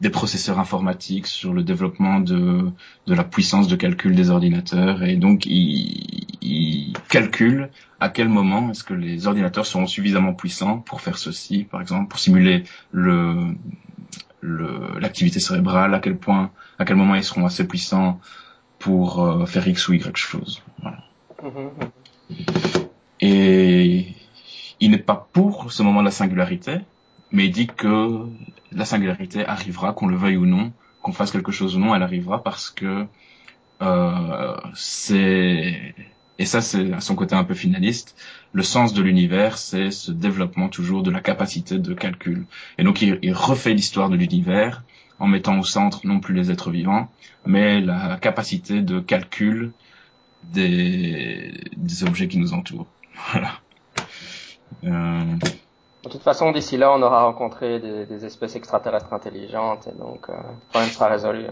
des 0.00 0.10
processeurs 0.10 0.58
informatiques, 0.58 1.26
sur 1.26 1.52
le 1.52 1.62
développement 1.62 2.20
de, 2.20 2.70
de 3.06 3.14
la 3.14 3.24
puissance 3.24 3.68
de 3.68 3.76
calcul 3.76 4.14
des 4.14 4.30
ordinateurs. 4.30 5.02
Et 5.02 5.16
donc, 5.16 5.46
il, 5.46 6.26
il 6.42 6.92
calcule 7.08 7.70
à 8.00 8.08
quel 8.08 8.28
moment 8.28 8.70
est-ce 8.70 8.84
que 8.84 8.94
les 8.94 9.26
ordinateurs 9.26 9.66
seront 9.66 9.86
suffisamment 9.86 10.34
puissants 10.34 10.78
pour 10.78 11.00
faire 11.00 11.18
ceci, 11.18 11.64
par 11.64 11.80
exemple, 11.80 12.08
pour 12.08 12.18
simuler 12.18 12.64
le 12.92 13.54
l'activité 15.00 15.40
cérébrale, 15.40 15.94
à 15.94 16.00
quel 16.00 16.16
point, 16.16 16.50
à 16.78 16.84
quel 16.84 16.96
moment 16.96 17.14
ils 17.14 17.24
seront 17.24 17.46
assez 17.46 17.66
puissants 17.66 18.20
pour 18.78 19.24
euh, 19.24 19.46
faire 19.46 19.66
X 19.66 19.88
ou 19.88 19.94
Y 19.94 20.16
chose. 20.16 20.62
Voilà. 20.82 20.98
Mm-hmm. 21.42 22.86
Et 23.20 24.08
il 24.84 24.90
n'est 24.90 24.98
pas 24.98 25.28
pour 25.32 25.72
ce 25.72 25.82
moment 25.82 26.00
de 26.00 26.04
la 26.04 26.10
singularité, 26.10 26.80
mais 27.32 27.46
il 27.46 27.50
dit 27.50 27.68
que 27.68 28.26
la 28.70 28.84
singularité 28.84 29.46
arrivera, 29.46 29.94
qu'on 29.94 30.08
le 30.08 30.16
veuille 30.16 30.36
ou 30.36 30.44
non, 30.44 30.72
qu'on 31.00 31.12
fasse 31.12 31.30
quelque 31.30 31.52
chose 31.52 31.74
ou 31.76 31.78
non, 31.78 31.94
elle 31.94 32.02
arrivera 32.02 32.42
parce 32.42 32.68
que 32.68 33.06
euh, 33.80 34.56
c'est 34.74 35.94
et 36.38 36.44
ça 36.44 36.60
c'est 36.60 36.92
à 36.92 37.00
son 37.00 37.14
côté 37.14 37.34
un 37.34 37.44
peu 37.44 37.54
finaliste. 37.54 38.14
Le 38.52 38.62
sens 38.62 38.92
de 38.92 39.00
l'univers, 39.00 39.56
c'est 39.56 39.90
ce 39.90 40.12
développement 40.12 40.68
toujours 40.68 41.02
de 41.02 41.10
la 41.10 41.20
capacité 41.20 41.78
de 41.78 41.94
calcul. 41.94 42.44
Et 42.76 42.84
donc 42.84 43.00
il, 43.00 43.32
refait 43.32 43.72
l'histoire 43.72 44.10
de 44.10 44.16
l'univers 44.16 44.84
en 45.18 45.28
mettant 45.28 45.58
au 45.58 45.64
centre 45.64 46.06
non 46.06 46.20
plus 46.20 46.34
les 46.34 46.50
êtres 46.50 46.70
vivants, 46.70 47.10
mais 47.46 47.80
la 47.80 48.18
capacité 48.20 48.82
de 48.82 49.00
calcul 49.00 49.72
des, 50.42 51.54
des 51.74 52.04
objets 52.04 52.28
qui 52.28 52.36
nous 52.36 52.52
entourent. 52.52 52.86
Voilà. 53.32 53.63
Euh, 54.84 55.36
de 56.04 56.08
toute 56.10 56.22
façon, 56.22 56.52
d'ici 56.52 56.76
là, 56.76 56.92
on 56.92 57.00
aura 57.02 57.24
rencontré 57.24 57.80
des, 57.80 58.06
des 58.06 58.24
espèces 58.24 58.56
extraterrestres 58.56 59.12
intelligentes, 59.12 59.88
et 59.88 59.98
donc 59.98 60.28
euh, 60.28 60.32
le 60.32 60.68
problème 60.70 60.90
sera 60.90 61.08
résolu. 61.08 61.46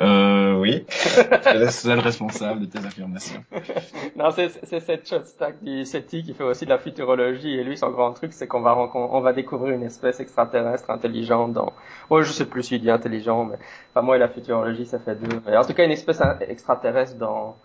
Euh, 0.00 0.58
oui. 0.58 0.84
Je 0.88 1.58
le 1.58 1.70
seul 1.70 2.00
responsable 2.00 2.62
de 2.62 2.66
tes 2.66 2.84
affirmations. 2.84 3.44
non, 4.16 4.30
c'est 4.32 4.80
cette 4.80 5.08
Shotstack 5.08 5.62
du 5.62 5.84
SETI 5.84 6.24
qui 6.24 6.34
fait 6.34 6.42
aussi 6.42 6.64
de 6.64 6.70
la 6.70 6.78
futurologie, 6.78 7.54
et 7.54 7.62
lui, 7.62 7.78
son 7.78 7.90
grand 7.90 8.12
truc, 8.12 8.32
c'est 8.32 8.48
qu'on 8.48 8.62
va 8.62 8.76
on 8.76 9.20
va 9.20 9.32
découvrir 9.32 9.74
une 9.74 9.84
espèce 9.84 10.18
extraterrestre 10.18 10.90
intelligente 10.90 11.52
dans, 11.52 11.72
oh, 12.10 12.22
je 12.22 12.32
sais 12.32 12.46
plus 12.46 12.64
si 12.64 12.76
il 12.76 12.80
dit 12.80 12.90
intelligent, 12.90 13.44
mais, 13.44 13.56
enfin, 13.90 14.04
moi 14.04 14.16
et 14.16 14.18
la 14.18 14.28
futurologie, 14.28 14.86
ça 14.86 14.98
fait 14.98 15.14
deux. 15.14 15.40
Mais 15.46 15.56
en 15.56 15.64
tout 15.64 15.74
cas, 15.74 15.84
une 15.84 15.92
espèce 15.92 16.20
extraterrestre 16.48 17.16
dans, 17.16 17.56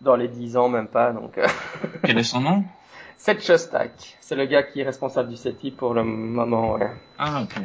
dans 0.00 0.16
les 0.16 0.28
dix 0.28 0.56
ans, 0.56 0.70
même 0.70 0.88
pas, 0.88 1.12
donc. 1.12 1.38
Quel 2.02 2.18
est 2.18 2.22
son 2.22 2.40
nom? 2.40 2.64
Seth 3.18 3.44
Shostak, 3.44 4.16
c'est 4.20 4.36
le 4.36 4.46
gars 4.46 4.62
qui 4.62 4.80
est 4.80 4.84
responsable 4.84 5.28
du 5.28 5.36
SETI 5.36 5.72
pour 5.72 5.92
le 5.92 6.04
moment, 6.04 6.74
ouais. 6.74 6.88
Ah, 7.18 7.42
ok. 7.42 7.62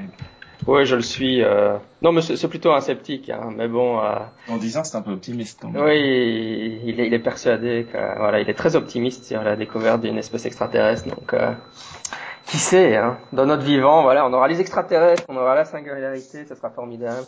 Oui, 0.66 0.86
je 0.86 0.96
le 0.96 1.02
suis. 1.02 1.44
Euh... 1.44 1.78
Non, 2.02 2.12
mais 2.12 2.22
c'est 2.22 2.48
plutôt 2.48 2.72
un 2.74 2.82
sceptique, 2.82 3.30
hein. 3.30 3.52
mais 3.56 3.68
bon. 3.68 4.00
Euh... 4.00 4.16
En 4.50 4.58
disant, 4.58 4.84
c'est 4.84 4.98
un 4.98 5.02
peu 5.02 5.12
optimiste. 5.12 5.60
Quand 5.62 5.70
même. 5.70 5.84
Oui, 5.84 6.80
il 6.86 7.00
est, 7.00 7.08
il 7.08 7.14
est 7.14 7.20
persuadé 7.20 7.86
que, 7.92 7.98
voilà, 8.18 8.40
il 8.40 8.50
est 8.50 8.54
très 8.54 8.76
optimiste 8.76 9.26
sur 9.26 9.44
la 9.44 9.56
découverte 9.56 10.02
d'une 10.02 10.18
espèce 10.18 10.46
extraterrestre. 10.46 11.08
Donc, 11.08 11.34
euh... 11.34 11.54
qui 12.46 12.58
sait, 12.58 12.96
hein. 12.96 13.20
Dans 13.32 13.46
notre 13.46 13.64
vivant, 13.64 14.02
voilà, 14.02 14.26
on 14.26 14.34
aura 14.34 14.48
les 14.48 14.60
extraterrestres, 14.60 15.24
on 15.28 15.38
aura 15.38 15.54
la 15.54 15.66
singularité, 15.66 16.46
ça 16.46 16.56
sera 16.56 16.72
formidable. 16.72 17.26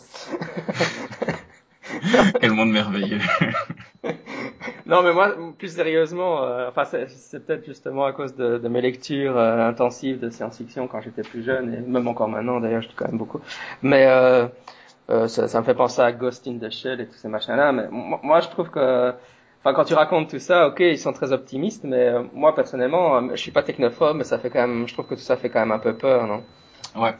Quel 2.40 2.52
monde 2.52 2.72
merveilleux. 2.72 3.20
non, 4.86 5.02
mais 5.02 5.12
moi, 5.12 5.34
plus 5.58 5.74
sérieusement, 5.74 6.44
euh, 6.44 6.68
enfin, 6.68 6.84
c'est 6.84 7.44
peut-être 7.44 7.64
justement 7.66 8.04
à 8.04 8.12
cause 8.12 8.36
de, 8.36 8.58
de 8.58 8.68
mes 8.68 8.80
lectures 8.80 9.36
euh, 9.36 9.68
intensives 9.68 10.20
de 10.20 10.30
science-fiction 10.30 10.86
quand 10.86 11.00
j'étais 11.00 11.22
plus 11.22 11.42
jeune, 11.42 11.74
et 11.74 11.80
même 11.80 12.06
encore 12.06 12.28
maintenant, 12.28 12.60
d'ailleurs, 12.60 12.82
je 12.82 12.88
dis 12.88 12.94
quand 12.94 13.06
même 13.06 13.18
beaucoup. 13.18 13.40
Mais 13.82 14.06
euh, 14.06 14.46
euh, 15.10 15.26
ça, 15.26 15.48
ça, 15.48 15.60
me 15.60 15.64
fait 15.64 15.74
penser 15.74 16.02
à 16.02 16.12
Ghost 16.12 16.46
in 16.46 16.58
the 16.58 16.70
Shell 16.70 17.00
et 17.00 17.06
tous 17.06 17.16
ces 17.16 17.26
machins-là. 17.28 17.72
Mais 17.72 17.88
moi, 17.90 18.40
je 18.40 18.48
trouve 18.48 18.70
que, 18.70 19.10
enfin, 19.60 19.74
quand 19.74 19.84
tu 19.84 19.94
racontes 19.94 20.30
tout 20.30 20.38
ça, 20.38 20.68
ok, 20.68 20.78
ils 20.78 20.98
sont 20.98 21.12
très 21.12 21.32
optimistes, 21.32 21.82
mais 21.82 22.12
moi, 22.32 22.54
personnellement, 22.54 23.30
je 23.30 23.40
suis 23.40 23.50
pas 23.50 23.64
technophobe, 23.64 24.16
mais 24.16 24.24
ça 24.24 24.38
fait 24.38 24.50
quand 24.50 24.66
même, 24.66 24.86
je 24.86 24.94
trouve 24.94 25.06
que 25.06 25.14
tout 25.14 25.20
ça 25.20 25.36
fait 25.36 25.50
quand 25.50 25.60
même 25.60 25.72
un 25.72 25.80
peu 25.80 25.94
peur, 25.94 26.28
non? 26.28 26.44
Ouais. 26.94 27.14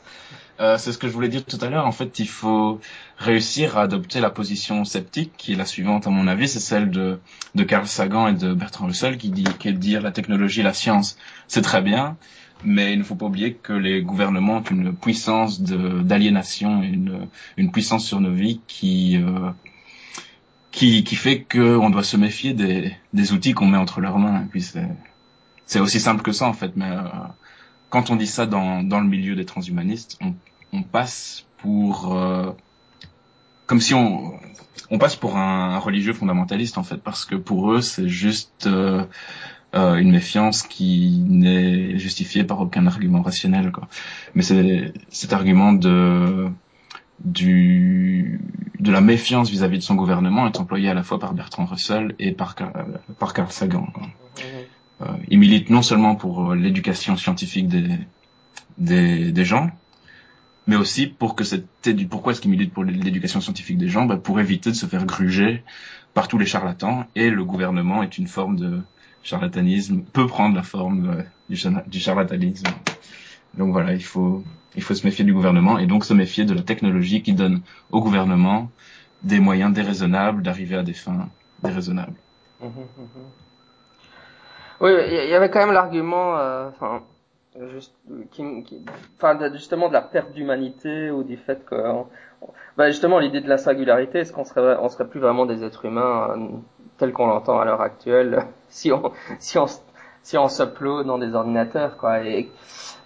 Euh, 0.59 0.79
c'est 0.79 0.93
ce 0.93 0.99
que 0.99 1.07
je 1.07 1.13
voulais 1.13 1.29
dire 1.29 1.45
tout 1.45 1.59
à 1.61 1.69
l'heure. 1.69 1.87
En 1.87 1.93
fait, 1.93 2.19
il 2.19 2.29
faut 2.29 2.81
réussir 3.19 3.77
à 3.77 3.83
adopter 3.83 4.21
la 4.21 4.31
position 4.31 4.85
sceptique, 4.85 5.33
qui 5.37 5.53
est 5.53 5.57
la 5.57 5.67
suivante 5.67 6.07
à 6.07 6.11
mon 6.11 6.27
avis, 6.27 6.49
c'est 6.49 6.61
celle 6.61 6.91
de, 6.91 7.19
de 7.55 7.63
Carl 7.63 7.87
Sagan 7.87 8.29
et 8.29 8.33
de 8.33 8.55
Bertrand 8.55 8.87
Russell, 8.87 9.19
qui 9.19 9.31
dit, 9.31 9.45
qui 9.59 9.69
est 9.69 9.73
de 9.73 9.79
dire 9.79 10.01
la 10.01 10.13
technologie, 10.13 10.63
la 10.63 10.73
science, 10.73 11.19
c'est 11.47 11.61
très 11.63 11.83
bien, 11.83 12.17
mais 12.65 12.95
il 12.95 12.99
ne 12.99 13.05
faut 13.05 13.15
pas 13.17 13.27
oublier 13.27 13.55
que 13.55 13.75
les 13.75 14.03
gouvernements 14.03 14.59
ont 14.59 14.63
une 14.63 14.97
puissance 14.97 15.61
d'aliénation, 15.61 16.83
une, 16.83 17.29
une 17.59 17.71
puissance 17.71 18.07
sur 18.07 18.21
nos 18.21 18.33
vies 18.33 18.61
qui 18.67 19.19
euh, 19.19 19.51
qui, 20.71 21.05
qui 21.05 21.17
fait 21.17 21.43
qu'on 21.43 21.89
doit 21.91 22.05
se 22.05 22.17
méfier 22.19 22.53
des, 22.53 22.95
des 23.15 23.33
outils 23.33 23.55
qu'on 23.55 23.67
met 23.67 23.79
entre 23.79 24.01
leurs 24.01 24.19
mains. 24.19 24.43
Et 24.43 24.47
puis 24.47 24.63
c'est 25.67 25.81
aussi 25.81 26.01
simple 26.01 26.23
que 26.23 26.33
ça 26.33 26.47
en 26.47 26.53
fait, 26.53 26.73
mais 26.77 26.91
euh, 26.91 27.03
quand 27.91 28.11
on 28.11 28.17
dit 28.17 28.27
ça 28.27 28.47
dans, 28.47 28.83
dans 28.83 29.01
le 29.01 29.07
milieu 29.07 29.35
des 29.35 29.45
transhumanistes, 29.45 30.19
on, 30.73 30.83
passe 30.83 31.47
pour 31.57 32.15
euh, 32.15 32.53
comme 33.67 33.81
si 33.81 33.95
on 33.95 34.35
on 34.91 34.99
passe 34.99 35.17
pour 35.17 35.39
un, 35.39 35.79
religieux 35.79 36.13
fondamentaliste 36.13 36.77
en 36.77 36.83
fait, 36.83 36.99
parce 36.99 37.25
que 37.25 37.35
pour 37.35 37.73
eux 37.73 37.81
c'est 37.81 38.09
juste 38.09 38.67
euh, 38.67 39.05
euh, 39.75 39.95
une 39.95 40.11
méfiance 40.11 40.63
qui 40.63 41.23
n'est 41.27 41.99
justifiée 41.99 42.45
par 42.45 42.61
aucun 42.61 42.87
argument 42.87 43.23
rationnel 43.23 43.73
quoi. 43.73 43.89
Mais 44.35 44.43
c'est 44.43 44.93
cet 45.09 45.33
argument 45.33 45.73
de 45.73 46.49
du 47.25 48.41
de 48.79 48.93
la 48.93 49.01
méfiance 49.01 49.49
vis-à-vis 49.49 49.79
de 49.79 49.83
son 49.83 49.95
gouvernement 49.95 50.47
est 50.47 50.61
employé 50.61 50.91
à 50.91 50.95
la 50.95 51.03
fois 51.03 51.19
par 51.19 51.33
Bertrand 51.33 51.65
Russell 51.65 52.15
et 52.19 52.33
par 52.33 52.55
par 53.19 53.33
Carl 53.33 53.51
Sagan. 53.51 53.89
Euh, 55.03 55.07
il 55.29 55.39
milite 55.39 55.71
non 55.71 55.83
seulement 55.83 56.15
pour 56.15 56.53
euh, 56.53 56.55
l'éducation 56.55 57.17
scientifique 57.17 57.69
des, 57.69 57.89
des, 58.79 59.31
des, 59.31 59.45
gens, 59.45 59.71
mais 60.67 60.77
aussi 60.77 61.07
pour 61.07 61.35
que 61.35 61.45
cette 61.45 61.67
pourquoi 62.09 62.33
est-ce 62.33 62.41
qu'il 62.41 62.51
milite 62.51 62.73
pour 62.73 62.85
l'éducation 62.85 63.41
scientifique 63.41 63.79
des 63.79 63.89
gens? 63.89 64.07
Bah 64.07 64.17
Pour 64.17 64.41
éviter 64.41 64.71
de 64.71 64.77
se 64.77 64.87
faire 64.87 65.05
gruger 65.05 65.63
par 66.15 66.29
tous 66.29 66.39
les 66.39 66.47
charlatans, 66.47 67.05
et 67.15 67.29
le 67.29 67.45
gouvernement 67.45 68.03
est 68.03 68.17
une 68.17 68.27
forme 68.27 68.57
de 68.57 68.81
charlatanisme, 69.23 70.03
peut 70.03 70.27
prendre 70.27 70.57
la 70.57 70.63
forme 70.63 71.11
euh, 71.11 71.23
du, 71.89 71.99
charlatanisme. 72.01 72.67
Donc 73.59 73.73
voilà, 73.73 73.93
il 73.93 74.03
faut 74.03 74.43
il 74.77 74.83
faut 74.83 74.95
se 74.95 75.07
méfier 75.07 75.25
du 75.25 75.33
gouvernement 75.33 75.79
et 75.79 75.87
donc 75.87 76.05
se 76.05 76.15
méfier 76.15 76.45
de 76.45 76.55
la 76.55 76.63
technologie 76.63 77.23
qui 77.23 77.33
donne 77.33 77.63
au 77.91 78.01
gouvernement 78.01 78.71
des 79.23 79.41
moyens 79.41 79.73
déraisonnables 79.73 80.43
d'arriver 80.43 80.77
à 80.77 80.83
des 80.83 80.93
fins 80.93 81.29
déraisonnables. 81.63 82.17
Mmh, 82.61 82.67
mmh, 82.67 82.69
mmh. 82.69 83.56
Oui, 84.81 84.91
il 85.09 85.31
y 85.31 85.35
avait 85.35 85.49
quand 85.49 85.61
même 85.61 85.73
l'argument, 85.73 86.37
euh, 86.37 86.69
enfin, 86.69 87.03
justement 89.55 89.89
de 89.89 89.93
la 89.95 90.03
perte 90.03 90.33
d'humanité 90.33 91.11
ou 91.11 91.23
du 91.23 91.39
fait 91.39 91.65
que, 91.65 91.75
bah, 92.77 92.89
justement 92.89 93.19
l'idée 93.19 93.41
de 93.41 93.49
la 93.49 93.57
singularité, 93.57 94.19
est-ce 94.19 94.35
qu'on 94.35 94.45
serait, 94.45 94.77
on 94.81 94.89
serait 94.91 95.09
plus 95.09 95.21
vraiment 95.21 95.47
des 95.47 95.65
êtres 95.65 95.87
humains 95.87 96.31
euh, 96.31 96.49
tels 96.99 97.13
qu'on 97.13 97.27
l'entend 97.27 97.59
à 97.59 97.65
l'heure 97.65 97.81
actuelle 97.81 98.45
si 98.69 98.93
on, 98.93 99.13
si 99.39 99.59
on, 99.59 99.67
si 100.23 100.37
on 100.37 100.49
s'upload 100.49 101.07
dans 101.07 101.19
des 101.19 101.35
ordinateurs, 101.35 101.97
quoi. 101.97 102.23
Et, 102.25 102.51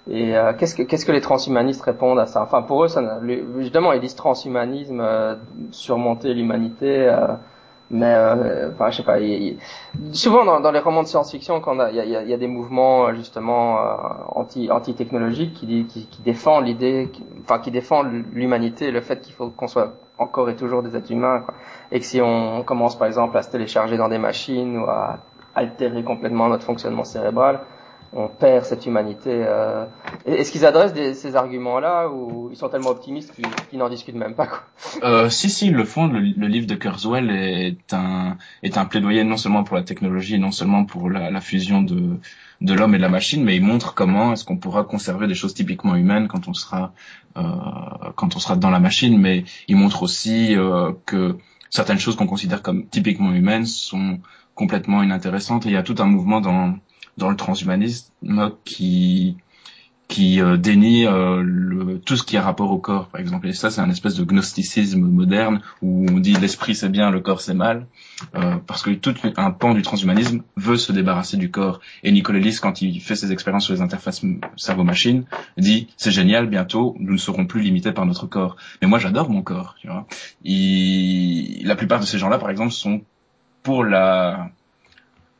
euh, 0.09 0.53
qu'est-ce 0.55 1.05
que 1.07 1.13
les 1.13 1.21
transhumanistes 1.21 1.83
répondent 1.83 2.19
à 2.19 2.27
ça? 2.27 2.43
Enfin, 2.43 2.63
pour 2.63 2.85
eux, 2.85 2.89
ça, 2.89 3.21
justement, 3.59 3.93
ils 3.93 4.01
disent 4.01 4.17
transhumanisme, 4.17 5.39
surmonter 5.71 6.35
l'humanité. 6.35 7.09
Mais 7.91 8.15
euh, 8.15 8.71
enfin, 8.73 8.91
je 8.91 8.99
sais 8.99 9.03
pas. 9.03 9.19
souvent 10.13 10.45
dans, 10.45 10.61
dans, 10.61 10.71
les 10.71 10.79
romans 10.79 11.03
de 11.03 11.09
science-fiction, 11.09 11.61
quand 11.61 11.75
il 11.89 11.97
y 11.97 12.01
a, 12.01 12.05
y, 12.05 12.29
y 12.29 12.33
a, 12.33 12.37
des 12.37 12.47
mouvements 12.47 13.09
euh, 13.09 13.15
justement 13.15 13.79
euh, 13.79 13.97
anti 14.29 14.71
anti 14.71 14.95
technologiques 14.95 15.55
qui, 15.55 15.87
qui, 15.87 16.07
qui 16.07 16.23
défendent 16.23 16.67
l'idée, 16.67 17.11
enfin 17.43 17.59
qui 17.59 17.73
défendent 17.73 18.25
l'humanité, 18.33 18.93
le 18.93 19.01
fait 19.01 19.21
qu'il 19.21 19.35
faut 19.35 19.51
qu'on 19.51 19.67
soit 19.67 19.95
encore 20.19 20.49
et 20.51 20.55
toujours 20.55 20.85
des 20.85 20.97
êtres 20.97 21.11
humains, 21.11 21.41
quoi. 21.41 21.55
et 21.91 21.99
que 21.99 22.07
si 22.07 22.21
on 22.21 22.63
commence 22.63 22.97
par 22.97 23.09
exemple 23.09 23.37
à 23.37 23.43
se 23.43 23.51
télécharger 23.51 23.97
dans 23.97 24.09
des 24.09 24.19
machines 24.19 24.79
ou 24.79 24.85
à 24.85 25.19
altérer 25.57 26.05
complètement 26.05 26.49
notre 26.49 26.65
fonctionnement 26.65 27.05
cérébral, 27.05 27.61
on 28.13 28.29
perd 28.29 28.65
cette 28.65 28.87
humanité. 28.87 29.31
Euh... 29.31 29.87
Est-ce 30.27 30.51
qu'ils 30.51 30.67
adressent 30.67 30.93
des, 30.93 31.15
ces 31.15 31.37
arguments-là 31.37 32.09
ou 32.09 32.49
ils 32.51 32.57
sont 32.57 32.69
tellement 32.69 32.91
optimistes 32.91 33.33
qu'ils 33.69 33.79
n'en 33.79 33.89
discutent 33.89 34.17
même 34.17 34.35
pas 34.35 34.47
quoi? 34.47 34.63
Euh, 35.05 35.31
Si, 35.31 35.49
si, 35.49 35.69
ils 35.69 35.75
le 35.75 35.85
font. 35.85 36.09
Le, 36.09 36.21
le, 36.21 36.47
livre 36.49 36.67
de 36.67 36.75
Kurzweil 36.75 37.31
est 37.31 37.95
un, 37.95 38.37
est 38.63 38.77
un 38.79 38.85
plaidoyer 38.85 39.23
non 39.23 39.37
seulement 39.37 39.63
pour 39.63 39.77
la 39.77 39.83
technologie, 39.83 40.39
non 40.39 40.51
seulement 40.51 40.85
pour 40.85 41.09
la, 41.09 41.31
la 41.31 41.41
fusion 41.41 41.83
de, 41.83 42.19
de 42.61 42.75
l'homme 42.75 42.95
et 42.95 42.99
de 42.99 43.03
la 43.03 43.09
machine, 43.09 43.45
mais 43.45 43.57
il 43.57 43.63
montre 43.63 43.95
comment 43.95 44.33
est-ce 44.33 44.45
qu'on 44.45 44.57
pourra 44.57 44.83
conserver 44.85 45.29
des 45.29 45.35
choses 45.35 45.55
typiquement 45.55 45.95
humaines 45.95 46.27
quand 46.27 46.49
on 46.49 46.55
sera, 46.55 46.93
euh, 47.37 47.43
quand 48.17 48.35
on 48.35 48.39
sera 48.41 48.57
dans 48.57 48.71
la 48.71 48.81
machine. 48.81 49.19
Mais 49.19 49.45
il 49.69 49.77
montre 49.77 50.03
aussi 50.03 50.57
euh, 50.57 50.93
que 51.07 51.37
certaines 51.71 52.01
choses 52.01 52.17
qu'on 52.17 52.27
considère 52.27 52.63
comme 52.63 52.87
typiquement 52.89 53.33
humaines 53.33 53.67
sont 53.67 54.19
complètement 54.57 55.03
inintéressantes. 55.03 55.65
Et 55.67 55.69
il 55.69 55.75
y 55.75 55.79
a 55.79 55.85
tout 55.85 55.95
un 56.01 56.07
mouvement 56.07 56.41
dans 56.41 56.75
dans 57.21 57.31
le 57.31 57.37
transhumanisme 57.37 58.11
qui 58.65 59.37
qui 60.11 60.43
euh, 60.43 60.57
dénie 60.57 61.07
euh, 61.07 61.99
tout 62.05 62.17
ce 62.17 62.25
qui 62.25 62.37
a 62.37 62.43
rapport 62.43 62.73
au 62.73 62.79
corps, 62.79 63.07
par 63.07 63.21
exemple. 63.21 63.47
Et 63.47 63.53
ça, 63.53 63.71
c'est 63.71 63.81
un 63.81 63.89
espèce 63.89 64.17
de 64.17 64.25
gnosticisme 64.25 65.01
moderne 65.01 65.61
où 65.83 66.05
on 66.11 66.19
dit 66.19 66.35
l'esprit 66.35 66.75
c'est 66.75 66.89
bien, 66.89 67.13
le 67.13 67.21
corps 67.21 67.41
c'est 67.41 67.55
mal, 67.55 67.87
euh, 68.35 68.57
parce 68.67 68.83
que 68.83 68.91
tout 68.91 69.15
un 69.37 69.51
pan 69.53 69.73
du 69.73 69.83
transhumanisme 69.83 70.43
veut 70.57 70.77
se 70.77 70.91
débarrasser 70.91 71.37
du 71.37 71.53
corps. 71.53 71.81
Et 72.03 72.11
Nicolas 72.11 72.41
Ellis, 72.41 72.59
quand 72.61 72.83
il 72.83 73.01
fait 73.01 73.15
ses 73.15 73.31
expériences 73.31 73.67
sur 73.67 73.75
les 73.75 73.83
interfaces 73.83 74.23
cerveau-machine, 74.57 75.25
dit 75.57 75.87
c'est 75.97 76.11
génial, 76.11 76.49
bientôt 76.49 76.97
nous 76.99 77.13
ne 77.13 77.19
serons 77.19 77.47
plus 77.47 77.61
limités 77.61 77.93
par 77.93 78.05
notre 78.05 78.27
corps. 78.27 78.57
Mais 78.83 78.89
moi, 78.89 78.99
j'adore 78.99 79.31
mon 79.31 79.43
corps. 79.43 79.77
Tu 79.81 79.87
vois. 79.87 80.09
Il, 80.43 81.65
la 81.65 81.77
plupart 81.77 82.01
de 82.01 82.07
ces 82.07 82.19
gens-là, 82.19 82.39
par 82.39 82.51
exemple, 82.51 82.73
sont 82.73 83.03
pour 83.63 83.85
la 83.85 84.51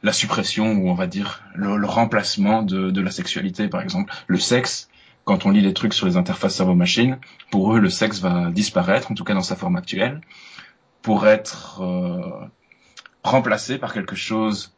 la 0.03 0.13
suppression 0.13 0.73
ou 0.73 0.89
on 0.89 0.95
va 0.95 1.07
dire 1.07 1.43
le, 1.55 1.85
remplacement 1.85 2.63
de, 2.63 2.91
de, 2.91 3.01
la 3.01 3.11
sexualité 3.11 3.69
par 3.69 3.83
exemple. 3.83 4.13
Le 4.27 4.39
sexe 4.39 4.89
quand 5.25 5.47
on 5.47 5.51
lit 5.51 5.63
des 5.63 5.75
trucs 5.75 5.95
sur 5.95 6.07
les 6.07 6.17
interfaces 6.17 6.57
cerveau-machine 6.57 7.19
pour 7.51 7.75
eux 7.75 7.81
le 7.81 7.91
sexe 7.91 8.21
va 8.21 8.51
disparaître 8.51 9.11
en 9.11 9.15
tout 9.15 9.25
cas 9.25 9.35
dans 9.35 9.43
sa 9.43 9.57
forme 9.57 9.77
actuelle 9.77 10.21
pour 11.03 11.27
être 11.27 11.83
euh, 11.83 12.47
remplacé 13.23 13.79
par 13.79 13.93
quelque 13.93 14.17
chose 14.17 14.75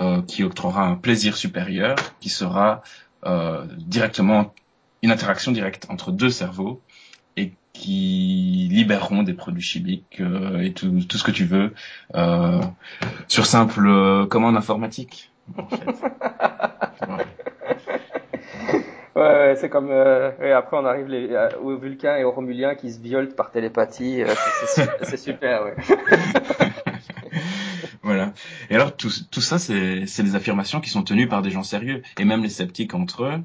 euh, 0.00 0.22
qui 0.22 0.44
octroiera 0.44 0.82
un 0.84 0.96
plaisir 0.96 1.36
supérieur 1.36 1.96
qui 2.20 2.28
sera 2.28 2.82
euh, 3.24 3.66
directement 3.76 4.54
une 5.02 5.10
interaction 5.10 5.52
directe 5.52 5.86
entre 5.88 6.12
deux 6.12 6.30
cerveaux 6.30 6.82
qui 7.78 8.68
libéreront 8.70 9.22
des 9.22 9.34
produits 9.34 9.62
chimiques 9.62 10.20
euh, 10.20 10.60
et 10.60 10.72
tout, 10.72 11.00
tout, 11.08 11.16
ce 11.16 11.22
que 11.22 11.30
tu 11.30 11.44
veux 11.44 11.72
euh, 12.16 12.60
sur 13.28 13.46
simple 13.46 13.86
euh, 13.86 14.26
commande 14.26 14.56
informatique. 14.56 15.30
En 15.56 15.68
fait. 15.68 15.86
ouais. 19.14 19.22
ouais, 19.22 19.54
c'est 19.60 19.68
comme 19.68 19.90
et 19.90 20.52
après 20.52 20.76
on 20.76 20.84
arrive 20.84 21.06
les, 21.06 21.30
aux 21.62 21.76
Vulcains 21.78 22.16
et 22.16 22.24
aux 22.24 22.32
Romuliens 22.32 22.74
qui 22.74 22.92
se 22.92 23.00
violent 23.00 23.32
par 23.36 23.52
télépathie. 23.52 24.24
c'est 25.02 25.16
super, 25.16 25.64
ouais. 25.64 25.76
voilà. 28.02 28.32
Et 28.70 28.74
alors 28.74 28.96
tout, 28.96 29.10
tout 29.30 29.40
ça, 29.40 29.58
c'est 29.58 30.02
des 30.22 30.34
affirmations 30.34 30.80
qui 30.80 30.90
sont 30.90 31.04
tenues 31.04 31.28
par 31.28 31.42
des 31.42 31.50
gens 31.50 31.62
sérieux 31.62 32.02
et 32.18 32.24
même 32.24 32.42
les 32.42 32.50
sceptiques 32.50 32.94
entre 32.94 33.24
eux 33.24 33.40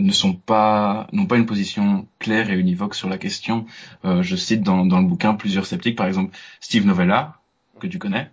ne 0.00 0.12
sont 0.12 0.34
pas 0.34 1.06
n'ont 1.12 1.26
pas 1.26 1.36
une 1.36 1.46
position 1.46 2.06
claire 2.18 2.50
et 2.50 2.54
univoque 2.58 2.94
sur 2.94 3.08
la 3.08 3.18
question. 3.18 3.66
Euh, 4.04 4.22
je 4.22 4.36
cite 4.36 4.62
dans, 4.62 4.86
dans 4.86 5.00
le 5.00 5.06
bouquin 5.06 5.34
plusieurs 5.34 5.66
sceptiques, 5.66 5.96
par 5.96 6.06
exemple 6.06 6.36
Steve 6.60 6.86
Novella 6.86 7.36
que 7.78 7.86
tu 7.86 7.98
connais, 7.98 8.30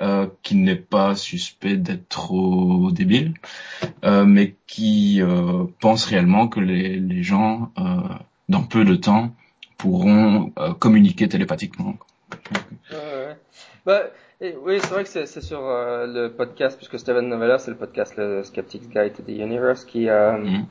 euh, 0.00 0.26
qui 0.42 0.54
n'est 0.54 0.76
pas 0.76 1.16
suspect 1.16 1.76
d'être 1.76 2.08
trop 2.08 2.90
débile, 2.92 3.34
euh, 4.04 4.24
mais 4.24 4.56
qui 4.66 5.22
euh, 5.22 5.64
pense 5.80 6.04
réellement 6.04 6.48
que 6.48 6.60
les, 6.60 6.96
les 6.98 7.22
gens 7.22 7.72
euh, 7.78 8.00
dans 8.48 8.62
peu 8.62 8.84
de 8.84 8.94
temps 8.94 9.34
pourront 9.78 10.52
communiquer 10.78 11.28
télépathiquement. 11.28 11.96
Bah, 13.84 14.02
oui, 14.40 14.78
c'est 14.80 14.90
vrai 14.90 15.04
que 15.04 15.08
c'est 15.08 15.40
sur 15.40 15.60
euh, 15.60 16.06
le 16.06 16.32
podcast, 16.32 16.76
puisque 16.76 16.98
Steven 16.98 17.28
Novella, 17.28 17.58
c'est 17.58 17.70
le 17.70 17.76
podcast 17.76 18.16
le 18.16 18.42
Skeptic's 18.44 18.88
Guide 18.88 19.12
to 19.12 19.22
the 19.22 19.30
Universe, 19.30 19.84
qui, 19.84 20.08
euh, 20.08 20.38
mm. 20.38 20.66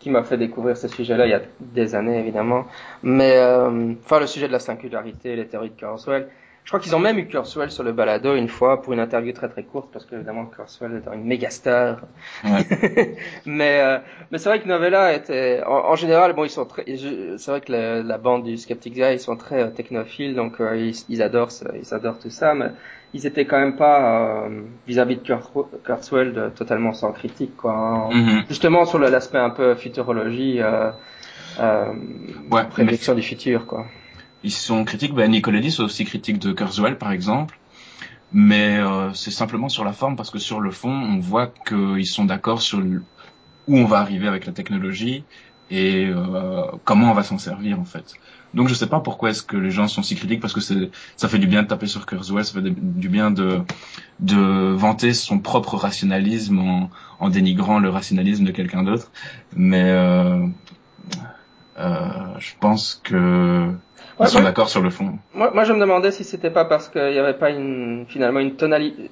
qui 0.00 0.10
m'a 0.10 0.24
fait 0.24 0.36
découvrir 0.36 0.76
ce 0.76 0.88
sujet-là 0.88 1.26
il 1.26 1.30
y 1.30 1.34
a 1.34 1.42
des 1.60 1.94
années, 1.94 2.18
évidemment. 2.18 2.66
Mais, 3.02 3.36
euh, 3.36 3.94
enfin, 4.04 4.18
le 4.18 4.26
sujet 4.26 4.48
de 4.48 4.52
la 4.52 4.58
singularité, 4.58 5.36
les 5.36 5.46
théories 5.46 5.70
de 5.70 5.76
Kurzweil. 5.76 6.26
Je 6.64 6.70
crois 6.70 6.80
qu'ils 6.80 6.94
ont 6.94 7.00
même 7.00 7.18
eu 7.18 7.26
Kurzweil 7.26 7.70
sur 7.70 7.82
le 7.82 7.92
balado 7.92 8.36
une 8.36 8.48
fois 8.48 8.80
pour 8.80 8.92
une 8.92 9.00
interview 9.00 9.32
très 9.32 9.48
très 9.48 9.64
courte 9.64 9.90
parce 9.92 10.04
que 10.04 10.14
évidemment 10.14 10.46
Kurzweil 10.46 10.92
est 10.96 11.14
une 11.14 11.24
méga 11.24 11.50
star. 11.50 12.02
Ouais. 12.44 13.16
mais 13.46 13.80
euh, 13.80 13.98
mais 14.30 14.38
c'est 14.38 14.48
vrai 14.48 14.60
que 14.60 14.68
Novella 14.68 15.14
était 15.14 15.62
en, 15.66 15.96
général 15.96 16.32
bon 16.34 16.44
ils 16.44 16.50
sont 16.50 16.66
très 16.66 16.84
c'est 16.86 17.50
vrai 17.50 17.60
que 17.60 17.72
la, 17.72 18.02
la, 18.02 18.18
bande 18.18 18.44
du 18.44 18.56
Skeptic 18.56 18.94
Guy 18.94 19.14
ils 19.14 19.20
sont 19.20 19.36
très 19.36 19.62
euh, 19.62 19.70
technophiles 19.70 20.34
donc 20.34 20.60
euh, 20.60 20.76
ils, 20.76 20.94
ils, 21.08 21.22
adorent 21.22 21.50
ils 21.74 21.94
adorent 21.94 22.18
tout 22.18 22.30
ça 22.30 22.54
mais 22.54 22.70
ils 23.14 23.26
étaient 23.26 23.46
quand 23.46 23.58
même 23.58 23.76
pas 23.76 24.44
euh, 24.44 24.60
vis-à-vis 24.86 25.16
de 25.16 25.22
Kurzweil 25.84 26.32
de, 26.32 26.50
totalement 26.50 26.92
sans 26.92 27.10
critique 27.10 27.56
quoi. 27.56 27.72
Hein. 27.72 28.10
Mm-hmm. 28.10 28.48
Justement 28.48 28.84
sur 28.84 28.98
l'aspect 28.98 29.38
un 29.38 29.50
peu 29.50 29.74
futurologie 29.74 30.60
euh, 31.58 31.92
ouais, 32.50 32.64
prédiction 32.70 33.14
du 33.14 33.22
futur 33.22 33.66
quoi 33.66 33.86
ils 34.42 34.52
sont 34.52 34.84
critiques. 34.84 35.14
Ben, 35.14 35.30
Nicolas 35.30 35.60
est 35.60 35.80
aussi 35.80 36.04
critique 36.04 36.38
de 36.38 36.52
Kurzweil, 36.52 36.96
par 36.96 37.12
exemple. 37.12 37.58
Mais 38.32 38.78
euh, 38.78 39.12
c'est 39.12 39.32
simplement 39.32 39.68
sur 39.68 39.84
la 39.84 39.92
forme, 39.92 40.14
parce 40.16 40.30
que 40.30 40.38
sur 40.38 40.60
le 40.60 40.70
fond, 40.70 40.92
on 40.92 41.18
voit 41.18 41.52
qu'ils 41.66 42.06
sont 42.06 42.24
d'accord 42.24 42.62
sur 42.62 42.78
où 42.78 43.76
on 43.76 43.84
va 43.84 43.98
arriver 43.98 44.28
avec 44.28 44.46
la 44.46 44.52
technologie 44.52 45.24
et 45.70 46.06
euh, 46.06 46.62
comment 46.84 47.10
on 47.10 47.14
va 47.14 47.22
s'en 47.24 47.38
servir, 47.38 47.80
en 47.80 47.84
fait. 47.84 48.14
Donc 48.54 48.68
je 48.68 48.74
sais 48.74 48.88
pas 48.88 48.98
pourquoi 49.00 49.30
est-ce 49.30 49.42
que 49.42 49.56
les 49.56 49.70
gens 49.70 49.86
sont 49.86 50.02
si 50.02 50.16
critiques, 50.16 50.40
parce 50.40 50.52
que 50.52 50.60
ça 51.16 51.28
fait 51.28 51.38
du 51.38 51.46
bien 51.46 51.62
de 51.62 51.68
taper 51.68 51.86
sur 51.86 52.06
Kurzweil, 52.06 52.44
ça 52.44 52.52
fait 52.52 52.70
du 52.70 53.08
bien 53.08 53.30
de, 53.30 53.60
de 54.18 54.72
vanter 54.74 55.12
son 55.12 55.38
propre 55.38 55.76
rationalisme 55.76 56.58
en, 56.58 56.90
en 57.20 57.28
dénigrant 57.30 57.78
le 57.78 57.90
rationalisme 57.90 58.44
de 58.44 58.50
quelqu'un 58.50 58.82
d'autre. 58.82 59.12
Mais 59.54 59.84
euh, 59.84 60.46
je 62.38 62.52
pense 62.60 63.00
que 63.04 63.72
ils 64.20 64.28
sont 64.28 64.42
d'accord 64.42 64.68
sur 64.68 64.82
le 64.82 64.90
fond. 64.90 65.18
Moi, 65.34 65.50
moi, 65.54 65.64
je 65.64 65.72
me 65.72 65.80
demandais 65.80 66.10
si 66.10 66.24
c'était 66.24 66.50
pas 66.50 66.64
parce 66.64 66.88
qu'il 66.88 67.10
n'y 67.10 67.18
avait 67.18 67.38
pas 67.38 67.50
une, 67.50 68.04
finalement 68.08 68.40
une 68.40 68.56
tonalité. 68.56 69.10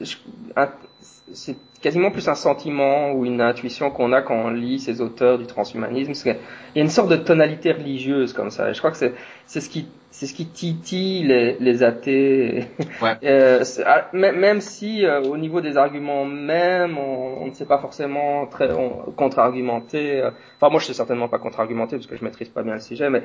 C'est 1.33 1.57
quasiment 1.81 2.11
plus 2.11 2.29
un 2.29 2.35
sentiment 2.35 3.12
ou 3.12 3.24
une 3.24 3.41
intuition 3.41 3.91
qu'on 3.91 4.12
a 4.12 4.22
quand 4.22 4.35
on 4.35 4.51
lit 4.51 4.81
ces 4.81 5.01
auteurs 5.01 5.39
du 5.39 5.47
transhumanisme. 5.47 6.12
Il 6.74 6.79
y 6.79 6.81
a 6.81 6.83
une 6.83 6.91
sorte 6.91 7.09
de 7.09 7.16
tonalité 7.16 7.72
religieuse 7.72 8.33
comme 8.33 8.51
ça. 8.51 8.70
Et 8.70 8.74
je 8.74 8.79
crois 8.79 8.91
que 8.91 8.97
c'est 8.97 9.14
c'est 9.47 9.61
ce 9.61 9.68
qui 9.68 9.87
c'est 10.11 10.26
ce 10.26 10.35
qui 10.35 10.47
titille 10.47 11.24
les, 11.24 11.57
les 11.61 11.83
athées. 11.83 12.64
Ouais. 13.03 13.16
euh, 13.24 13.62
ah, 13.85 14.09
même 14.12 14.61
si 14.61 15.05
euh, 15.05 15.20
au 15.22 15.37
niveau 15.37 15.61
des 15.61 15.76
arguments 15.76 16.24
même, 16.24 16.99
on, 16.99 17.43
on 17.43 17.47
ne 17.47 17.53
sait 17.53 17.66
pas 17.66 17.79
forcément 17.79 18.47
très 18.47 18.68
contre-argumenter. 19.16 20.22
Euh, 20.22 20.31
enfin, 20.57 20.70
moi, 20.70 20.81
je 20.81 20.87
sais 20.87 20.95
certainement 20.95 21.29
pas 21.29 21.39
contre-argumenter 21.39 21.97
parce 21.97 22.07
que 22.07 22.16
je 22.16 22.24
maîtrise 22.24 22.49
pas 22.49 22.62
bien 22.62 22.74
le 22.74 22.81
sujet, 22.81 23.11
mais 23.11 23.22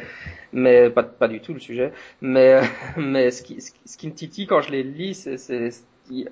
mais 0.52 0.90
pas 0.90 1.04
pas 1.04 1.28
du 1.28 1.40
tout 1.40 1.54
le 1.54 1.60
sujet. 1.60 1.94
Mais 2.22 2.62
mais 2.98 3.32
ce 3.32 3.42
qui 3.42 3.62
ce 3.62 3.98
qui 3.98 4.08
me 4.08 4.14
titille 4.14 4.46
quand 4.46 4.62
je 4.62 4.72
les 4.72 4.84
lis, 4.84 5.16
c'est 5.38 5.70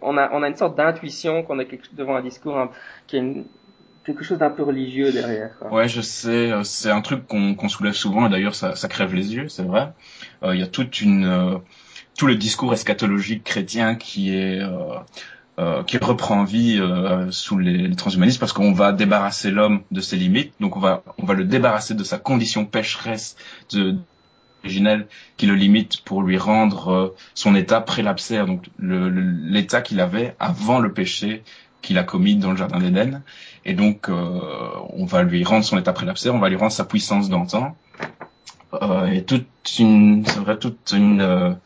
on 0.02 0.18
a 0.18 0.30
on 0.34 0.44
a 0.44 0.48
une 0.48 0.56
sorte 0.56 0.78
d'intuition 0.78 1.44
qu'on 1.44 1.60
est 1.60 1.68
devant 1.94 2.16
un 2.16 2.22
discours 2.22 2.72
qui 3.08 3.18
est 3.18 3.20
une, 3.20 3.46
quelque 4.06 4.24
chose 4.24 4.38
d'un 4.38 4.50
peu 4.50 4.64
religieux 4.64 5.12
derrière. 5.12 5.58
Quoi. 5.60 5.72
Ouais, 5.72 5.88
je 5.88 6.02
sais. 6.02 6.52
Euh, 6.52 6.64
c'est 6.64 6.92
un 6.92 7.02
truc 7.02 7.28
qu'on 7.28 7.70
soulève 7.70 7.94
souvent 7.94 8.28
et 8.28 8.30
d'ailleurs 8.30 8.56
ça, 8.56 8.76
ça 8.76 8.88
crève 8.88 9.14
les 9.14 9.36
yeux, 9.36 9.48
c'est 9.48 9.64
vrai. 9.64 9.94
Il 10.44 10.60
y 10.60 10.64
a 10.64 10.68
toute 10.68 11.02
une 11.02 11.62
tout 12.18 12.28
le 12.28 12.36
discours 12.36 12.74
eschatologique 12.74 13.44
chrétien 13.44 13.96
qui 13.96 14.36
est 14.36 14.60
euh, 15.60 15.84
qui 15.84 15.98
reprend 15.98 16.44
vie 16.44 16.80
euh, 16.80 17.30
sous 17.30 17.58
les, 17.58 17.88
les, 17.90 17.96
transhumanistes 17.96 18.40
parce 18.40 18.54
qu'on 18.54 18.72
va 18.72 18.94
débarrasser 18.94 19.52
l'homme 19.52 19.82
de 19.92 20.02
ses 20.02 20.16
limites, 20.16 20.54
donc 20.60 20.78
on 20.78 20.80
va 20.80 21.04
on 21.20 21.26
va 21.26 21.34
le 21.36 21.44
débarrasser 21.44 21.94
de 21.94 22.04
sa 22.04 22.18
condition 22.18 22.66
pécheresse 22.66 23.36
de, 23.72 23.96
originelle 24.64 25.08
qui 25.38 25.46
le 25.46 25.56
limite 25.56 26.02
pour 26.04 26.24
lui 26.24 26.38
rendre 26.38 26.88
euh, 26.90 27.16
son 27.34 27.56
état 27.56 27.82
prélapsaire, 27.82 28.46
donc 28.46 28.66
l'état 28.80 29.82
qu'il 29.82 30.00
avait 30.00 30.36
avant 30.40 30.80
le 30.80 30.92
péché 30.92 31.44
qu'il 31.82 31.98
a 31.98 32.04
commis 32.04 32.36
dans 32.36 32.52
le 32.52 32.58
jardin 32.58 32.80
d'Éden. 32.80 33.22
Et 33.66 33.74
donc 33.74 34.10
on 34.10 35.06
va 35.06 35.24
lui 35.24 35.44
rendre 35.44 35.66
son 35.66 35.78
état 35.78 35.94
prélapsaire, 35.94 36.34
on 36.36 36.40
va 36.40 36.50
lui 36.50 36.56
rendre 36.56 36.72
sa 36.72 36.86
puissance 36.86 37.30
d'antan. 37.30 37.76
et 39.12 39.24
toute 39.24 39.48
une, 39.80 40.24
c'est 40.26 40.40
vrai, 40.40 40.58
toute 40.58 40.94
une 40.96 41.58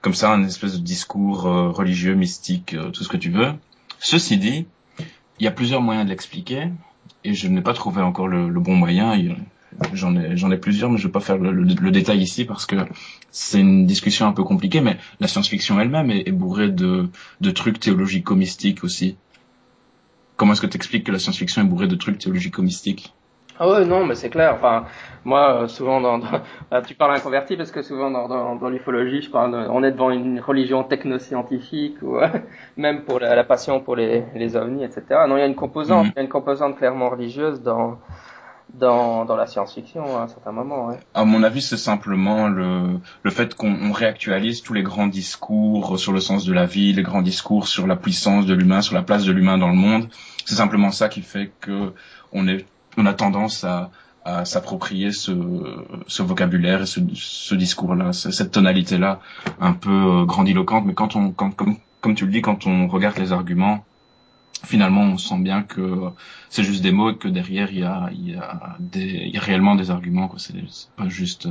comme 0.00 0.14
ça 0.14 0.32
un 0.32 0.44
espèce 0.44 0.74
de 0.74 0.82
discours 0.82 1.46
euh, 1.46 1.70
religieux, 1.70 2.14
mystique, 2.14 2.74
euh, 2.74 2.90
tout 2.90 3.02
ce 3.02 3.08
que 3.08 3.16
tu 3.16 3.30
veux. 3.30 3.52
Ceci 3.98 4.38
dit, 4.38 4.66
il 5.38 5.44
y 5.44 5.46
a 5.46 5.50
plusieurs 5.50 5.82
moyens 5.82 6.06
de 6.06 6.10
l'expliquer 6.10 6.70
et 7.24 7.34
je 7.34 7.48
n'ai 7.48 7.62
pas 7.62 7.74
trouvé 7.74 8.02
encore 8.02 8.28
le, 8.28 8.48
bon 8.60 8.76
moyen. 8.76 9.14
J'en 9.92 10.16
ai, 10.16 10.36
j'en 10.36 10.50
ai 10.50 10.56
plusieurs, 10.56 10.90
mais 10.90 10.98
je 10.98 11.06
vais 11.06 11.12
pas 11.12 11.20
faire 11.20 11.38
le, 11.38 11.90
détail 11.90 12.18
ici 12.20 12.44
parce 12.44 12.66
que 12.66 12.76
c'est 13.30 13.60
une 13.60 13.86
discussion 13.86 14.26
un 14.26 14.32
peu 14.32 14.42
compliquée. 14.42 14.80
Mais 14.80 14.96
la 15.20 15.28
science-fiction 15.28 15.78
elle-même 15.80 16.10
est, 16.10 16.32
bourrée 16.32 16.70
de, 16.70 17.08
de 17.40 17.50
trucs 17.50 17.78
théologico-mystiques 17.80 18.84
aussi. 18.84 19.16
Comment 20.36 20.52
est-ce 20.52 20.60
que 20.60 20.66
tu 20.66 20.76
expliques 20.76 21.04
que 21.04 21.12
la 21.12 21.18
science-fiction 21.18 21.62
est 21.62 21.66
bourrée 21.66 21.88
de 21.88 21.96
trucs 21.96 22.18
théologico-mystiques 22.18 23.12
ah 23.60 23.68
ouais, 23.68 23.84
non, 23.84 24.06
mais 24.06 24.14
c'est 24.14 24.30
clair. 24.30 24.54
Enfin, 24.54 24.84
moi, 25.24 25.62
euh, 25.62 25.66
souvent, 25.66 26.00
dans, 26.00 26.18
dans 26.18 26.40
tu 26.86 26.94
parles 26.94 27.20
converti 27.20 27.56
parce 27.56 27.72
que 27.72 27.82
souvent 27.82 28.10
dans, 28.10 28.28
dans, 28.28 28.54
dans 28.54 28.68
l'ufologie, 28.68 29.20
je 29.20 29.30
parle, 29.30 29.66
on 29.70 29.82
est 29.82 29.90
devant 29.90 30.10
une 30.10 30.38
religion 30.38 30.84
technoscientifique 30.84 32.00
ou 32.02 32.18
même 32.76 33.02
pour 33.02 33.18
la, 33.18 33.42
passion 33.42 33.80
pour 33.80 33.96
les, 33.96 34.22
les 34.36 34.56
ovnis, 34.56 34.84
etc. 34.84 35.02
Non, 35.28 35.36
il 35.36 35.40
y 35.40 35.42
a 35.42 35.46
une 35.46 35.56
composante, 35.56 36.06
mhm. 36.06 36.12
il 36.14 36.18
y 36.18 36.20
a 36.20 36.22
une 36.22 36.28
composante 36.28 36.76
clairement 36.76 37.10
religieuse 37.10 37.60
dans 37.60 37.98
dans, 38.74 39.24
dans 39.24 39.36
la 39.36 39.46
science-fiction 39.46 40.18
à 40.18 40.22
un 40.22 40.28
certain 40.28 40.52
moment. 40.52 40.88
Ouais. 40.88 40.98
À 41.14 41.24
mon 41.24 41.42
avis, 41.42 41.62
c'est 41.62 41.76
simplement 41.76 42.48
le, 42.48 43.00
le 43.22 43.30
fait 43.30 43.54
qu'on 43.54 43.92
réactualise 43.92 44.62
tous 44.62 44.74
les 44.74 44.82
grands 44.82 45.06
discours 45.06 45.98
sur 45.98 46.12
le 46.12 46.20
sens 46.20 46.44
de 46.44 46.52
la 46.52 46.66
vie, 46.66 46.92
les 46.92 47.02
grands 47.02 47.22
discours 47.22 47.66
sur 47.68 47.86
la 47.86 47.96
puissance 47.96 48.46
de 48.46 48.54
l'humain, 48.54 48.82
sur 48.82 48.94
la 48.94 49.02
place 49.02 49.24
de 49.24 49.32
l'humain 49.32 49.58
dans 49.58 49.68
le 49.68 49.74
monde. 49.76 50.08
C'est 50.44 50.54
simplement 50.54 50.90
ça 50.90 51.08
qui 51.08 51.22
fait 51.22 51.52
que 51.60 51.92
on 52.32 52.46
est 52.48 52.64
on 52.96 53.06
a 53.06 53.14
tendance 53.14 53.64
à, 53.64 53.90
à 54.24 54.44
s'approprier 54.44 55.12
ce, 55.12 55.32
ce, 56.06 56.22
vocabulaire 56.22 56.82
et 56.82 56.86
ce, 56.86 57.00
ce 57.14 57.54
discours-là, 57.54 58.12
cette 58.12 58.50
tonalité-là, 58.50 59.20
un 59.60 59.72
peu 59.72 59.90
euh, 59.90 60.24
grandiloquente. 60.24 60.84
Mais 60.84 60.94
quand 60.94 61.14
on, 61.14 61.30
quand, 61.30 61.50
comme, 61.52 61.76
comme 62.00 62.14
tu 62.14 62.26
le 62.26 62.32
dis, 62.32 62.42
quand 62.42 62.66
on 62.66 62.88
regarde 62.88 63.16
les 63.18 63.32
arguments, 63.32 63.84
finalement, 64.64 65.02
on 65.02 65.18
sent 65.18 65.38
bien 65.38 65.62
que 65.62 66.10
c'est 66.48 66.62
juste 66.62 66.82
des 66.82 66.92
mots 66.92 67.10
et 67.10 67.16
que 67.16 67.28
derrière 67.28 67.70
il 67.70 67.80
y 67.80 67.84
a, 67.84 68.08
il 68.12 68.30
y 68.30 68.36
a, 68.36 68.76
des, 68.78 69.00
il 69.00 69.34
y 69.34 69.38
a 69.38 69.40
réellement 69.40 69.74
des 69.74 69.90
arguments. 69.90 70.30
C'est, 70.36 70.54
pas 70.96 71.08
juste 71.08 71.48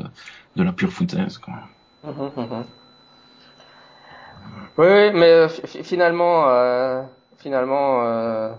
de 0.56 0.64
la 0.64 0.72
pure 0.72 0.92
foutaise. 0.92 1.38
Quoi. 1.38 1.54
Mmh, 2.04 2.10
mmh, 2.10 2.42
mmh. 2.42 2.66
Oui, 4.78 5.12
mais 5.14 5.32
euh, 5.32 5.48
finalement, 5.84 6.50
euh, 6.50 7.04
finalement. 7.38 8.04
Euh 8.04 8.52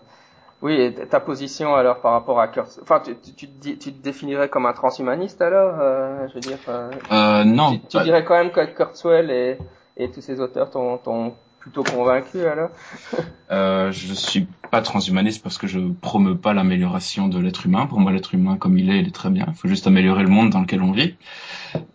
oui, 0.61 0.93
ta 1.09 1.21
position 1.21 1.77
alors 1.77 2.01
par 2.01 2.13
rapport 2.13 2.41
à 2.41 2.49
Kurt, 2.49 2.81
enfin 2.83 3.01
tu, 3.01 3.15
tu, 3.17 3.49
tu, 3.49 3.93
te 3.93 4.03
définirais 4.03 4.49
comme 4.49 4.67
un 4.67 4.73
transhumaniste 4.73 5.41
alors, 5.41 5.77
euh, 5.81 6.27
je 6.29 6.35
veux 6.35 6.41
dire. 6.41 6.59
Euh, 6.69 6.91
euh 7.13 7.45
non. 7.45 7.79
Tu, 7.89 8.01
dirais 8.03 8.25
quand 8.25 8.35
même 8.35 8.51
que 8.51 8.65
Kurzweil 8.65 9.31
et, 9.31 9.59
et 9.97 10.11
tous 10.11 10.21
ces 10.21 10.41
auteurs 10.41 10.71
t'ont 10.71 11.35
plutôt 11.69 11.85
convaincu 11.85 12.45
alors 12.47 12.71
euh, 13.51 13.93
Je 13.93 14.15
suis 14.15 14.47
pas 14.71 14.83
transhumaniste 14.83 15.43
parce 15.43 15.59
que 15.59 15.67
je 15.67 15.79
promeux 15.79 16.37
pas 16.37 16.55
l'amélioration 16.55 17.29
de 17.29 17.39
l'être 17.39 17.67
humain. 17.67 17.87
Pour 17.87 18.01
moi, 18.01 18.13
l'être 18.13 18.35
humain 18.35 18.57
comme 18.57 18.79
il 18.79 18.91
est, 18.91 19.01
il 19.01 19.09
est 19.09 19.15
très 19.15 19.31
bien. 19.31 19.47
Il 19.49 19.55
faut 19.55 19.69
juste 19.69 19.87
améliorer 19.87 20.23
le 20.23 20.29
monde 20.29 20.51
dans 20.51 20.61
lequel 20.61 20.83
on 20.83 20.93
vit. 20.93 21.15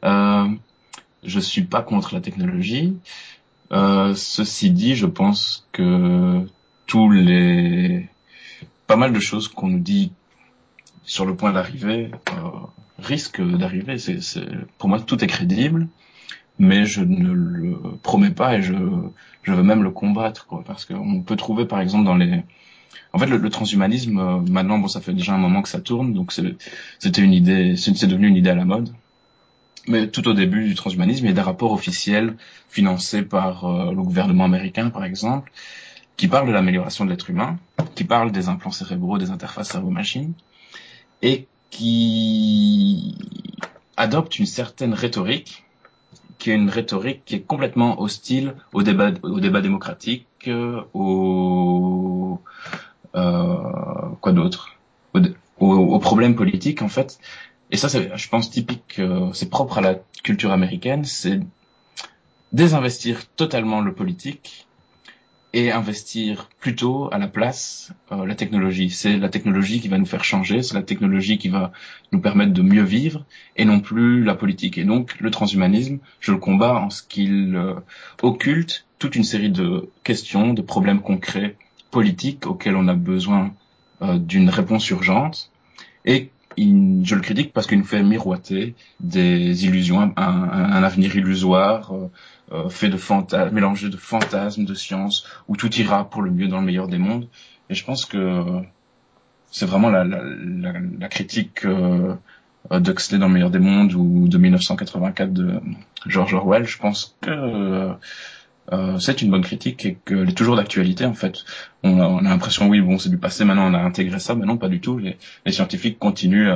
Euh, 0.03 0.47
je 1.23 1.39
suis 1.39 1.63
pas 1.63 1.81
contre 1.81 2.13
la 2.13 2.21
technologie. 2.21 2.95
Euh, 3.71 4.13
ceci 4.15 4.71
dit, 4.71 4.95
je 4.95 5.07
pense 5.07 5.67
que 5.71 6.45
tous 6.85 7.09
les 7.09 8.09
pas 8.85 8.95
mal 8.95 9.13
de 9.13 9.19
choses 9.19 9.47
qu'on 9.47 9.67
nous 9.67 9.79
dit 9.79 10.11
sur 11.03 11.25
le 11.25 11.35
point 11.35 11.51
d'arriver 11.51 12.11
euh, 12.31 12.49
risquent 12.99 13.41
d'arriver. 13.41 13.97
Pour 14.77 14.89
moi, 14.89 14.99
tout 14.99 15.23
est 15.23 15.27
crédible, 15.27 15.87
mais 16.59 16.85
je 16.85 17.01
ne 17.01 17.31
le 17.31 17.77
promets 18.01 18.31
pas 18.31 18.57
et 18.57 18.61
je, 18.61 18.73
je 19.43 19.53
veux 19.53 19.63
même 19.63 19.83
le 19.83 19.91
combattre, 19.91 20.47
quoi, 20.47 20.63
parce 20.65 20.85
qu'on 20.85 21.21
peut 21.21 21.35
trouver, 21.35 21.65
par 21.65 21.81
exemple, 21.81 22.05
dans 22.05 22.15
les 22.15 22.43
en 23.13 23.19
fait, 23.19 23.27
le, 23.27 23.49
transhumanisme, 23.49 24.17
euh, 24.17 24.39
maintenant, 24.49 24.79
bon, 24.79 24.87
ça 24.87 24.99
fait 24.99 25.13
déjà 25.13 25.33
un 25.33 25.37
moment 25.37 25.61
que 25.61 25.69
ça 25.69 25.79
tourne, 25.79 26.13
donc 26.13 26.31
c'était 26.31 27.21
une 27.21 27.33
idée, 27.33 27.75
c'est 27.77 28.07
devenu 28.07 28.27
une 28.27 28.35
idée 28.35 28.49
à 28.49 28.55
la 28.55 28.65
mode. 28.65 28.89
Mais 29.87 30.07
tout 30.07 30.27
au 30.27 30.33
début 30.33 30.65
du 30.67 30.75
transhumanisme, 30.75 31.25
il 31.25 31.27
y 31.27 31.31
a 31.31 31.35
des 31.35 31.41
rapports 31.41 31.73
officiels 31.73 32.35
financés 32.69 33.21
par 33.21 33.65
euh, 33.65 33.91
le 33.91 34.01
gouvernement 34.01 34.45
américain, 34.45 34.89
par 34.89 35.03
exemple, 35.03 35.51
qui 36.17 36.27
parle 36.27 36.47
de 36.47 36.53
l'amélioration 36.53 37.05
de 37.05 37.11
l'être 37.11 37.29
humain, 37.29 37.59
qui 37.93 38.03
parle 38.03 38.31
des 38.31 38.49
implants 38.49 38.71
cérébraux, 38.71 39.17
des 39.19 39.29
interfaces 39.29 39.69
cerveau-machine, 39.69 40.33
et 41.21 41.47
qui 41.69 43.15
adopte 43.95 44.39
une 44.39 44.45
certaine 44.45 44.93
rhétorique, 44.93 45.65
qui 46.43 46.51
est 46.51 46.55
une 46.55 46.69
rhétorique 46.69 47.21
qui 47.23 47.35
est 47.35 47.39
complètement 47.47 48.01
hostile 48.01 48.55
au 48.73 48.83
débat, 48.83 49.11
au 49.21 49.39
débat 49.39 49.61
démocratique, 49.61 50.49
au 50.93 52.41
euh, 53.15 53.57
quoi 54.19 54.33
d'autre, 54.33 54.75
au, 55.57 55.99
problème 55.99 56.35
politique 56.35 56.81
en 56.81 56.89
fait. 56.89 57.17
Et 57.71 57.77
ça, 57.77 57.87
je 57.87 58.27
pense, 58.27 58.49
typique, 58.49 58.99
euh, 58.99 59.31
c'est 59.31 59.49
propre 59.49 59.77
à 59.77 59.81
la 59.81 59.95
culture 60.21 60.51
américaine, 60.51 61.05
c'est 61.05 61.39
désinvestir 62.51 63.25
totalement 63.37 63.79
le 63.79 63.93
politique 63.93 64.67
et 65.53 65.71
investir 65.71 66.49
plutôt 66.59 67.09
à 67.11 67.19
la 67.19 67.27
place 67.27 67.93
euh, 68.11 68.25
la 68.25 68.35
technologie. 68.35 68.89
C'est 68.89 69.17
la 69.17 69.29
technologie 69.29 69.79
qui 69.79 69.87
va 69.87 69.99
nous 69.99 70.05
faire 70.05 70.23
changer, 70.23 70.63
c'est 70.63 70.73
la 70.73 70.81
technologie 70.81 71.37
qui 71.37 71.49
va 71.49 71.71
nous 72.11 72.19
permettre 72.19 72.53
de 72.53 72.61
mieux 72.63 72.83
vivre 72.83 73.23
et 73.55 73.65
non 73.65 73.79
plus 73.79 74.23
la 74.23 74.33
politique. 74.33 74.77
Et 74.77 74.83
donc 74.83 75.19
le 75.19 75.29
transhumanisme, 75.29 75.99
je 76.19 76.31
le 76.31 76.39
combats 76.39 76.75
en 76.75 76.89
ce 76.89 77.03
qu'il 77.03 77.55
euh, 77.55 77.75
occulte 78.23 78.85
toute 78.97 79.15
une 79.15 79.23
série 79.23 79.51
de 79.51 79.89
questions, 80.03 80.53
de 80.53 80.61
problèmes 80.61 81.01
concrets 81.01 81.55
politiques 81.91 82.47
auxquels 82.47 82.75
on 82.75 82.87
a 82.87 82.95
besoin 82.95 83.53
euh, 84.01 84.17
d'une 84.17 84.49
réponse 84.49 84.89
urgente 84.89 85.51
et 86.05 86.29
je 86.57 87.15
le 87.15 87.21
critique 87.21 87.53
parce 87.53 87.67
qu'il 87.67 87.77
nous 87.77 87.85
fait 87.85 88.03
miroiter 88.03 88.75
des 88.99 89.65
illusions, 89.65 90.01
un, 90.01 90.13
un 90.17 90.83
avenir 90.83 91.15
illusoire, 91.15 91.93
euh, 91.93 92.09
euh, 92.51 92.69
fait 92.69 92.89
de 92.89 92.97
fantasmes, 92.97 93.53
mélangé 93.53 93.89
de 93.89 93.97
fantasmes, 93.97 94.65
de 94.65 94.73
science, 94.73 95.25
où 95.47 95.55
tout 95.55 95.73
ira 95.75 96.09
pour 96.09 96.21
le 96.21 96.31
mieux 96.31 96.47
dans 96.47 96.59
le 96.59 96.65
meilleur 96.65 96.87
des 96.87 96.97
mondes. 96.97 97.27
Et 97.69 97.73
je 97.73 97.83
pense 97.85 98.05
que 98.05 98.61
c'est 99.51 99.65
vraiment 99.65 99.89
la, 99.89 100.03
la, 100.03 100.73
la, 100.99 101.07
critique 101.07 101.65
euh, 101.65 102.15
d'Huxley 102.71 103.17
dans 103.17 103.27
le 103.27 103.33
meilleur 103.33 103.51
des 103.51 103.59
mondes 103.59 103.93
ou 103.93 104.27
de 104.27 104.37
1984 104.37 105.31
de 105.31 105.61
George 106.05 106.33
Orwell. 106.33 106.65
Je 106.65 106.77
pense 106.77 107.15
que 107.21 107.93
euh, 108.71 108.97
c'est 108.97 109.21
une 109.21 109.29
bonne 109.29 109.41
critique 109.41 109.85
et 109.85 109.97
qu'elle 110.05 110.29
est 110.29 110.37
toujours 110.37 110.55
d'actualité 110.55 111.05
en 111.05 111.13
fait. 111.13 111.39
On 111.83 111.99
a, 111.99 112.05
on 112.07 112.19
a 112.19 112.29
l'impression 112.29 112.69
oui 112.69 112.79
bon 112.79 112.97
c'est 112.97 113.09
du 113.09 113.17
passé 113.17 113.43
maintenant 113.43 113.69
on 113.69 113.73
a 113.73 113.79
intégré 113.79 114.19
ça 114.19 114.35
mais 114.35 114.45
non 114.45 114.57
pas 114.57 114.69
du 114.69 114.79
tout. 114.79 114.97
Les, 114.97 115.17
scientifiques 115.51 115.99
continuent 115.99 116.49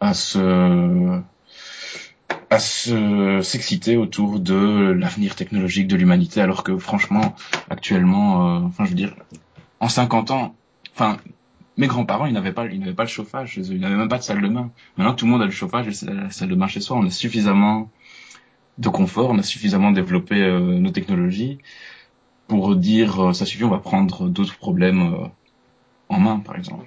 à, 0.00 0.14
se 0.14 1.20
à 2.50 2.58
se 2.58 3.40
s'exciter 3.42 3.96
autour 3.96 4.40
de 4.40 4.92
l'avenir 4.92 5.34
technologique 5.34 5.88
de 5.88 5.96
l'humanité 5.96 6.42
alors 6.42 6.62
que 6.62 6.76
franchement 6.76 7.34
actuellement 7.70 8.58
euh, 8.58 8.60
enfin 8.66 8.84
je 8.84 8.90
veux 8.90 8.96
dire 8.96 9.14
en 9.80 9.88
50 9.88 10.30
ans 10.32 10.54
enfin 10.94 11.16
mes 11.78 11.86
grands-parents 11.86 12.26
ils 12.26 12.34
n'avaient 12.34 12.52
pas 12.52 12.66
ils 12.66 12.78
n'avaient 12.78 12.92
pas 12.94 13.04
le 13.04 13.08
chauffage 13.08 13.52
chez 13.52 13.62
eux 13.62 13.74
ils 13.74 13.80
n'avaient 13.80 13.96
même 13.96 14.08
pas 14.08 14.18
de 14.18 14.22
salle 14.22 14.42
de 14.42 14.48
bain 14.48 14.70
maintenant 14.98 15.14
tout 15.14 15.24
le 15.24 15.30
monde 15.32 15.42
a 15.42 15.46
le 15.46 15.50
chauffage 15.50 15.88
et 15.88 16.06
la 16.06 16.30
salle 16.30 16.48
de 16.48 16.54
bain 16.54 16.68
chez 16.68 16.80
soi 16.80 16.98
on 16.98 17.06
a 17.06 17.10
suffisamment 17.10 17.90
de 18.78 18.88
confort 18.88 19.30
on 19.30 19.38
a 19.38 19.42
suffisamment 19.42 19.90
développé 19.90 20.42
euh, 20.42 20.78
nos 20.78 20.90
technologies 20.90 21.58
pour 22.48 22.76
dire 22.76 23.28
euh, 23.28 23.32
ça 23.32 23.46
suffit 23.46 23.64
on 23.64 23.70
va 23.70 23.78
prendre 23.78 24.28
d'autres 24.28 24.56
problèmes 24.56 25.30
en 26.08 26.20
main 26.20 26.38
par 26.40 26.56
exemple 26.56 26.86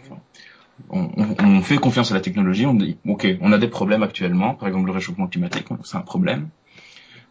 on, 0.89 1.09
on, 1.39 1.61
fait 1.61 1.77
confiance 1.77 2.11
à 2.11 2.13
la 2.13 2.21
technologie, 2.21 2.65
on 2.65 2.73
dit, 2.73 2.97
ok, 3.05 3.27
on 3.41 3.51
a 3.51 3.57
des 3.57 3.67
problèmes 3.67 4.03
actuellement, 4.03 4.55
par 4.55 4.67
exemple 4.67 4.87
le 4.87 4.93
réchauffement 4.93 5.27
climatique, 5.27 5.65
c'est 5.83 5.97
un 5.97 6.01
problème, 6.01 6.49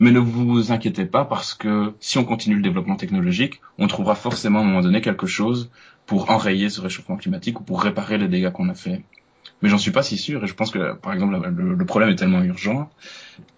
Mais 0.00 0.12
ne 0.12 0.20
vous 0.20 0.70
inquiétez 0.70 1.06
pas 1.06 1.24
parce 1.24 1.54
que 1.54 1.94
si 2.00 2.18
on 2.18 2.24
continue 2.24 2.56
le 2.56 2.62
développement 2.62 2.96
technologique, 2.96 3.60
on 3.78 3.86
trouvera 3.88 4.14
forcément 4.14 4.60
à 4.60 4.62
un 4.62 4.64
moment 4.64 4.80
donné 4.82 5.00
quelque 5.00 5.26
chose 5.26 5.70
pour 6.06 6.30
enrayer 6.30 6.68
ce 6.70 6.80
réchauffement 6.80 7.16
climatique 7.16 7.60
ou 7.60 7.64
pour 7.64 7.82
réparer 7.82 8.18
les 8.18 8.28
dégâts 8.28 8.50
qu'on 8.50 8.68
a 8.68 8.74
fait. 8.74 9.02
Mais 9.62 9.68
j'en 9.68 9.78
suis 9.78 9.90
pas 9.90 10.02
si 10.02 10.16
sûr 10.16 10.44
et 10.44 10.46
je 10.46 10.54
pense 10.54 10.70
que 10.70 10.94
par 10.94 11.12
exemple 11.12 11.36
le, 11.48 11.84
problème 11.84 12.10
est 12.10 12.16
tellement 12.16 12.42
urgent 12.42 12.88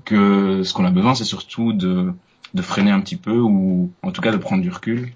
que 0.04 0.62
ce 0.62 0.72
qu'on 0.72 0.84
a 0.84 0.90
besoin 0.90 1.14
c'est 1.14 1.24
surtout 1.24 1.72
de, 1.72 2.12
de 2.54 2.62
freiner 2.62 2.90
un 2.90 3.00
petit 3.00 3.16
peu 3.16 3.38
ou 3.38 3.92
en 4.02 4.10
tout 4.10 4.22
cas 4.22 4.32
de 4.32 4.38
prendre 4.38 4.62
du 4.62 4.70
recul 4.70 5.12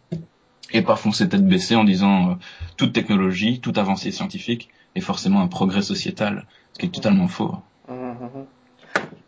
et 0.72 0.82
pas 0.82 0.96
foncer 0.96 1.28
tête 1.28 1.46
baissée 1.46 1.76
en 1.76 1.84
disant 1.84 2.30
euh, 2.30 2.34
toute 2.76 2.92
technologie, 2.92 3.60
toute 3.60 3.78
avancée 3.78 4.10
scientifique 4.10 4.70
est 4.94 5.00
forcément 5.00 5.40
un 5.40 5.48
progrès 5.48 5.82
sociétal, 5.82 6.46
ce 6.72 6.78
qui 6.80 6.86
est 6.86 6.90
totalement 6.90 7.28
faux. 7.28 7.54
Mmh, 7.88 7.94
mmh, 7.94 8.24
mmh. 8.24 8.46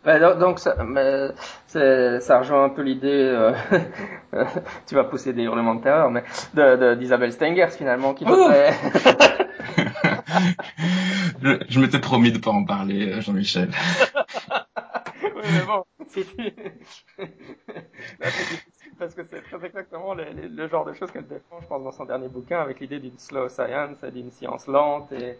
Bah, 0.05 0.35
donc 0.35 0.59
ça, 0.59 0.75
ça 1.67 2.39
rejoint 2.39 2.63
un 2.63 2.69
peu 2.69 2.81
l'idée, 2.81 3.09
euh, 3.11 3.51
tu 4.87 4.95
vas 4.95 5.03
pousser 5.03 5.33
des 5.33 5.43
hurlements 5.43 5.75
de 5.75 5.81
terreur, 5.81 6.09
mais 6.09 6.23
d'Isabelle 6.95 7.29
de, 7.29 7.35
Stengers 7.35 7.71
finalement 7.77 8.13
qui 8.13 8.23
oh 8.27 8.49
je, 11.41 11.63
je 11.69 11.79
m'étais 11.79 11.99
promis 11.99 12.31
de 12.31 12.39
pas 12.39 12.51
en 12.51 12.63
parler, 12.63 13.13
euh, 13.13 13.21
Jean-Michel. 13.21 13.69
oui, 15.23 15.43
mais 15.51 15.65
bon, 15.65 15.83
c'est 16.07 16.25
parce 18.99 19.13
que 19.13 19.21
c'est 19.29 19.41
très 19.41 19.65
exactement 19.65 20.13
le, 20.13 20.25
le 20.31 20.67
genre 20.67 20.85
de 20.85 20.93
choses 20.93 21.11
qu'elle 21.11 21.27
défend, 21.27 21.59
je 21.61 21.67
pense, 21.67 21.83
dans 21.83 21.91
son 21.91 22.05
dernier 22.05 22.27
bouquin, 22.27 22.61
avec 22.61 22.79
l'idée 22.79 22.99
d'une 22.99 23.17
slow 23.17 23.49
science, 23.49 24.03
d'une 24.13 24.31
science 24.31 24.67
lente 24.67 25.11
et 25.11 25.37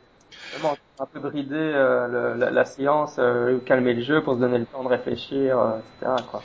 Vraiment, 0.52 0.78
un 1.00 1.06
peu 1.06 1.20
brider 1.20 1.56
euh, 1.56 2.08
le, 2.08 2.40
la, 2.40 2.52
la, 2.52 2.66
science, 2.66 3.16
euh, 3.20 3.60
calmer 3.66 3.94
le 3.94 4.02
jeu 4.02 4.24
pour 4.24 4.36
se 4.36 4.40
donner 4.40 4.58
le 4.58 4.66
temps 4.66 4.84
de 4.84 4.90
réfléchir, 4.90 5.58
euh, 5.60 5.80
etc. 5.80 6.12
Quoi. 6.30 6.44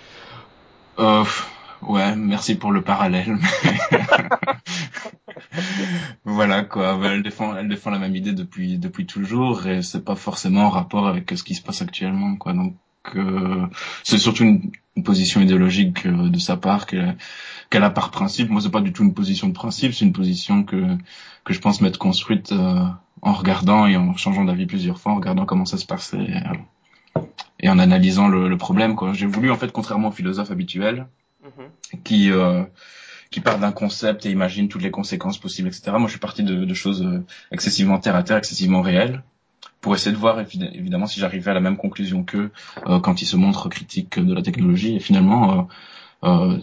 Euh, 0.98 1.24
ouais, 1.82 2.14
merci 2.16 2.56
pour 2.56 2.72
le 2.72 2.82
parallèle. 2.82 3.32
voilà 6.24 6.62
quoi, 6.64 6.98
elle 7.04 7.22
défend, 7.22 7.56
elle 7.56 7.68
défend 7.68 7.90
la 7.90 7.98
même 7.98 8.16
idée 8.16 8.32
depuis 8.32 8.78
depuis 8.78 9.06
toujours 9.06 9.66
et 9.66 9.82
c'est 9.82 10.04
pas 10.04 10.16
forcément 10.16 10.66
en 10.66 10.70
rapport 10.70 11.06
avec 11.06 11.30
ce 11.34 11.42
qui 11.42 11.54
se 11.54 11.62
passe 11.62 11.82
actuellement 11.82 12.36
quoi. 12.36 12.52
Donc 12.52 12.76
euh, 13.14 13.66
c'est 14.04 14.18
surtout 14.18 14.44
une, 14.44 14.70
une, 14.96 15.02
position 15.02 15.40
idéologique 15.40 16.06
de 16.06 16.38
sa 16.38 16.56
part 16.56 16.86
qu'elle 16.86 17.84
a 17.84 17.90
par 17.90 18.10
principe. 18.10 18.50
Moi 18.50 18.60
c'est 18.60 18.70
pas 18.70 18.80
du 18.80 18.92
tout 18.92 19.02
une 19.02 19.14
position 19.14 19.48
de 19.48 19.54
principe, 19.54 19.94
c'est 19.94 20.04
une 20.04 20.12
position 20.12 20.64
que 20.64 20.96
que 21.44 21.52
je 21.52 21.60
pense 21.60 21.80
m'être 21.80 21.98
construite 21.98 22.52
en 23.22 23.32
regardant 23.32 23.86
et 23.86 23.96
en 23.96 24.16
changeant 24.16 24.44
d'avis 24.44 24.66
plusieurs 24.66 24.98
fois, 24.98 25.12
en 25.12 25.16
regardant 25.16 25.46
comment 25.46 25.64
ça 25.64 25.78
se 25.78 25.86
passait 25.86 26.18
et, 26.18 27.20
et 27.60 27.68
en 27.68 27.78
analysant 27.78 28.28
le, 28.28 28.48
le 28.48 28.58
problème. 28.58 28.96
Quoi. 28.96 29.12
J'ai 29.12 29.26
voulu 29.26 29.50
en 29.50 29.56
fait, 29.56 29.72
contrairement 29.72 30.08
aux 30.08 30.12
philosophes 30.12 30.50
habituels, 30.50 31.06
mm-hmm. 31.44 32.02
qui 32.02 32.30
euh, 32.30 32.64
qui 33.32 33.40
partent 33.40 33.60
d'un 33.60 33.72
concept 33.72 34.26
et 34.26 34.30
imaginent 34.30 34.68
toutes 34.68 34.82
les 34.82 34.92
conséquences 34.92 35.38
possibles, 35.38 35.66
etc. 35.66 35.90
Moi, 35.92 36.06
je 36.06 36.12
suis 36.12 36.20
parti 36.20 36.44
de, 36.44 36.64
de 36.64 36.74
choses 36.74 37.02
euh, 37.02 37.24
excessivement 37.50 37.98
terre 37.98 38.14
à 38.14 38.22
terre, 38.22 38.36
excessivement 38.36 38.82
réelles, 38.82 39.22
pour 39.82 39.94
essayer 39.94 40.12
de 40.12 40.20
voir 40.20 40.38
évidemment 40.40 41.06
si 41.06 41.18
j'arrivais 41.18 41.50
à 41.50 41.54
la 41.54 41.60
même 41.60 41.76
conclusion 41.76 42.22
qu'eux 42.22 42.52
euh, 42.86 43.00
quand 43.00 43.20
ils 43.20 43.26
se 43.26 43.36
montrent 43.36 43.68
critiques 43.68 44.18
de 44.18 44.32
la 44.32 44.42
technologie. 44.42 44.94
Et 44.94 45.00
finalement, 45.00 45.68
euh, 46.22 46.28
euh, 46.28 46.58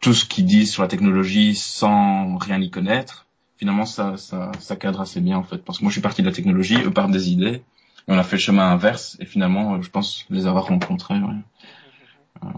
tout 0.00 0.14
ce 0.14 0.24
qu'ils 0.24 0.46
disent 0.46 0.72
sur 0.72 0.82
la 0.82 0.88
technologie 0.88 1.54
sans 1.54 2.38
rien 2.38 2.60
y 2.60 2.70
connaître, 2.70 3.26
finalement 3.58 3.84
ça, 3.84 4.16
ça, 4.16 4.50
ça 4.58 4.74
cadre 4.76 5.02
assez 5.02 5.20
bien 5.20 5.36
en 5.36 5.44
fait. 5.44 5.58
Parce 5.58 5.78
que 5.78 5.84
moi 5.84 5.90
je 5.90 5.94
suis 5.94 6.02
parti 6.02 6.22
de 6.22 6.26
la 6.26 6.32
technologie, 6.32 6.78
eux 6.82 6.90
partent 6.90 7.12
des 7.12 7.30
idées, 7.30 7.62
et 8.08 8.08
on 8.08 8.18
a 8.18 8.22
fait 8.22 8.36
le 8.36 8.42
chemin 8.42 8.70
inverse, 8.70 9.18
et 9.20 9.26
finalement 9.26 9.82
je 9.82 9.90
pense 9.90 10.24
les 10.30 10.46
avoir 10.46 10.66
rencontrés. 10.66 11.18
Ouais. 11.18 12.48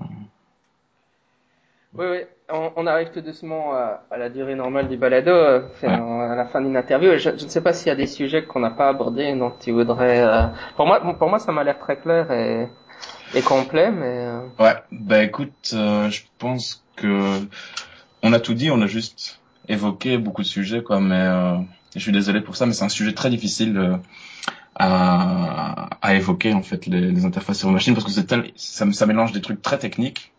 Euh... 1.99 1.99
Oui, 1.99 2.07
oui, 2.11 2.25
on, 2.51 2.73
on, 2.77 2.87
arrive 2.87 3.11
tout 3.11 3.21
doucement 3.21 3.73
à, 3.75 4.05
à, 4.11 4.19
la 4.19 4.29
durée 4.29 4.55
normale 4.55 4.89
du 4.89 4.97
balado, 4.97 5.31
euh, 5.31 5.63
ouais. 5.83 5.89
à 5.89 6.35
la 6.35 6.47
fin 6.47 6.61
d'une 6.61 6.77
interview. 6.77 7.13
Je, 7.13 7.19
je, 7.19 7.45
ne 7.45 7.51
sais 7.51 7.63
pas 7.63 7.73
s'il 7.73 7.89
y 7.89 7.91
a 7.91 7.97
des 7.97 8.07
sujets 8.07 8.45
qu'on 8.45 8.61
n'a 8.61 8.71
pas 8.71 8.89
abordés 8.89 9.35
dont 9.35 9.53
tu 9.61 9.73
voudrais. 9.73 10.21
Euh... 10.21 10.47
Pour 10.77 10.87
moi, 10.87 11.01
pour 11.15 11.29
moi, 11.29 11.39
ça 11.39 11.53
m'a 11.53 11.65
l'air 11.65 11.79
très 11.79 11.97
clair 11.97 12.31
et, 12.31 12.69
et 13.35 13.43
complet, 13.43 13.91
mais. 13.91 14.27
Euh. 14.27 14.41
Ouais, 14.59 14.75
bah 14.91 15.23
écoute, 15.23 15.73
euh, 15.73 16.11
je 16.11 16.23
pense 16.39 16.85
que 16.97 17.41
on 18.23 18.33
a 18.33 18.41
tout 18.41 18.55
dit, 18.55 18.71
on 18.71 18.81
a 18.81 18.87
juste 18.87 19.41
évoqué 19.69 20.19
beaucoup 20.19 20.43
de 20.43 20.47
sujets, 20.47 20.83
quoi, 20.83 21.01
mais 21.01 21.21
euh, 21.21 21.57
je 21.95 22.01
suis 22.01 22.13
désolé 22.13 22.41
pour 22.41 22.57
ça, 22.57 22.67
mais 22.67 22.73
c'est 22.73 22.85
un 22.85 22.89
sujet 22.89 23.13
très 23.13 23.31
difficile 23.31 23.77
euh, 23.77 23.97
à, 24.75 25.91
à, 26.03 26.15
évoquer 26.15 26.53
en 26.55 26.63
fait 26.63 26.87
les, 26.87 27.13
les 27.13 27.25
interfaces 27.25 27.59
sur 27.59 27.71
machine 27.71 27.95
parce 27.95 28.05
que 28.05 28.13
c'est 28.13 28.29
ça, 28.57 28.91
ça, 28.93 29.07
mélange 29.07 29.33
des 29.33 29.41
trucs 29.41 29.63
très 29.63 29.79
techniques, 29.79 30.33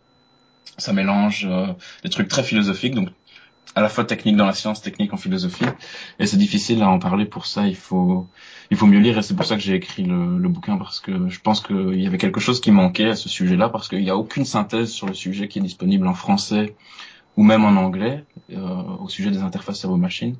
ça 0.77 0.93
mélange 0.93 1.45
euh, 1.49 1.67
des 2.03 2.09
trucs 2.09 2.27
très 2.27 2.43
philosophiques, 2.43 2.95
donc 2.95 3.09
à 3.75 3.81
la 3.81 3.89
fois 3.89 4.05
technique 4.05 4.37
dans 4.37 4.45
la 4.45 4.53
science, 4.53 4.81
technique 4.81 5.13
en 5.13 5.17
philosophie, 5.17 5.65
et 6.19 6.27
c'est 6.27 6.37
difficile 6.37 6.81
à 6.81 6.89
en 6.89 6.99
parler 6.99 7.25
pour 7.25 7.45
ça. 7.45 7.67
Il 7.67 7.75
faut, 7.75 8.27
il 8.71 8.77
faut 8.77 8.87
mieux 8.87 8.99
lire, 8.99 9.17
et 9.17 9.21
c'est 9.21 9.35
pour 9.35 9.45
ça 9.45 9.55
que 9.55 9.61
j'ai 9.61 9.73
écrit 9.73 10.03
le, 10.03 10.37
le, 10.37 10.49
bouquin 10.49 10.77
parce 10.77 10.99
que 10.99 11.27
je 11.27 11.39
pense 11.41 11.59
qu'il 11.61 11.99
y 12.01 12.07
avait 12.07 12.17
quelque 12.17 12.39
chose 12.39 12.61
qui 12.61 12.71
manquait 12.71 13.09
à 13.09 13.15
ce 13.15 13.27
sujet-là, 13.27 13.69
parce 13.69 13.89
qu'il 13.89 14.01
n'y 14.01 14.09
a 14.09 14.17
aucune 14.17 14.45
synthèse 14.45 14.91
sur 14.91 15.07
le 15.07 15.13
sujet 15.13 15.47
qui 15.47 15.59
est 15.59 15.61
disponible 15.61 16.07
en 16.07 16.13
français 16.13 16.75
ou 17.35 17.43
même 17.43 17.65
en 17.65 17.75
anglais 17.75 18.23
euh, 18.53 18.83
au 18.99 19.09
sujet 19.09 19.31
des 19.31 19.41
interfaces 19.41 19.79
cerveau-machine. 19.79 20.35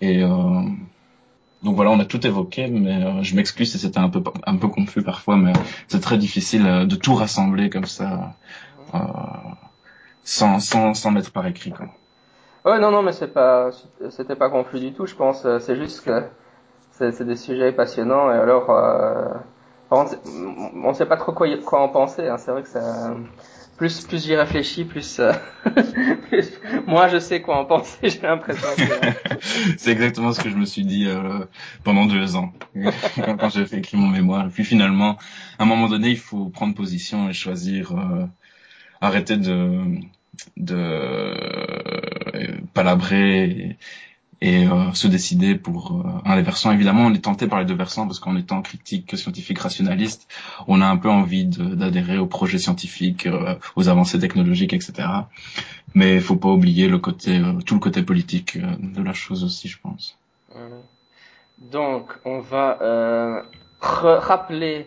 Et 0.00 0.22
euh, 0.22 0.62
donc 1.62 1.74
voilà, 1.74 1.90
on 1.90 1.98
a 1.98 2.04
tout 2.04 2.24
évoqué, 2.26 2.68
mais 2.68 3.04
euh, 3.04 3.22
je 3.22 3.34
m'excuse 3.34 3.72
si 3.72 3.78
c'était 3.78 3.98
un 3.98 4.08
peu 4.08 4.22
un 4.46 4.56
peu 4.56 4.68
confus 4.68 5.02
parfois, 5.02 5.36
mais 5.36 5.52
c'est 5.88 6.00
très 6.00 6.18
difficile 6.18 6.66
euh, 6.66 6.86
de 6.86 6.94
tout 6.94 7.14
rassembler 7.14 7.68
comme 7.68 7.86
ça, 7.86 8.36
sans, 10.24 10.60
sans 10.60 10.94
sans 10.94 11.10
mettre 11.10 11.32
par 11.32 11.46
écrit. 11.46 11.72
Quoi. 11.72 11.86
Ouais, 12.64 12.78
non, 12.78 12.90
non, 12.90 13.02
mais 13.02 13.12
c'est 13.12 13.32
pas 13.32 13.70
c'était 14.10 14.36
pas 14.36 14.50
confus 14.50 14.80
du 14.80 14.92
tout. 14.92 15.06
Je 15.06 15.14
pense, 15.14 15.46
c'est 15.60 15.76
juste 15.76 16.04
que 16.04 16.22
c'est 16.92 17.22
des 17.24 17.36
sujets 17.36 17.72
passionnants 17.72 18.30
et 18.30 18.36
alors 18.36 18.70
euh, 18.70 19.28
on 19.90 20.92
sait 20.94 21.06
pas 21.06 21.16
trop 21.16 21.32
quoi, 21.32 21.48
quoi 21.64 21.80
en 21.80 21.88
penser. 21.88 22.26
Hein. 22.26 22.38
C'est 22.38 22.50
vrai 22.50 22.62
que 22.62 22.68
ça 22.68 23.14
plus 23.78 24.00
plus 24.00 24.24
j'y 24.24 24.34
réfléchis, 24.34 24.84
plus, 24.84 25.20
euh, 25.20 25.32
plus, 26.28 26.50
moi 26.86 27.06
je 27.06 27.18
sais 27.18 27.40
quoi 27.40 27.58
en 27.58 27.64
penser. 27.64 27.96
J'ai 28.10 28.20
l'impression. 28.20 28.68
c'est 29.78 29.92
exactement 29.92 30.32
ce 30.32 30.40
que 30.40 30.50
je 30.50 30.56
me 30.56 30.64
suis 30.64 30.84
dit 30.84 31.06
euh, 31.06 31.44
pendant 31.84 32.04
deux 32.04 32.34
ans 32.36 32.52
quand, 33.38 33.48
j'ai 33.48 33.64
fait 33.64 33.78
écrire 33.78 34.00
mon 34.00 34.08
mémoire. 34.08 34.48
Puis 34.52 34.64
finalement, 34.64 35.16
à 35.58 35.62
un 35.62 35.66
moment 35.66 35.88
donné, 35.88 36.10
il 36.10 36.18
faut 36.18 36.46
prendre 36.46 36.74
position 36.74 37.30
et 37.30 37.32
choisir, 37.32 37.92
euh, 37.92 38.26
arrêter 39.00 39.36
de 39.36 40.00
de 40.56 40.76
euh, 40.76 42.58
palabrer 42.74 43.76
et 44.40 44.66
euh, 44.66 44.92
se 44.92 45.08
décider 45.08 45.56
pour 45.56 45.92
euh, 45.92 46.02
un 46.24 46.36
des 46.36 46.42
versants. 46.42 46.70
Évidemment, 46.70 47.06
on 47.06 47.14
est 47.14 47.24
tenté 47.24 47.48
par 47.48 47.58
les 47.58 47.64
deux 47.64 47.74
versants 47.74 48.06
parce 48.06 48.20
qu'en 48.20 48.36
étant 48.36 48.62
critique 48.62 49.16
scientifique 49.16 49.58
rationaliste, 49.58 50.28
on 50.68 50.80
a 50.80 50.86
un 50.86 50.96
peu 50.96 51.10
envie 51.10 51.44
d'adhérer 51.44 52.18
aux 52.18 52.26
projets 52.26 52.58
scientifiques, 52.58 53.26
euh, 53.26 53.56
aux 53.74 53.88
avancées 53.88 54.18
technologiques, 54.18 54.72
etc. 54.72 55.08
Mais 55.94 56.14
il 56.14 56.20
faut 56.20 56.36
pas 56.36 56.50
oublier 56.50 56.88
le 56.88 56.98
côté, 56.98 57.38
euh, 57.38 57.54
tout 57.66 57.74
le 57.74 57.80
côté 57.80 58.02
politique 58.02 58.56
euh, 58.56 58.76
de 58.80 59.02
la 59.02 59.12
chose 59.12 59.42
aussi, 59.42 59.68
je 59.68 59.78
pense. 59.80 60.16
Donc, 61.58 62.12
on 62.24 62.38
va 62.38 63.42
rappeler 63.80 64.86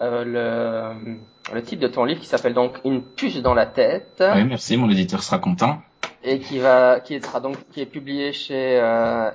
le, 0.00 1.18
le 1.54 1.62
titre 1.62 1.82
de 1.82 1.88
ton 1.88 2.04
livre 2.04 2.20
qui 2.20 2.26
s'appelle 2.26 2.54
donc 2.54 2.78
Une 2.84 3.02
puce 3.02 3.36
dans 3.42 3.54
la 3.54 3.66
tête. 3.66 4.22
Oui, 4.34 4.44
merci, 4.44 4.76
mon 4.76 4.90
éditeur 4.90 5.22
sera 5.22 5.38
content 5.38 5.80
et 6.24 6.38
qui 6.38 6.58
va 6.58 7.00
qui 7.00 7.20
sera 7.20 7.40
donc 7.40 7.56
qui 7.72 7.80
est 7.80 7.86
publié 7.86 8.32
chez 8.32 8.78
euh, 8.80 9.30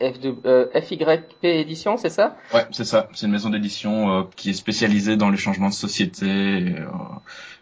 euh, 0.00 0.66
FYP 0.80 1.44
édition, 1.44 1.96
c'est 1.96 2.10
ça? 2.10 2.36
Ouais, 2.54 2.66
c'est 2.70 2.84
ça. 2.84 3.08
C'est 3.14 3.26
une 3.26 3.32
maison 3.32 3.50
d'édition 3.50 4.10
euh, 4.10 4.22
qui 4.36 4.50
est 4.50 4.54
spécialisée 4.54 5.16
dans 5.16 5.30
les 5.30 5.36
changements 5.36 5.68
de 5.68 5.74
société 5.74 6.26
et, 6.26 6.78
euh, 6.78 6.88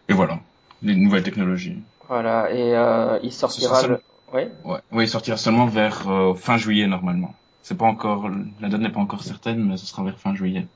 et 0.09 0.12
voilà, 0.12 0.41
les 0.82 0.95
nouvelles 0.95 1.22
technologies. 1.22 1.78
Voilà, 2.09 2.51
et 2.53 2.74
euh, 2.76 3.18
il 3.22 3.32
sortira 3.32 3.87
le... 3.87 4.01
Oui. 4.32 4.43
Ouais, 4.64 4.78
ouais, 4.93 5.05
il 5.05 5.09
sortira 5.09 5.37
seulement 5.37 5.66
vers 5.66 6.09
euh, 6.09 6.34
fin 6.34 6.57
juillet 6.57 6.87
normalement. 6.87 7.34
C'est 7.62 7.78
pas 7.78 7.87
encore 7.87 8.28
la 8.61 8.68
date 8.68 8.80
n'est 8.80 8.91
pas 8.91 9.01
encore 9.01 9.22
certaine, 9.22 9.64
mais 9.64 9.76
ce 9.76 9.87
sera 9.87 10.03
vers 10.05 10.18
fin 10.18 10.34
juillet. 10.34 10.66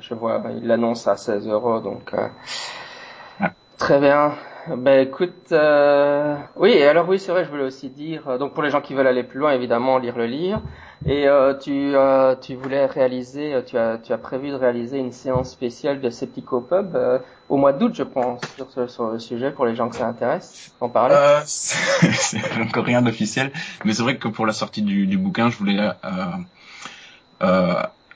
Je 0.00 0.14
vois, 0.14 0.42
il 0.56 0.66
l'annonce 0.66 1.06
à 1.08 1.16
16 1.16 1.46
euros, 1.48 1.80
donc 1.80 2.12
ouais. 2.12 3.48
très 3.78 4.00
bien. 4.00 4.34
Ben 4.68 5.00
écoute, 5.00 5.52
euh... 5.52 6.36
oui, 6.56 6.70
et 6.70 6.86
alors 6.86 7.08
oui, 7.08 7.18
c'est 7.18 7.32
vrai, 7.32 7.44
je 7.44 7.50
voulais 7.50 7.64
aussi 7.64 7.88
dire, 7.88 8.28
euh, 8.28 8.38
donc 8.38 8.52
pour 8.52 8.62
les 8.62 8.70
gens 8.70 8.80
qui 8.80 8.94
veulent 8.94 9.06
aller 9.06 9.22
plus 9.22 9.38
loin, 9.38 9.52
évidemment, 9.52 9.98
lire 9.98 10.16
le 10.16 10.26
livre. 10.26 10.60
Et 11.06 11.26
euh, 11.26 11.54
tu, 11.54 11.96
euh, 11.96 12.34
tu 12.38 12.56
voulais 12.56 12.84
réaliser, 12.84 13.54
euh, 13.54 13.62
tu 13.62 13.78
as, 13.78 13.96
tu 13.96 14.12
as 14.12 14.18
prévu 14.18 14.50
de 14.50 14.54
réaliser 14.54 14.98
une 14.98 15.12
séance 15.12 15.50
spéciale 15.50 16.00
de 16.02 16.10
Septicopub 16.10 16.94
euh, 16.94 17.18
au 17.48 17.56
mois 17.56 17.72
d'août, 17.72 17.94
je 17.94 18.02
pense, 18.02 18.42
sur, 18.54 18.70
ce, 18.70 18.86
sur 18.86 19.06
le 19.08 19.18
sujet, 19.18 19.50
pour 19.50 19.64
les 19.64 19.74
gens 19.74 19.88
que 19.88 19.96
ça 19.96 20.06
intéresse. 20.06 20.72
En 20.80 20.90
parler 20.90 21.14
euh, 21.18 21.40
C'est 21.46 22.38
encore 22.60 22.84
rien 22.84 23.00
d'officiel, 23.00 23.50
mais 23.84 23.94
c'est 23.94 24.02
vrai 24.02 24.18
que 24.18 24.28
pour 24.28 24.44
la 24.44 24.52
sortie 24.52 24.82
du, 24.82 25.06
du 25.06 25.16
bouquin, 25.16 25.48
je 25.48 25.56
voulais 25.56 25.78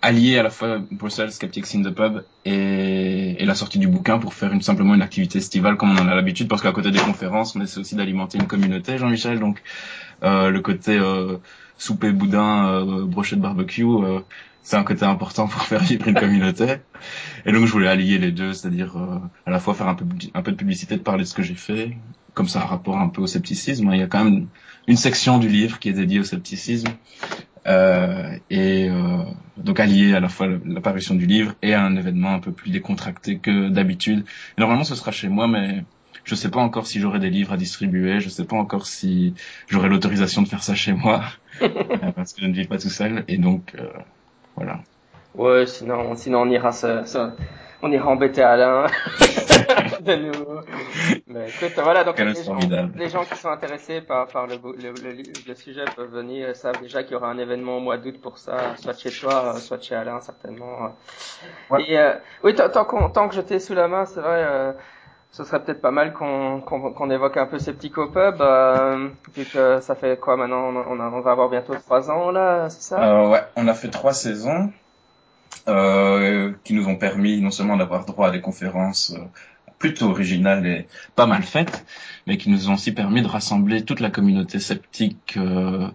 allier 0.04 0.38
à 0.38 0.42
la 0.42 0.50
fois 0.50 0.80
Brussels 0.90 1.32
Skeptics 1.32 1.74
in 1.74 1.82
the 1.82 1.90
Pub 1.90 2.24
et, 2.44 3.42
et, 3.42 3.46
la 3.46 3.54
sortie 3.54 3.78
du 3.78 3.88
bouquin 3.88 4.18
pour 4.18 4.34
faire 4.34 4.52
une, 4.52 4.60
simplement 4.60 4.94
une 4.94 5.00
activité 5.00 5.38
estivale 5.38 5.76
comme 5.78 5.92
on 5.92 5.98
en 5.98 6.06
a 6.06 6.14
l'habitude 6.14 6.46
parce 6.46 6.60
qu'à 6.60 6.72
côté 6.72 6.90
des 6.90 6.98
conférences 6.98 7.56
on 7.56 7.62
essaie 7.62 7.80
aussi 7.80 7.96
d'alimenter 7.96 8.36
une 8.38 8.46
communauté 8.46 8.98
Jean-Michel. 8.98 9.40
Donc 9.40 9.62
euh, 10.22 10.50
le 10.50 10.60
côté 10.60 10.98
euh, 10.98 11.38
souper 11.78 12.12
boudin 12.12 12.68
euh, 12.68 13.06
brochette 13.06 13.40
barbecue 13.40 13.84
euh, 13.84 14.20
c'est 14.62 14.76
un 14.76 14.84
côté 14.84 15.06
important 15.06 15.48
pour 15.48 15.62
faire 15.62 15.82
vivre 15.82 16.06
une 16.06 16.14
communauté. 16.14 16.76
Et 17.46 17.52
donc 17.52 17.64
je 17.64 17.72
voulais 17.72 17.88
allier 17.88 18.18
les 18.18 18.30
deux 18.30 18.52
c'est-à-dire 18.52 18.98
euh, 18.98 19.18
à 19.46 19.50
la 19.50 19.58
fois 19.58 19.72
faire 19.72 19.88
un 19.88 19.94
peu 19.94 20.04
un 20.34 20.42
peu 20.42 20.52
de 20.52 20.56
publicité 20.56 20.96
de 20.96 21.02
parler 21.02 21.24
de 21.24 21.28
ce 21.28 21.34
que 21.34 21.42
j'ai 21.42 21.54
fait 21.54 21.96
comme 22.34 22.48
ça 22.48 22.60
un 22.60 22.66
rapport 22.66 22.98
un 22.98 23.08
peu 23.08 23.22
au 23.22 23.26
scepticisme. 23.26 23.88
Il 23.92 24.00
y 24.00 24.02
a 24.02 24.06
quand 24.06 24.24
même 24.24 24.48
une 24.86 24.96
section 24.96 25.38
du 25.38 25.48
livre 25.48 25.78
qui 25.78 25.88
est 25.88 25.92
dédiée 25.92 26.20
au 26.20 26.24
scepticisme 26.24 26.88
et 27.66 28.88
euh, 28.90 29.22
donc 29.56 29.80
allié 29.80 30.14
à 30.14 30.20
la 30.20 30.28
fois 30.28 30.46
l'apparition 30.64 31.14
du 31.14 31.26
livre 31.26 31.54
et 31.62 31.74
à 31.74 31.82
un 31.82 31.96
événement 31.96 32.34
un 32.34 32.40
peu 32.40 32.52
plus 32.52 32.70
décontracté 32.70 33.38
que 33.38 33.68
d'habitude. 33.68 34.24
Normalement, 34.58 34.84
ce 34.84 34.94
sera 34.94 35.10
chez 35.12 35.28
moi, 35.28 35.48
mais 35.48 35.84
je 36.24 36.34
sais 36.34 36.50
pas 36.50 36.60
encore 36.60 36.86
si 36.86 37.00
j'aurai 37.00 37.18
des 37.18 37.30
livres 37.30 37.52
à 37.52 37.56
distribuer. 37.56 38.20
Je 38.20 38.28
sais 38.28 38.44
pas 38.44 38.56
encore 38.56 38.86
si 38.86 39.34
j'aurai 39.68 39.88
l'autorisation 39.88 40.42
de 40.42 40.48
faire 40.48 40.62
ça 40.62 40.74
chez 40.74 40.92
moi 40.92 41.22
euh, 41.62 41.68
parce 42.14 42.32
que 42.32 42.42
je 42.42 42.46
ne 42.46 42.52
vis 42.52 42.66
pas 42.66 42.78
tout 42.78 42.90
seul. 42.90 43.24
Et 43.28 43.38
donc 43.38 43.74
euh, 43.78 43.88
voilà. 44.56 44.80
Ouais, 45.34 45.66
sinon, 45.66 46.14
sinon 46.16 46.42
on 46.42 46.50
ira 46.50 46.70
se, 46.72 47.04
se, 47.06 47.30
on 47.82 47.92
ira 47.92 48.08
embêter 48.08 48.42
Alain 48.42 48.86
de 50.00 50.14
nouveau. 50.16 50.60
Mais 51.26 51.48
écoute, 51.48 51.72
voilà, 51.82 52.04
donc 52.04 52.18
les 52.18 52.34
gens, 52.34 52.58
les 52.94 53.08
gens, 53.08 53.24
qui 53.24 53.36
sont 53.36 53.48
intéressés 53.48 54.00
par, 54.00 54.26
par 54.28 54.46
le, 54.46 54.56
le, 54.56 55.22
le, 55.46 55.54
sujet 55.54 55.84
peuvent 55.96 56.10
venir, 56.10 56.54
savent 56.56 56.80
déjà 56.80 57.02
qu'il 57.02 57.12
y 57.12 57.16
aura 57.16 57.28
un 57.28 57.38
événement 57.38 57.78
au 57.78 57.80
mois 57.80 57.96
d'août 57.96 58.20
pour 58.22 58.38
ça, 58.38 58.76
soit 58.76 58.98
chez 58.98 59.10
toi, 59.10 59.54
soit 59.58 59.82
chez 59.82 59.94
Alain, 59.94 60.20
certainement. 60.20 60.94
Ouais. 61.70 61.84
Et 61.88 61.98
euh, 61.98 62.14
oui, 62.42 62.54
tant, 62.54 62.84
qu'on, 62.84 63.08
tant 63.10 63.28
que 63.28 63.34
j'étais 63.34 63.58
sous 63.58 63.74
la 63.74 63.88
main, 63.88 64.04
c'est 64.04 64.20
vrai, 64.20 64.44
euh, 64.44 64.72
ce 65.34 65.42
serait 65.42 65.62
peut-être 65.62 65.80
pas 65.80 65.90
mal 65.90 66.12
qu'on, 66.12 66.60
qu'on, 66.60 67.10
évoque 67.10 67.36
un 67.36 67.46
peu 67.46 67.58
ces 67.58 67.72
petits 67.72 67.90
co-pubs, 67.90 68.40
euh, 68.40 69.08
vu 69.34 69.44
que 69.44 69.80
ça 69.80 69.96
fait 69.96 70.18
quoi 70.18 70.36
maintenant, 70.36 70.68
on, 70.68 71.00
a, 71.00 71.10
on 71.10 71.20
va 71.20 71.32
avoir 71.32 71.48
bientôt 71.48 71.74
trois 71.74 72.08
ans 72.10 72.30
là, 72.30 72.68
c'est 72.70 72.82
ça? 72.82 73.02
Euh, 73.02 73.28
Ouais, 73.28 73.42
on 73.56 73.66
a 73.66 73.74
fait 73.74 73.88
trois 73.90 74.12
saisons 74.12 74.70
qui 75.66 76.74
nous 76.74 76.86
ont 76.88 76.96
permis 76.96 77.40
non 77.40 77.50
seulement 77.50 77.76
d'avoir 77.76 78.04
droit 78.04 78.28
à 78.28 78.30
des 78.30 78.40
conférences 78.40 79.14
euh, 79.16 79.24
plutôt 79.78 80.06
originales 80.10 80.66
et 80.66 80.86
pas 81.16 81.26
mal 81.26 81.42
faites, 81.42 81.84
mais 82.26 82.36
qui 82.36 82.50
nous 82.50 82.70
ont 82.70 82.74
aussi 82.74 82.92
permis 82.92 83.22
de 83.22 83.28
rassembler 83.28 83.84
toute 83.84 84.00
la 84.00 84.10
communauté 84.10 84.58
sceptique 84.58 85.34
euh, 85.36 85.88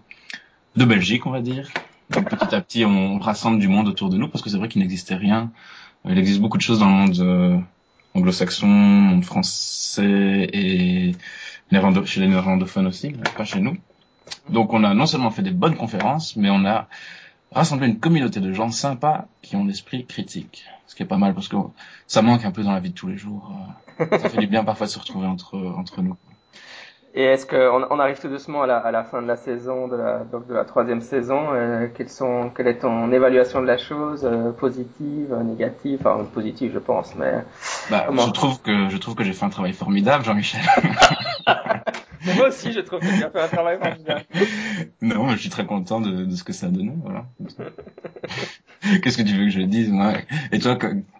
de 0.75 0.85
Belgique, 0.85 1.25
on 1.25 1.31
va 1.31 1.41
dire. 1.41 1.69
Donc 2.09 2.29
petit 2.29 2.53
à 2.55 2.61
petit, 2.61 2.85
on 2.85 3.19
rassemble 3.19 3.59
du 3.59 3.67
monde 3.67 3.87
autour 3.87 4.09
de 4.09 4.17
nous 4.17 4.27
parce 4.27 4.43
que 4.43 4.49
c'est 4.49 4.57
vrai 4.57 4.67
qu'il 4.67 4.81
n'existait 4.81 5.15
rien. 5.15 5.51
Il 6.05 6.17
existe 6.17 6.39
beaucoup 6.39 6.57
de 6.57 6.63
choses 6.63 6.79
dans 6.79 6.89
le 6.89 6.95
monde 6.95 7.19
euh, 7.19 7.57
anglo-saxon, 8.15 8.67
monde 8.67 9.25
français 9.25 10.49
et 10.53 11.11
chez 12.05 12.19
les 12.21 12.27
néerlandophones 12.27 12.87
aussi, 12.87 13.13
pas 13.37 13.45
chez 13.45 13.59
nous. 13.59 13.77
Donc 14.49 14.73
on 14.73 14.83
a 14.83 14.93
non 14.93 15.05
seulement 15.05 15.29
fait 15.29 15.43
des 15.43 15.51
bonnes 15.51 15.75
conférences, 15.75 16.35
mais 16.35 16.49
on 16.49 16.65
a 16.65 16.87
rassembler 17.51 17.87
une 17.87 17.99
communauté 17.99 18.39
de 18.39 18.53
gens 18.53 18.71
sympas 18.71 19.25
qui 19.41 19.55
ont 19.55 19.65
l'esprit 19.65 20.05
critique. 20.05 20.65
Ce 20.87 20.95
qui 20.95 21.03
est 21.03 21.07
pas 21.07 21.17
mal 21.17 21.33
parce 21.33 21.47
que 21.47 21.57
ça 22.07 22.21
manque 22.21 22.45
un 22.45 22.51
peu 22.51 22.63
dans 22.63 22.71
la 22.71 22.79
vie 22.79 22.89
de 22.89 22.95
tous 22.95 23.07
les 23.07 23.17
jours. 23.17 23.51
Euh, 23.99 24.17
ça 24.17 24.29
fait 24.29 24.39
du 24.39 24.47
bien 24.47 24.63
parfois 24.63 24.87
de 24.87 24.91
se 24.91 24.99
retrouver 24.99 25.27
entre, 25.27 25.55
entre 25.57 26.01
nous. 26.01 26.15
Et 27.15 27.23
est-ce 27.23 27.45
qu'on 27.45 27.87
on 27.89 27.99
arrive 27.99 28.19
tout 28.19 28.27
doucement 28.27 28.61
à 28.61 28.67
la, 28.67 28.77
à 28.77 28.91
la, 28.91 29.03
fin 29.03 29.21
de 29.21 29.27
la 29.27 29.35
saison, 29.35 29.87
de 29.87 29.95
la, 29.95 30.19
donc 30.19 30.47
de 30.47 30.53
la 30.53 30.63
troisième 30.63 31.01
saison 31.01 31.53
euh, 31.53 31.87
quelles 31.95 32.09
sont, 32.09 32.51
Quelle 32.55 32.67
est 32.67 32.79
ton 32.79 33.11
évaluation 33.11 33.61
de 33.61 33.67
la 33.67 33.79
chose 33.79 34.23
euh, 34.25 34.51
Positive, 34.51 35.35
négative 35.43 35.99
Enfin, 36.01 36.23
positive, 36.31 36.71
je 36.73 36.79
pense, 36.79 37.15
mais... 37.15 37.43
Bah, 37.89 38.07
je 38.11 38.31
trouve 38.31 38.61
que 38.61 38.89
je 38.89 38.97
trouve 38.97 39.15
que 39.15 39.23
j'ai 39.23 39.33
fait 39.33 39.45
un 39.45 39.49
travail 39.49 39.73
formidable, 39.73 40.23
Jean-Michel. 40.23 40.61
moi 42.35 42.47
aussi, 42.47 42.71
je 42.71 42.79
trouve 42.79 42.99
que 42.99 43.17
tu 43.17 43.23
as 43.23 43.29
fait 43.29 43.41
un 43.41 43.47
travail 43.47 43.77
formidable. 43.79 44.25
Non, 45.01 45.29
je 45.29 45.37
suis 45.37 45.49
très 45.49 45.65
content 45.65 46.01
de, 46.01 46.25
de 46.25 46.35
ce 46.35 46.43
que 46.43 46.53
ça 46.53 46.67
a 46.67 46.69
donné, 46.69 46.93
voilà. 47.03 47.25
Qu'est-ce 49.01 49.17
que 49.17 49.23
tu 49.23 49.35
veux 49.35 49.45
que 49.45 49.51
je 49.51 49.61
dise, 49.61 49.89
moi? 49.89 50.13
Et 50.51 50.59
toi, 50.59 50.77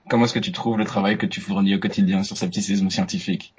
comment 0.10 0.26
est-ce 0.26 0.34
que 0.34 0.40
tu 0.40 0.52
trouves 0.52 0.78
le 0.78 0.86
travail 0.86 1.18
que 1.18 1.26
tu 1.26 1.42
fournis 1.42 1.76
au 1.76 1.80
quotidien 1.80 2.24
sur 2.24 2.38
scepticisme 2.38 2.90
scientifique? 2.90 3.54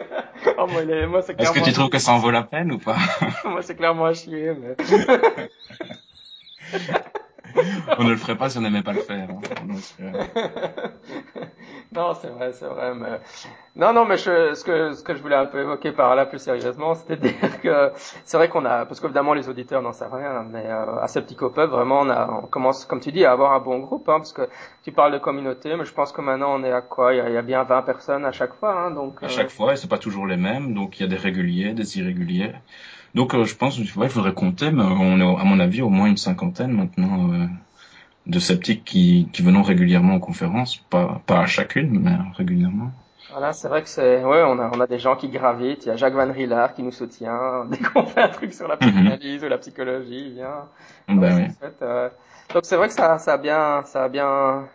Oh, 0.59 0.67
moi, 0.67 0.83
moi 1.07 1.23
c'est 1.23 1.41
Est-ce 1.41 1.53
que 1.53 1.65
tu 1.65 1.73
trouves 1.73 1.91
que 1.91 1.99
ça 1.99 2.13
en 2.13 2.19
vaut 2.19 2.31
la 2.31 2.43
peine 2.43 2.73
ou 2.73 2.79
pas? 2.79 2.97
Moi, 3.45 3.63
c'est 3.63 3.75
clairement 3.75 4.07
à 4.07 4.15
chier, 4.15 4.53
mais... 4.55 4.77
on 7.99 8.05
ne 8.05 8.11
le 8.11 8.17
ferait 8.17 8.37
pas 8.37 8.51
si 8.51 8.59
on 8.59 8.61
n'aimait 8.61 8.83
pas 8.83 8.93
le 8.93 9.01
faire. 9.01 9.29
Hein. 9.31 9.75
Euh, 10.01 10.13
non, 11.93 12.15
c'est 12.15 12.29
vrai, 12.29 12.53
c'est 12.53 12.67
vrai. 12.67 12.95
Mais... 12.95 13.21
Non, 13.77 13.93
non, 13.93 14.05
mais 14.05 14.17
je, 14.17 14.55
ce 14.55 14.65
que 14.65 14.93
ce 14.93 15.03
que 15.03 15.15
je 15.15 15.23
voulais 15.23 15.37
un 15.37 15.47
peu 15.47 15.61
évoquer 15.61 15.93
par 15.93 16.15
là 16.15 16.27
plus 16.27 16.39
sérieusement, 16.39 16.95
c'était 16.95 17.17
de 17.17 17.29
dire 17.29 17.61
que 17.61 17.93
c'est 18.25 18.37
vrai 18.37 18.49
qu'on 18.49 18.65
a, 18.65 18.85
parce 18.87 19.01
qu'évidemment 19.01 19.35
les 19.35 19.49
auditeurs 19.49 19.83
n'en 19.83 19.93
savent 19.93 20.15
rien, 20.15 20.45
mais 20.51 20.65
euh, 20.67 21.01
à 21.01 21.09
Septico 21.09 21.51
Pub, 21.51 21.71
vraiment, 21.71 22.01
on, 22.01 22.11
a, 22.11 22.41
on 22.43 22.47
commence, 22.47 22.85
comme 22.85 23.01
tu 23.01 23.13
dis, 23.13 23.25
à 23.25 23.33
avoir 23.33 23.53
un 23.53 23.61
bon 23.61 23.79
groupe, 23.79 24.09
hein, 24.09 24.19
parce 24.19 24.33
que 24.33 24.49
tu 24.83 24.93
parles 24.93 25.13
de 25.13 25.19
communauté, 25.19 25.77
mais 25.77 25.85
je 25.85 25.93
pense 25.93 26.13
que 26.13 26.21
maintenant 26.21 26.55
on 26.59 26.65
est 26.65 26.73
à 26.73 26.81
quoi? 26.81 27.15
Il 27.15 27.19
y, 27.19 27.21
a, 27.21 27.29
il 27.29 27.35
y 27.35 27.39
a 27.39 27.43
bien 27.43 27.63
20 27.63 27.83
personnes 27.83 28.25
à 28.25 28.33
chaque 28.33 28.55
fois, 28.55 28.73
hein, 28.73 28.91
donc. 28.91 29.23
À 29.23 29.29
chaque 29.29 29.47
euh, 29.47 29.51
fois, 29.51 29.73
et 29.73 29.77
c'est 29.77 29.91
pas 29.91 29.99
toujours 29.99 30.27
les 30.27 30.37
mêmes, 30.37 30.75
donc 30.75 30.99
il 30.99 31.03
y 31.05 31.07
a 31.07 31.09
des 31.09 31.17
réguliers, 31.17 31.73
des 31.73 31.99
irréguliers. 31.99 32.53
Donc 33.15 33.35
euh, 33.35 33.45
je 33.45 33.57
pense, 33.57 33.79
ouais, 33.79 34.07
il 34.07 34.11
faudrait 34.11 34.35
compter, 34.35 34.71
mais 34.71 34.83
on 34.83 35.19
est 35.19 35.41
à 35.41 35.45
mon 35.45 35.59
avis 35.61 35.83
au 35.83 35.89
moins 35.89 36.07
une 36.07 36.17
cinquantaine 36.17 36.73
maintenant 36.73 37.33
euh, 37.33 37.47
de 38.27 38.39
sceptiques 38.39 38.85
qui, 38.85 39.29
qui 39.33 39.43
venons 39.43 39.63
régulièrement 39.63 40.17
aux 40.17 40.21
conférences, 40.21 40.77
pas, 40.77 41.21
pas 41.27 41.41
à 41.41 41.47
chacune, 41.47 41.99
mais 42.01 42.17
régulièrement. 42.37 42.93
Voilà, 43.33 43.53
c'est 43.53 43.69
vrai 43.69 43.83
que 43.83 43.89
c'est, 43.89 44.25
ouais, 44.25 44.43
on 44.45 44.59
a, 44.59 44.71
on 44.75 44.81
a 44.81 44.87
des 44.87 44.99
gens 44.99 45.15
qui 45.15 45.29
gravitent. 45.29 45.87
Il 45.87 45.89
y 45.89 45.93
a 45.93 45.97
Jacques 45.97 46.15
Van 46.15 46.33
Rillard 46.33 46.75
qui 46.75 46.83
nous 46.83 46.91
soutient. 46.91 47.65
Dès 47.71 47.79
qu'on 47.79 48.05
fait 48.05 48.23
un 48.23 48.29
truc 48.29 48.53
sur 48.53 48.67
la 48.67 48.75
mhm. 48.75 48.81
psychanalyse 48.81 49.45
ou 49.45 49.49
la 49.49 49.59
psychologie, 49.59 50.27
il 50.27 50.33
vient. 50.35 50.67
Ben 51.09 51.37
oui. 51.37 51.69
Euh, 51.83 52.09
donc 52.53 52.65
c'est 52.65 52.77
vrai 52.77 52.89
que 52.89 52.95
ça, 52.95 53.19
ça 53.19 53.35
a 53.35 53.39
bien, 53.39 53.83
ça 53.85 54.05
a 54.05 54.09
bien, 54.09 54.69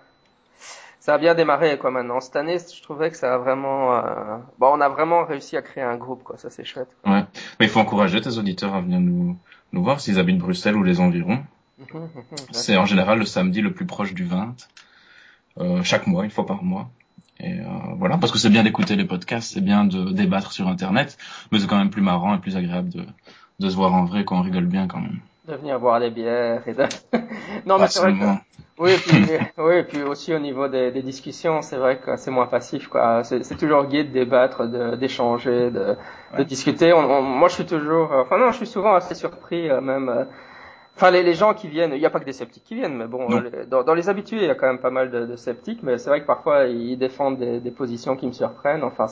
ça 1.06 1.14
a 1.14 1.18
bien 1.20 1.36
démarré 1.36 1.78
quoi 1.78 1.92
maintenant. 1.92 2.20
Cette 2.20 2.36
année, 2.36 2.58
je 2.58 2.82
trouvais 2.82 3.12
que 3.12 3.18
ça 3.18 3.36
a 3.36 3.38
vraiment, 3.38 3.96
euh... 3.96 4.38
bon, 4.58 4.72
on 4.74 4.82
a 4.82 4.90
vraiment 4.90 5.24
réussi 5.24 5.56
à 5.56 5.62
créer 5.62 5.84
un 5.84 5.98
groupe 5.98 6.24
quoi. 6.24 6.36
Ça 6.38 6.50
c'est 6.50 6.66
chouette. 6.66 6.90
Quoi. 7.04 7.14
Ouais, 7.14 7.26
mais 7.60 7.68
il 7.68 7.70
faut 7.70 7.80
encourager 7.80 8.20
tes 8.22 8.40
auditeurs 8.40 8.74
à 8.74 8.82
venir 8.82 9.00
nous 9.00 9.38
nous 9.72 9.84
voir 9.84 10.00
s'ils 10.00 10.18
habitent 10.18 10.40
Bruxelles 10.40 10.76
ou 10.76 10.82
les 10.82 11.00
environs. 11.00 11.44
C'est 12.52 12.76
en 12.78 12.86
général 12.86 13.20
le 13.20 13.26
samedi 13.26 13.62
le 13.62 13.72
plus 13.74 13.86
proche 13.86 14.14
du 14.16 14.24
20, 14.24 14.56
euh, 15.60 15.84
chaque 15.84 16.08
mois, 16.08 16.24
une 16.24 16.32
fois 16.32 16.48
par 16.48 16.64
mois. 16.64 16.90
Et 17.40 17.60
euh, 17.60 17.66
voilà, 17.98 18.18
parce 18.18 18.32
que 18.32 18.40
c'est 18.40 18.50
bien 18.50 18.64
d'écouter 18.64 18.96
les 18.96 19.04
podcasts, 19.04 19.54
c'est 19.54 19.62
bien 19.62 19.84
de 19.84 20.12
débattre 20.12 20.54
sur 20.54 20.70
Internet, 20.70 21.18
mais 21.52 21.60
c'est 21.60 21.68
quand 21.68 21.78
même 21.78 21.90
plus 21.90 22.02
marrant 22.02 22.34
et 22.34 22.40
plus 22.40 22.56
agréable 22.56 22.90
de, 22.90 23.06
de 23.60 23.70
se 23.70 23.76
voir 23.76 23.94
en 23.94 24.06
vrai 24.06 24.24
quand 24.24 24.40
on 24.40 24.42
rigole 24.42 24.66
bien 24.66 24.88
quand 24.88 25.02
même. 25.02 25.20
De 25.48 25.56
venir 25.56 25.80
boire 25.80 26.00
des 26.00 26.10
bières 26.10 26.68
et 26.68 26.74
de... 26.74 26.84
non, 27.66 27.78
mais 27.78 27.88
c'est 27.88 28.00
vrai 28.00 28.14
que 28.14 28.26
oui, 28.78 28.92
et 28.92 28.98
puis, 28.98 29.26
oui, 29.58 29.76
et 29.76 29.84
puis 29.84 30.04
aussi 30.04 30.34
au 30.34 30.40
niveau 30.40 30.68
des, 30.68 30.92
des 30.92 31.02
discussions, 31.02 31.62
c'est 31.62 31.78
vrai 31.78 31.98
que 31.98 32.18
c'est 32.18 32.32
moins 32.32 32.48
passif, 32.48 32.90
quoi. 32.90 33.24
C'est 33.24 33.58
toujours 33.58 33.86
gai 33.86 34.04
de 34.04 34.12
débattre, 34.12 34.68
d'échanger, 34.98 35.72
de, 35.72 35.96
de, 36.38 36.44
discuter. 36.44 36.92
On, 36.92 37.22
moi, 37.22 37.48
je 37.48 37.54
suis 37.54 37.66
toujours, 37.66 38.12
euh, 38.12 38.24
enfin 38.24 38.38
non, 38.38 38.52
je 38.52 38.58
suis 38.58 38.68
souvent 38.68 38.94
assez 38.96 39.16
surpris, 39.16 39.70
euh, 39.70 39.80
même. 39.80 40.10
Euh, 40.10 40.26
enfin, 40.98 41.10
les, 41.10 41.24
les, 41.24 41.36
gens 41.36 41.54
qui 41.54 41.70
viennent, 41.70 41.94
il 41.94 42.00
n'y 42.00 42.06
a 42.06 42.10
pas 42.10 42.20
que 42.20 42.26
des 42.26 42.34
sceptiques 42.34 42.66
qui 42.66 42.76
viennent, 42.76 42.98
mais 42.98 43.08
bon, 43.08 43.30
dans, 43.70 43.84
dans, 43.84 43.94
les 43.94 44.10
habitués, 44.10 44.38
il 44.38 44.48
y 44.48 44.50
a 44.50 44.56
quand 44.56 44.68
même 44.68 44.80
pas 44.80 44.92
mal 44.92 45.10
de, 45.10 45.26
de 45.26 45.36
sceptiques, 45.38 45.82
mais 45.82 45.98
c'est 45.98 46.10
vrai 46.10 46.20
que 46.20 46.28
parfois 46.28 46.66
ils 46.66 46.98
défendent 46.98 47.38
des, 47.38 47.62
des 47.62 47.72
positions 47.72 48.18
qui 48.18 48.28
me 48.28 48.34
surprennent. 48.34 48.84
Enfin, 48.84 49.08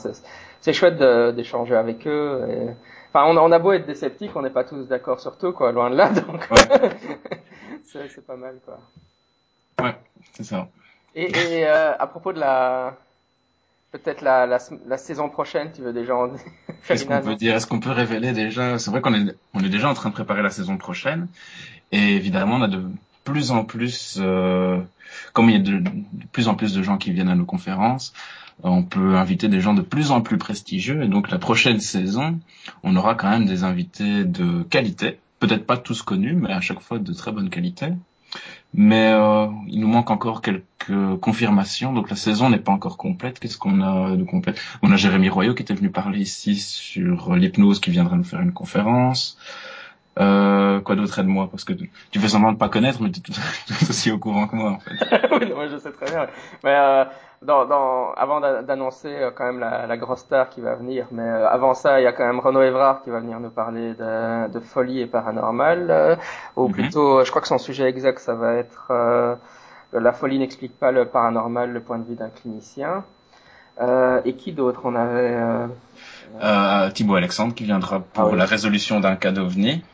c'est 0.60 0.72
chouette 0.74 0.98
d'échanger 0.98 1.74
avec 1.74 2.06
eux. 2.06 2.46
Et... 2.50 2.68
Enfin, 3.14 3.26
on, 3.30 3.36
on, 3.36 3.52
a 3.52 3.58
beau 3.60 3.72
être 3.72 3.86
des 3.86 3.94
sceptiques, 3.94 4.32
on 4.34 4.42
n'est 4.42 4.50
pas 4.50 4.64
tous 4.64 4.88
d'accord 4.88 5.20
sur 5.20 5.38
tout, 5.38 5.52
quoi, 5.52 5.70
loin 5.70 5.88
de 5.88 5.94
là, 5.94 6.08
donc 6.10 6.48
ouais. 6.50 6.90
c'est 8.08 8.26
pas 8.26 8.36
mal, 8.36 8.58
quoi. 8.64 8.80
Ouais, 9.80 9.94
c'est 10.32 10.42
ça. 10.42 10.68
Et, 11.14 11.30
et 11.30 11.66
euh, 11.68 11.96
à 11.96 12.06
propos 12.08 12.32
de 12.32 12.40
la 12.40 12.96
peut-être 13.92 14.22
la, 14.22 14.46
la, 14.46 14.58
la, 14.86 14.98
saison 14.98 15.28
prochaine, 15.28 15.70
tu 15.72 15.82
veux 15.82 15.92
déjà 15.92 16.16
en 16.16 16.30
Qu'est-ce 16.88 17.04
qu'on 17.04 17.20
peut 17.20 17.36
dire? 17.36 17.54
Est-ce 17.54 17.68
qu'on 17.68 17.78
peut 17.78 17.92
révéler 17.92 18.32
déjà? 18.32 18.80
C'est 18.80 18.90
vrai 18.90 19.00
qu'on 19.00 19.14
est 19.14 19.36
on 19.52 19.60
est 19.60 19.68
déjà 19.68 19.88
en 19.88 19.94
train 19.94 20.08
de 20.08 20.14
préparer 20.14 20.42
la 20.42 20.50
saison 20.50 20.76
prochaine 20.76 21.28
et 21.92 22.16
évidemment 22.16 22.56
on 22.56 22.62
a 22.62 22.68
de 22.68 22.82
plus 23.22 23.52
en 23.52 23.64
plus 23.64 24.18
euh, 24.20 24.80
comme 25.32 25.50
il 25.50 25.52
y 25.52 25.60
a 25.60 25.62
de, 25.62 25.78
de, 25.78 25.90
plus 26.32 26.48
en 26.48 26.56
plus 26.56 26.74
de 26.74 26.82
gens 26.82 26.98
qui 26.98 27.12
viennent 27.12 27.28
à 27.28 27.36
nos 27.36 27.44
conférences, 27.44 28.12
on 28.62 28.82
peut 28.82 29.16
inviter 29.16 29.48
des 29.48 29.60
gens 29.60 29.74
de 29.74 29.82
plus 29.82 30.10
en 30.10 30.20
plus 30.20 30.38
prestigieux 30.38 31.02
et 31.02 31.08
donc 31.08 31.30
la 31.30 31.38
prochaine 31.38 31.80
saison, 31.80 32.38
on 32.82 32.96
aura 32.96 33.14
quand 33.14 33.28
même 33.28 33.46
des 33.46 33.64
invités 33.64 34.24
de 34.24 34.62
qualité, 34.62 35.18
peut-être 35.40 35.66
pas 35.66 35.76
tous 35.76 36.02
connus 36.02 36.34
mais 36.34 36.52
à 36.52 36.60
chaque 36.60 36.80
fois 36.80 36.98
de 36.98 37.12
très 37.12 37.32
bonne 37.32 37.50
qualité. 37.50 37.88
Mais 38.72 39.12
euh, 39.12 39.46
il 39.68 39.80
nous 39.80 39.88
manque 39.88 40.10
encore 40.10 40.42
quelques 40.42 41.20
confirmations. 41.20 41.92
Donc 41.92 42.10
la 42.10 42.16
saison 42.16 42.50
n'est 42.50 42.58
pas 42.58 42.72
encore 42.72 42.96
complète. 42.96 43.38
Qu'est-ce 43.38 43.58
qu'on 43.58 43.80
a 43.80 44.16
de 44.16 44.24
complète? 44.24 44.60
On 44.82 44.90
a 44.90 44.96
Jérémy 44.96 45.28
Royaux 45.28 45.54
qui 45.54 45.62
était 45.62 45.74
venu 45.74 45.90
parler 45.90 46.18
ici 46.18 46.56
sur 46.56 47.36
l'hypnose, 47.36 47.78
qui 47.78 47.90
viendra 47.90 48.16
nous 48.16 48.24
faire 48.24 48.40
une 48.40 48.52
conférence. 48.52 49.38
Quoi 50.84 50.96
d'autre 50.96 51.18
aide-moi 51.18 51.48
parce 51.50 51.64
que 51.64 51.72
tu 51.72 52.20
fais 52.20 52.28
semblant 52.28 52.52
de 52.52 52.58
pas 52.58 52.68
connaître 52.68 53.02
mais 53.02 53.10
tu 53.10 53.20
es 53.30 53.88
aussi 53.88 54.12
au 54.12 54.18
courant 54.18 54.46
que 54.46 54.56
moi 54.56 54.70
en 54.72 54.78
fait. 54.78 54.92
oui, 55.40 55.52
moi 55.54 55.66
je 55.68 55.78
sais 55.78 55.90
très 55.90 56.06
bien. 56.06 56.26
Mais 56.62 56.76
euh, 56.76 57.04
dans, 57.44 57.66
dans, 57.66 58.12
avant 58.12 58.40
d'annoncer 58.40 59.08
euh, 59.08 59.30
quand 59.34 59.44
même 59.44 59.60
la, 59.60 59.86
la, 59.86 59.96
grosse 59.96 60.20
star 60.20 60.48
qui 60.48 60.60
va 60.60 60.74
venir, 60.74 61.06
mais 61.10 61.22
euh, 61.22 61.48
avant 61.48 61.74
ça, 61.74 62.00
il 62.00 62.04
y 62.04 62.06
a 62.06 62.12
quand 62.12 62.26
même 62.26 62.40
Renaud 62.40 62.62
Evrard 62.62 63.02
qui 63.02 63.10
va 63.10 63.20
venir 63.20 63.38
nous 63.40 63.50
parler 63.50 63.94
de, 63.94 64.48
de 64.50 64.60
folie 64.60 65.00
et 65.00 65.06
paranormal, 65.06 65.86
euh, 65.90 66.16
ou 66.56 66.68
mhm. 66.68 66.72
plutôt, 66.72 67.24
je 67.24 67.30
crois 67.30 67.42
que 67.42 67.48
son 67.48 67.58
sujet 67.58 67.88
exact, 67.88 68.18
ça 68.18 68.34
va 68.34 68.54
être 68.54 68.92
la 69.92 70.12
folie 70.12 70.40
n'explique 70.40 70.76
pas 70.76 70.90
le 70.90 71.04
paranormal, 71.04 71.72
le 71.72 71.80
point 71.80 71.98
de 71.98 72.04
vue 72.04 72.16
d'un 72.16 72.28
clinicien. 72.28 73.04
et 74.24 74.34
qui 74.34 74.52
d'autre? 74.52 74.80
On 74.84 74.96
avait 74.96 75.38
euh, 76.42 76.90
Thibaut 76.90 77.14
Alexandre 77.14 77.54
qui 77.54 77.62
viendra 77.64 78.00
pour 78.00 78.32
ah 78.32 78.36
la 78.36 78.44
résolution 78.44 78.98
d'un 78.98 79.14
cas 79.14 79.30
d'OVNI. 79.30 79.84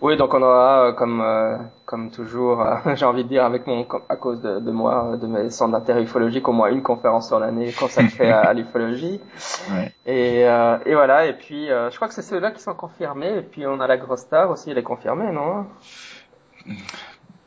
Oui, 0.00 0.16
donc 0.16 0.32
on 0.32 0.42
aura, 0.42 0.88
euh, 0.88 0.92
comme 0.92 1.20
euh, 1.20 1.56
comme 1.84 2.10
toujours, 2.10 2.60
euh, 2.60 2.76
j'ai 2.94 3.04
envie 3.04 3.24
de 3.24 3.28
dire, 3.28 3.44
avec 3.44 3.66
mon 3.66 3.84
à 4.08 4.16
cause 4.16 4.40
de, 4.40 4.60
de 4.60 4.70
moi, 4.70 5.16
de 5.20 5.26
mes 5.26 5.50
centres 5.50 5.72
d'intérêt 5.72 6.02
ufologique, 6.04 6.46
au 6.48 6.52
moins 6.52 6.70
une 6.70 6.82
conférence 6.82 7.26
sur 7.26 7.40
l'année 7.40 7.72
consacrée 7.72 8.30
à, 8.30 8.52
l'ufologie. 8.52 9.20
Ouais. 9.70 9.92
Et, 10.06 10.40
et 10.40 10.94
voilà. 10.94 11.26
Et 11.26 11.34
puis, 11.34 11.66
je 11.66 11.94
crois 11.96 12.08
que 12.08 12.14
c'est 12.14 12.22
ceux-là 12.22 12.52
qui 12.52 12.62
sont 12.62 12.74
confirmés. 12.74 13.38
Et 13.38 13.42
puis 13.42 13.66
on 13.66 13.80
a 13.80 13.86
la 13.86 13.96
grosse 13.96 14.20
star 14.20 14.50
aussi, 14.50 14.70
elle 14.70 14.78
est 14.78 14.82
confirmée, 14.82 15.30
non? 15.30 15.66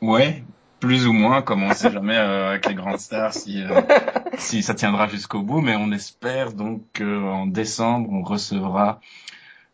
Ouais, 0.02 0.44
plus 0.80 1.08
ou 1.08 1.14
moins, 1.14 1.42
comme 1.42 1.64
on 1.64 1.74
sait 1.74 1.92
jamais 1.92 2.18
avec 2.18 2.68
les 2.68 2.76
grandes 2.76 3.00
stars 3.00 3.34
si 3.34 3.64
si 4.38 4.62
ça 4.62 4.76
tiendra 4.76 5.08
jusqu'au 5.08 5.42
bout. 5.42 5.62
Mais 5.62 5.76
on 5.76 5.92
espère 5.92 6.54
donc 6.54 6.84
qu'en 6.96 7.48
décembre, 7.48 8.10
on 8.12 8.24
recevra 8.24 9.00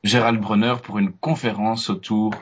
Gérald 0.04 0.40
Brunner 0.40 0.76
pour 0.82 1.00
une 1.00 1.12
conférence 1.12 1.90
autour 1.90 2.34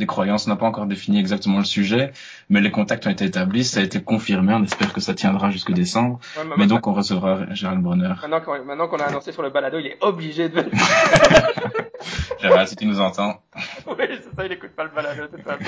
des 0.00 0.06
croyances. 0.06 0.48
On 0.48 0.50
n'a 0.50 0.56
pas 0.56 0.66
encore 0.66 0.86
défini 0.86 1.20
exactement 1.20 1.58
le 1.58 1.64
sujet, 1.64 2.12
mais 2.48 2.60
les 2.60 2.72
contacts 2.72 3.06
ont 3.06 3.10
été 3.10 3.24
établis, 3.24 3.64
ça 3.64 3.78
a 3.78 3.82
été 3.84 4.02
confirmé. 4.02 4.52
On 4.54 4.64
espère 4.64 4.92
que 4.92 5.00
ça 5.00 5.14
tiendra 5.14 5.50
jusque 5.50 5.70
décembre. 5.72 6.18
mais, 6.56 6.66
donc, 6.66 6.88
on 6.88 6.92
recevra 6.92 7.46
Gérald 7.54 7.80
Brunner. 7.80 8.14
Maintenant 8.22 8.88
qu'on 8.88 8.98
a 8.98 9.04
annoncé 9.04 9.30
sur 9.30 9.42
le 9.42 9.50
balado, 9.50 9.78
il 9.78 9.86
est 9.86 9.98
obligé 10.00 10.48
de 10.48 10.54
venir. 10.54 10.72
Gérald, 12.40 12.68
si 12.68 12.76
tu 12.76 12.86
nous 12.86 13.00
entends. 13.00 13.40
oui, 13.86 14.04
c'est 14.08 14.34
ça, 14.34 14.46
il 14.46 14.52
écoute 14.52 14.70
pas 14.70 14.84
le 14.84 14.90
balado 14.90 15.26
toute 15.28 15.42
façon. 15.44 15.64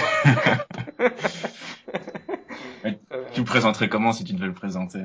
tu 3.35 3.41
le 3.41 3.45
présenterais 3.45 3.89
comment 3.89 4.13
si 4.13 4.25
tu 4.25 4.33
devais 4.33 4.47
le 4.47 4.55
présenter? 4.55 5.03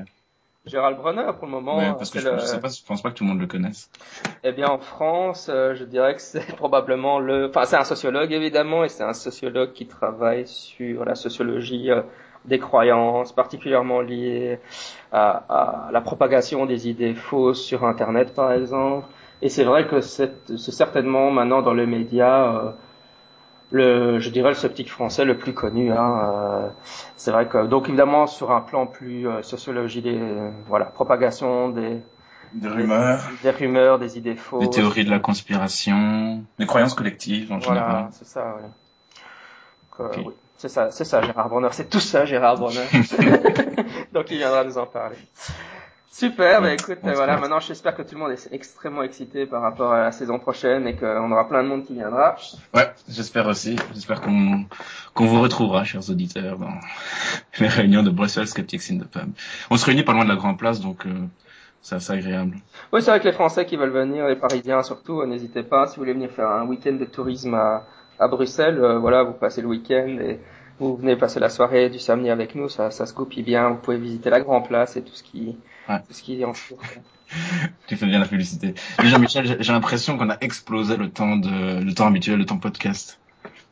Gérald 0.68 0.97
Brunner 0.97 1.32
pour 1.38 1.45
le 1.45 1.51
moment. 1.51 1.78
Ouais, 1.78 1.93
parce 1.97 2.09
que 2.09 2.20
je, 2.20 2.38
sais 2.39 2.59
pas, 2.59 2.70
je 2.70 2.84
pense 2.86 3.01
pas 3.01 3.09
que 3.09 3.15
tout 3.15 3.24
le 3.24 3.30
monde 3.30 3.39
le 3.39 3.47
connaisse. 3.47 3.89
Eh 4.43 4.51
bien, 4.51 4.68
en 4.68 4.80
France, 4.80 5.49
euh, 5.49 5.76
je 5.76 5.84
dirais 5.84 6.15
que 6.15 6.22
c'est 6.22 6.45
probablement 6.55 7.20
le, 7.20 7.49
enfin, 7.49 7.65
c'est 7.65 7.78
un 7.78 7.84
sociologue 7.84 8.32
évidemment, 8.32 8.84
et 8.84 8.89
c'est 8.89 9.03
un 9.03 9.13
sociologue 9.13 9.74
qui 9.74 9.88
travaille 9.88 10.47
sur 10.47 11.05
la 11.05 11.15
sociologie 11.15 11.91
euh, 11.91 12.01
des 12.45 12.59
croyances, 12.59 13.34
particulièrement 13.34 14.01
liées 14.01 14.59
à, 15.11 15.88
à, 15.88 15.91
la 15.91 16.01
propagation 16.01 16.65
des 16.65 16.88
idées 16.88 17.13
fausses 17.13 17.63
sur 17.63 17.84
Internet, 17.86 18.34
par 18.34 18.51
exemple. 18.53 19.07
Et 19.41 19.49
c'est 19.49 19.63
vrai 19.63 19.88
que 19.88 20.01
c'est 20.01 20.32
certainement 20.57 21.30
maintenant 21.30 21.61
dans 21.61 21.74
les 21.74 21.86
médias 21.86 22.55
euh, 22.55 22.72
le, 23.72 24.20
je 24.20 24.30
dirais 24.30 24.49
le 24.49 24.55
sceptique 24.55 24.89
français 24.89 25.26
le 25.26 25.38
plus 25.38 25.53
connu. 25.53 25.91
Hein, 25.91 26.22
euh, 26.24 26.70
c'est 27.15 27.32
vrai 27.32 27.47
que 27.47 27.65
donc 27.65 27.88
évidemment 27.88 28.28
sur 28.28 28.51
un 28.51 28.61
plan 28.61 28.88
plus 28.88 29.28
euh, 29.28 29.41
sociologie 29.41 30.01
des 30.01 30.20
voilà 30.68 30.86
propagation 30.86 31.70
des 31.70 32.01
des 32.53 32.70
rumeurs, 32.70 33.20
des, 33.43 33.49
rumeurs, 33.49 33.99
des 33.99 34.18
idées 34.18 34.36
fausses, 34.36 34.63
des 34.63 34.70
théories 34.70 35.03
de 35.03 35.09
la 35.09 35.20
conspiration, 35.20 36.43
des 36.57 36.65
croyances 36.65 36.93
collectives 36.93 37.51
en 37.51 37.59
voilà, 37.59 37.82
général. 37.82 38.07
c'est 38.11 38.28
ça. 38.28 38.57
Euh, 39.99 40.07
oui. 40.26 40.34
C'est 40.57 40.70
ça, 40.70 40.89
c'est 40.89 41.03
ça, 41.03 41.22
Gérard 41.22 41.49
Bonheur. 41.49 41.74
C'est 41.74 41.89
tout 41.89 41.99
ça, 41.99 42.26
Gérard 42.26 42.57
Bonheur. 42.57 42.88
donc 44.13 44.32
il 44.32 44.38
viendra 44.38 44.63
nous 44.63 44.78
en 44.78 44.88
parler. 44.88 45.18
Super, 46.18 46.63
bah 46.63 46.74
écoute, 46.74 46.97
voilà, 47.03 47.38
maintenant 47.38 47.59
j'espère 47.59 47.95
que 47.95 48.01
tout 48.01 48.15
le 48.15 48.22
monde 48.22 48.32
est 48.32 48.51
extrêmement 48.51 49.03
excité 49.03 49.45
par 49.45 49.61
rapport 49.61 49.93
à 49.93 50.01
la 50.01 50.11
saison 50.11 50.39
prochaine 50.39 50.88
et 50.88 50.95
qu'on 50.95 51.32
aura 51.32 51.47
plein 51.47 51.61
de 51.61 51.68
monde 51.68 51.86
qui 51.86 51.93
viendra. 51.93 52.36
Ouais, 52.74 52.89
j'espère 53.07 53.45
aussi. 53.45 53.76
J'espère 53.93 54.22
qu'on 54.22 54.65
qu'on 55.13 55.26
vous 55.28 55.39
retrouvera, 55.39 55.84
chers 55.84 56.09
auditeurs, 56.09 56.57
dans 56.57 56.74
les 57.59 57.68
réunions 57.68 58.01
de 58.01 58.09
Brussels 58.09 58.47
Skeptics 58.47 58.89
in 58.89 58.97
the 58.97 59.07
Pub. 59.07 59.30
On 59.70 59.78
se 59.78 59.86
réunit 59.86 60.01
pas 60.01 60.13
loin 60.13 60.24
de 60.24 60.30
la 60.30 60.38
Grande 60.38 60.57
Place, 60.57 60.80
donc 60.80 61.05
euh, 61.05 61.11
c'est 61.84 61.93
assez 61.93 62.13
agréable. 62.13 62.55
Oui, 62.91 63.03
c'est 63.03 63.11
vrai 63.11 63.20
que 63.20 63.26
les 63.26 63.32
Français 63.32 63.68
qui 63.68 63.78
veulent 63.78 63.91
venir, 63.91 64.26
les 64.26 64.38
Parisiens 64.38 64.82
surtout, 64.82 65.22
euh, 65.22 65.28
n'hésitez 65.28 65.61
pas. 65.61 65.86
Si 65.86 65.97
vous 65.97 66.01
voulez 66.01 66.13
venir 66.13 66.32
faire 66.32 66.49
un 66.49 66.65
week-end 66.65 66.93
de 66.93 67.05
tourisme 67.05 67.53
à, 67.53 67.86
à 68.18 68.28
Bruxelles, 68.28 68.80
euh, 68.80 68.97
voilà, 68.97 69.22
vous 69.22 69.34
passez 69.34 69.61
le 69.61 69.68
week-end 69.68 70.18
et 70.20 70.39
vous 70.80 70.95
venez 70.95 71.15
passer 71.15 71.39
la 71.39 71.49
soirée 71.49 71.91
du 71.91 71.99
samedi 71.99 72.32
avec 72.32 72.55
nous, 72.55 72.70
ça, 72.70 72.89
ça 72.89 73.05
se 73.05 73.13
copie 73.13 73.43
bien. 73.43 73.70
Vous 73.70 73.78
pouvez 73.78 73.97
visiter 73.97 74.32
la 74.32 74.41
Grande 74.41 74.68
Place 74.68 74.97
et 74.97 75.03
tout 75.03 75.13
ce 75.13 75.22
qui 75.22 75.55
Ouais. 75.90 76.00
ce 76.10 76.22
qui 76.22 76.42
est 76.42 76.46
en 76.46 76.54
cours. 76.54 76.80
tu 77.88 77.96
fais 77.96 78.06
bien 78.06 78.20
la 78.20 78.28
publicité. 78.28 78.74
Jean-Michel, 79.04 79.58
j'ai 79.60 79.72
l'impression 79.72 80.18
qu'on 80.18 80.30
a 80.30 80.38
explosé 80.42 80.98
le 80.98 81.10
temps 81.10 81.38
de, 81.38 81.84
le 81.84 81.94
temps 81.94 82.08
habituel, 82.08 82.38
le 82.38 82.46
temps 82.46 82.58
podcast. 82.58 83.20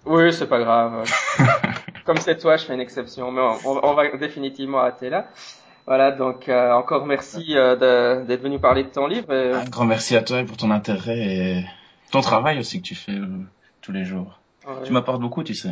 Oui, 0.06 0.32
c'est 0.32 0.48
pas 0.48 0.60
grave. 0.60 1.10
Comme 2.06 2.18
c'est 2.18 2.38
toi, 2.38 2.58
je 2.58 2.66
fais 2.66 2.74
une 2.74 2.82
exception, 2.82 3.32
mais 3.32 3.42
on, 3.66 3.94
va 3.94 4.16
définitivement 4.18 4.80
arrêter 4.80 5.10
là. 5.10 5.28
Voilà, 5.88 6.12
donc 6.12 6.50
euh, 6.50 6.72
encore 6.72 7.06
merci 7.06 7.56
euh, 7.56 8.24
d'être 8.24 8.42
venu 8.42 8.60
parler 8.60 8.84
de 8.84 8.90
ton 8.90 9.08
livre. 9.08 9.34
Un 9.34 9.66
grand 9.66 9.86
merci 9.86 10.16
à 10.16 10.22
toi 10.22 10.44
pour 10.44 10.58
ton 10.58 10.72
intérêt 10.72 11.20
et 11.20 11.66
ton 12.12 12.22
travail 12.22 12.60
aussi 12.60 12.82
que 12.82 12.88
tu 12.88 12.96
fais 12.96 13.14
euh, 13.14 13.28
tous 13.82 13.92
les 13.92 14.06
jours. 14.06 14.40
Tu 14.84 14.92
m'apportes 14.92 15.22
beaucoup, 15.22 15.44
tu 15.44 15.54
sais. 15.54 15.72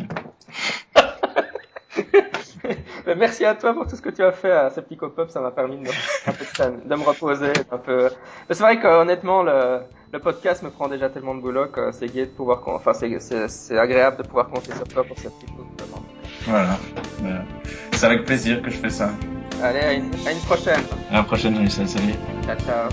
Merci 3.06 3.45
à 3.45 3.56
toi 3.56 3.74
pour 3.74 3.88
tout 3.88 3.95
ce 3.95 4.01
que 4.01 4.10
tu 4.10 4.24
as 4.24 4.32
fait 4.32 4.51
à 4.51 4.70
ce 4.70 4.80
petit 4.80 4.95
Pop, 4.95 5.30
ça 5.30 5.41
m'a 5.41 5.51
permis 5.51 5.78
de, 5.78 5.84
de, 6.89 6.95
me 6.95 7.04
reposer 7.04 7.51
un 7.72 7.78
peu. 7.78 8.10
C'est 8.49 8.60
vrai 8.64 8.80
qu'honnêtement, 8.80 9.43
le, 9.43 9.82
le 10.14 10.20
podcast 10.20 10.64
me 10.64 10.70
prend 10.70 10.88
déjà 10.88 11.10
tellement 11.10 11.36
de 11.36 11.41
boulot 11.41 11.68
que 11.68 11.91
c'est 11.91 12.08
gai 12.08 12.26
de 12.28 12.32
pouvoir, 12.32 12.62
enfin 12.68 12.93
c'est 12.93 13.78
agréable 13.78 14.18
de 14.18 14.24
pouvoir 14.24 14.47
compter 14.47 14.74
sur 14.74 14.88
toi 14.88 15.04
pour 15.04 15.18
ce 15.18 15.28
petit 15.28 15.47
coup. 15.47 15.66
Voilà. 16.45 16.78
C'est 17.91 18.06
avec 18.06 18.26
plaisir 18.26 18.62
que 18.62 18.70
je 18.70 18.78
fais 18.78 18.89
ça. 18.89 19.10
Allez, 19.62 19.80
à 19.80 19.93
une, 19.93 20.12
à 20.26 20.32
une 20.32 20.39
prochaine. 20.39 20.82
À 21.12 21.16
la 21.16 21.24
prochaine, 21.24 21.70
Salut. 21.70 22.14
Ciao, 22.45 22.58
ciao. 22.58 22.89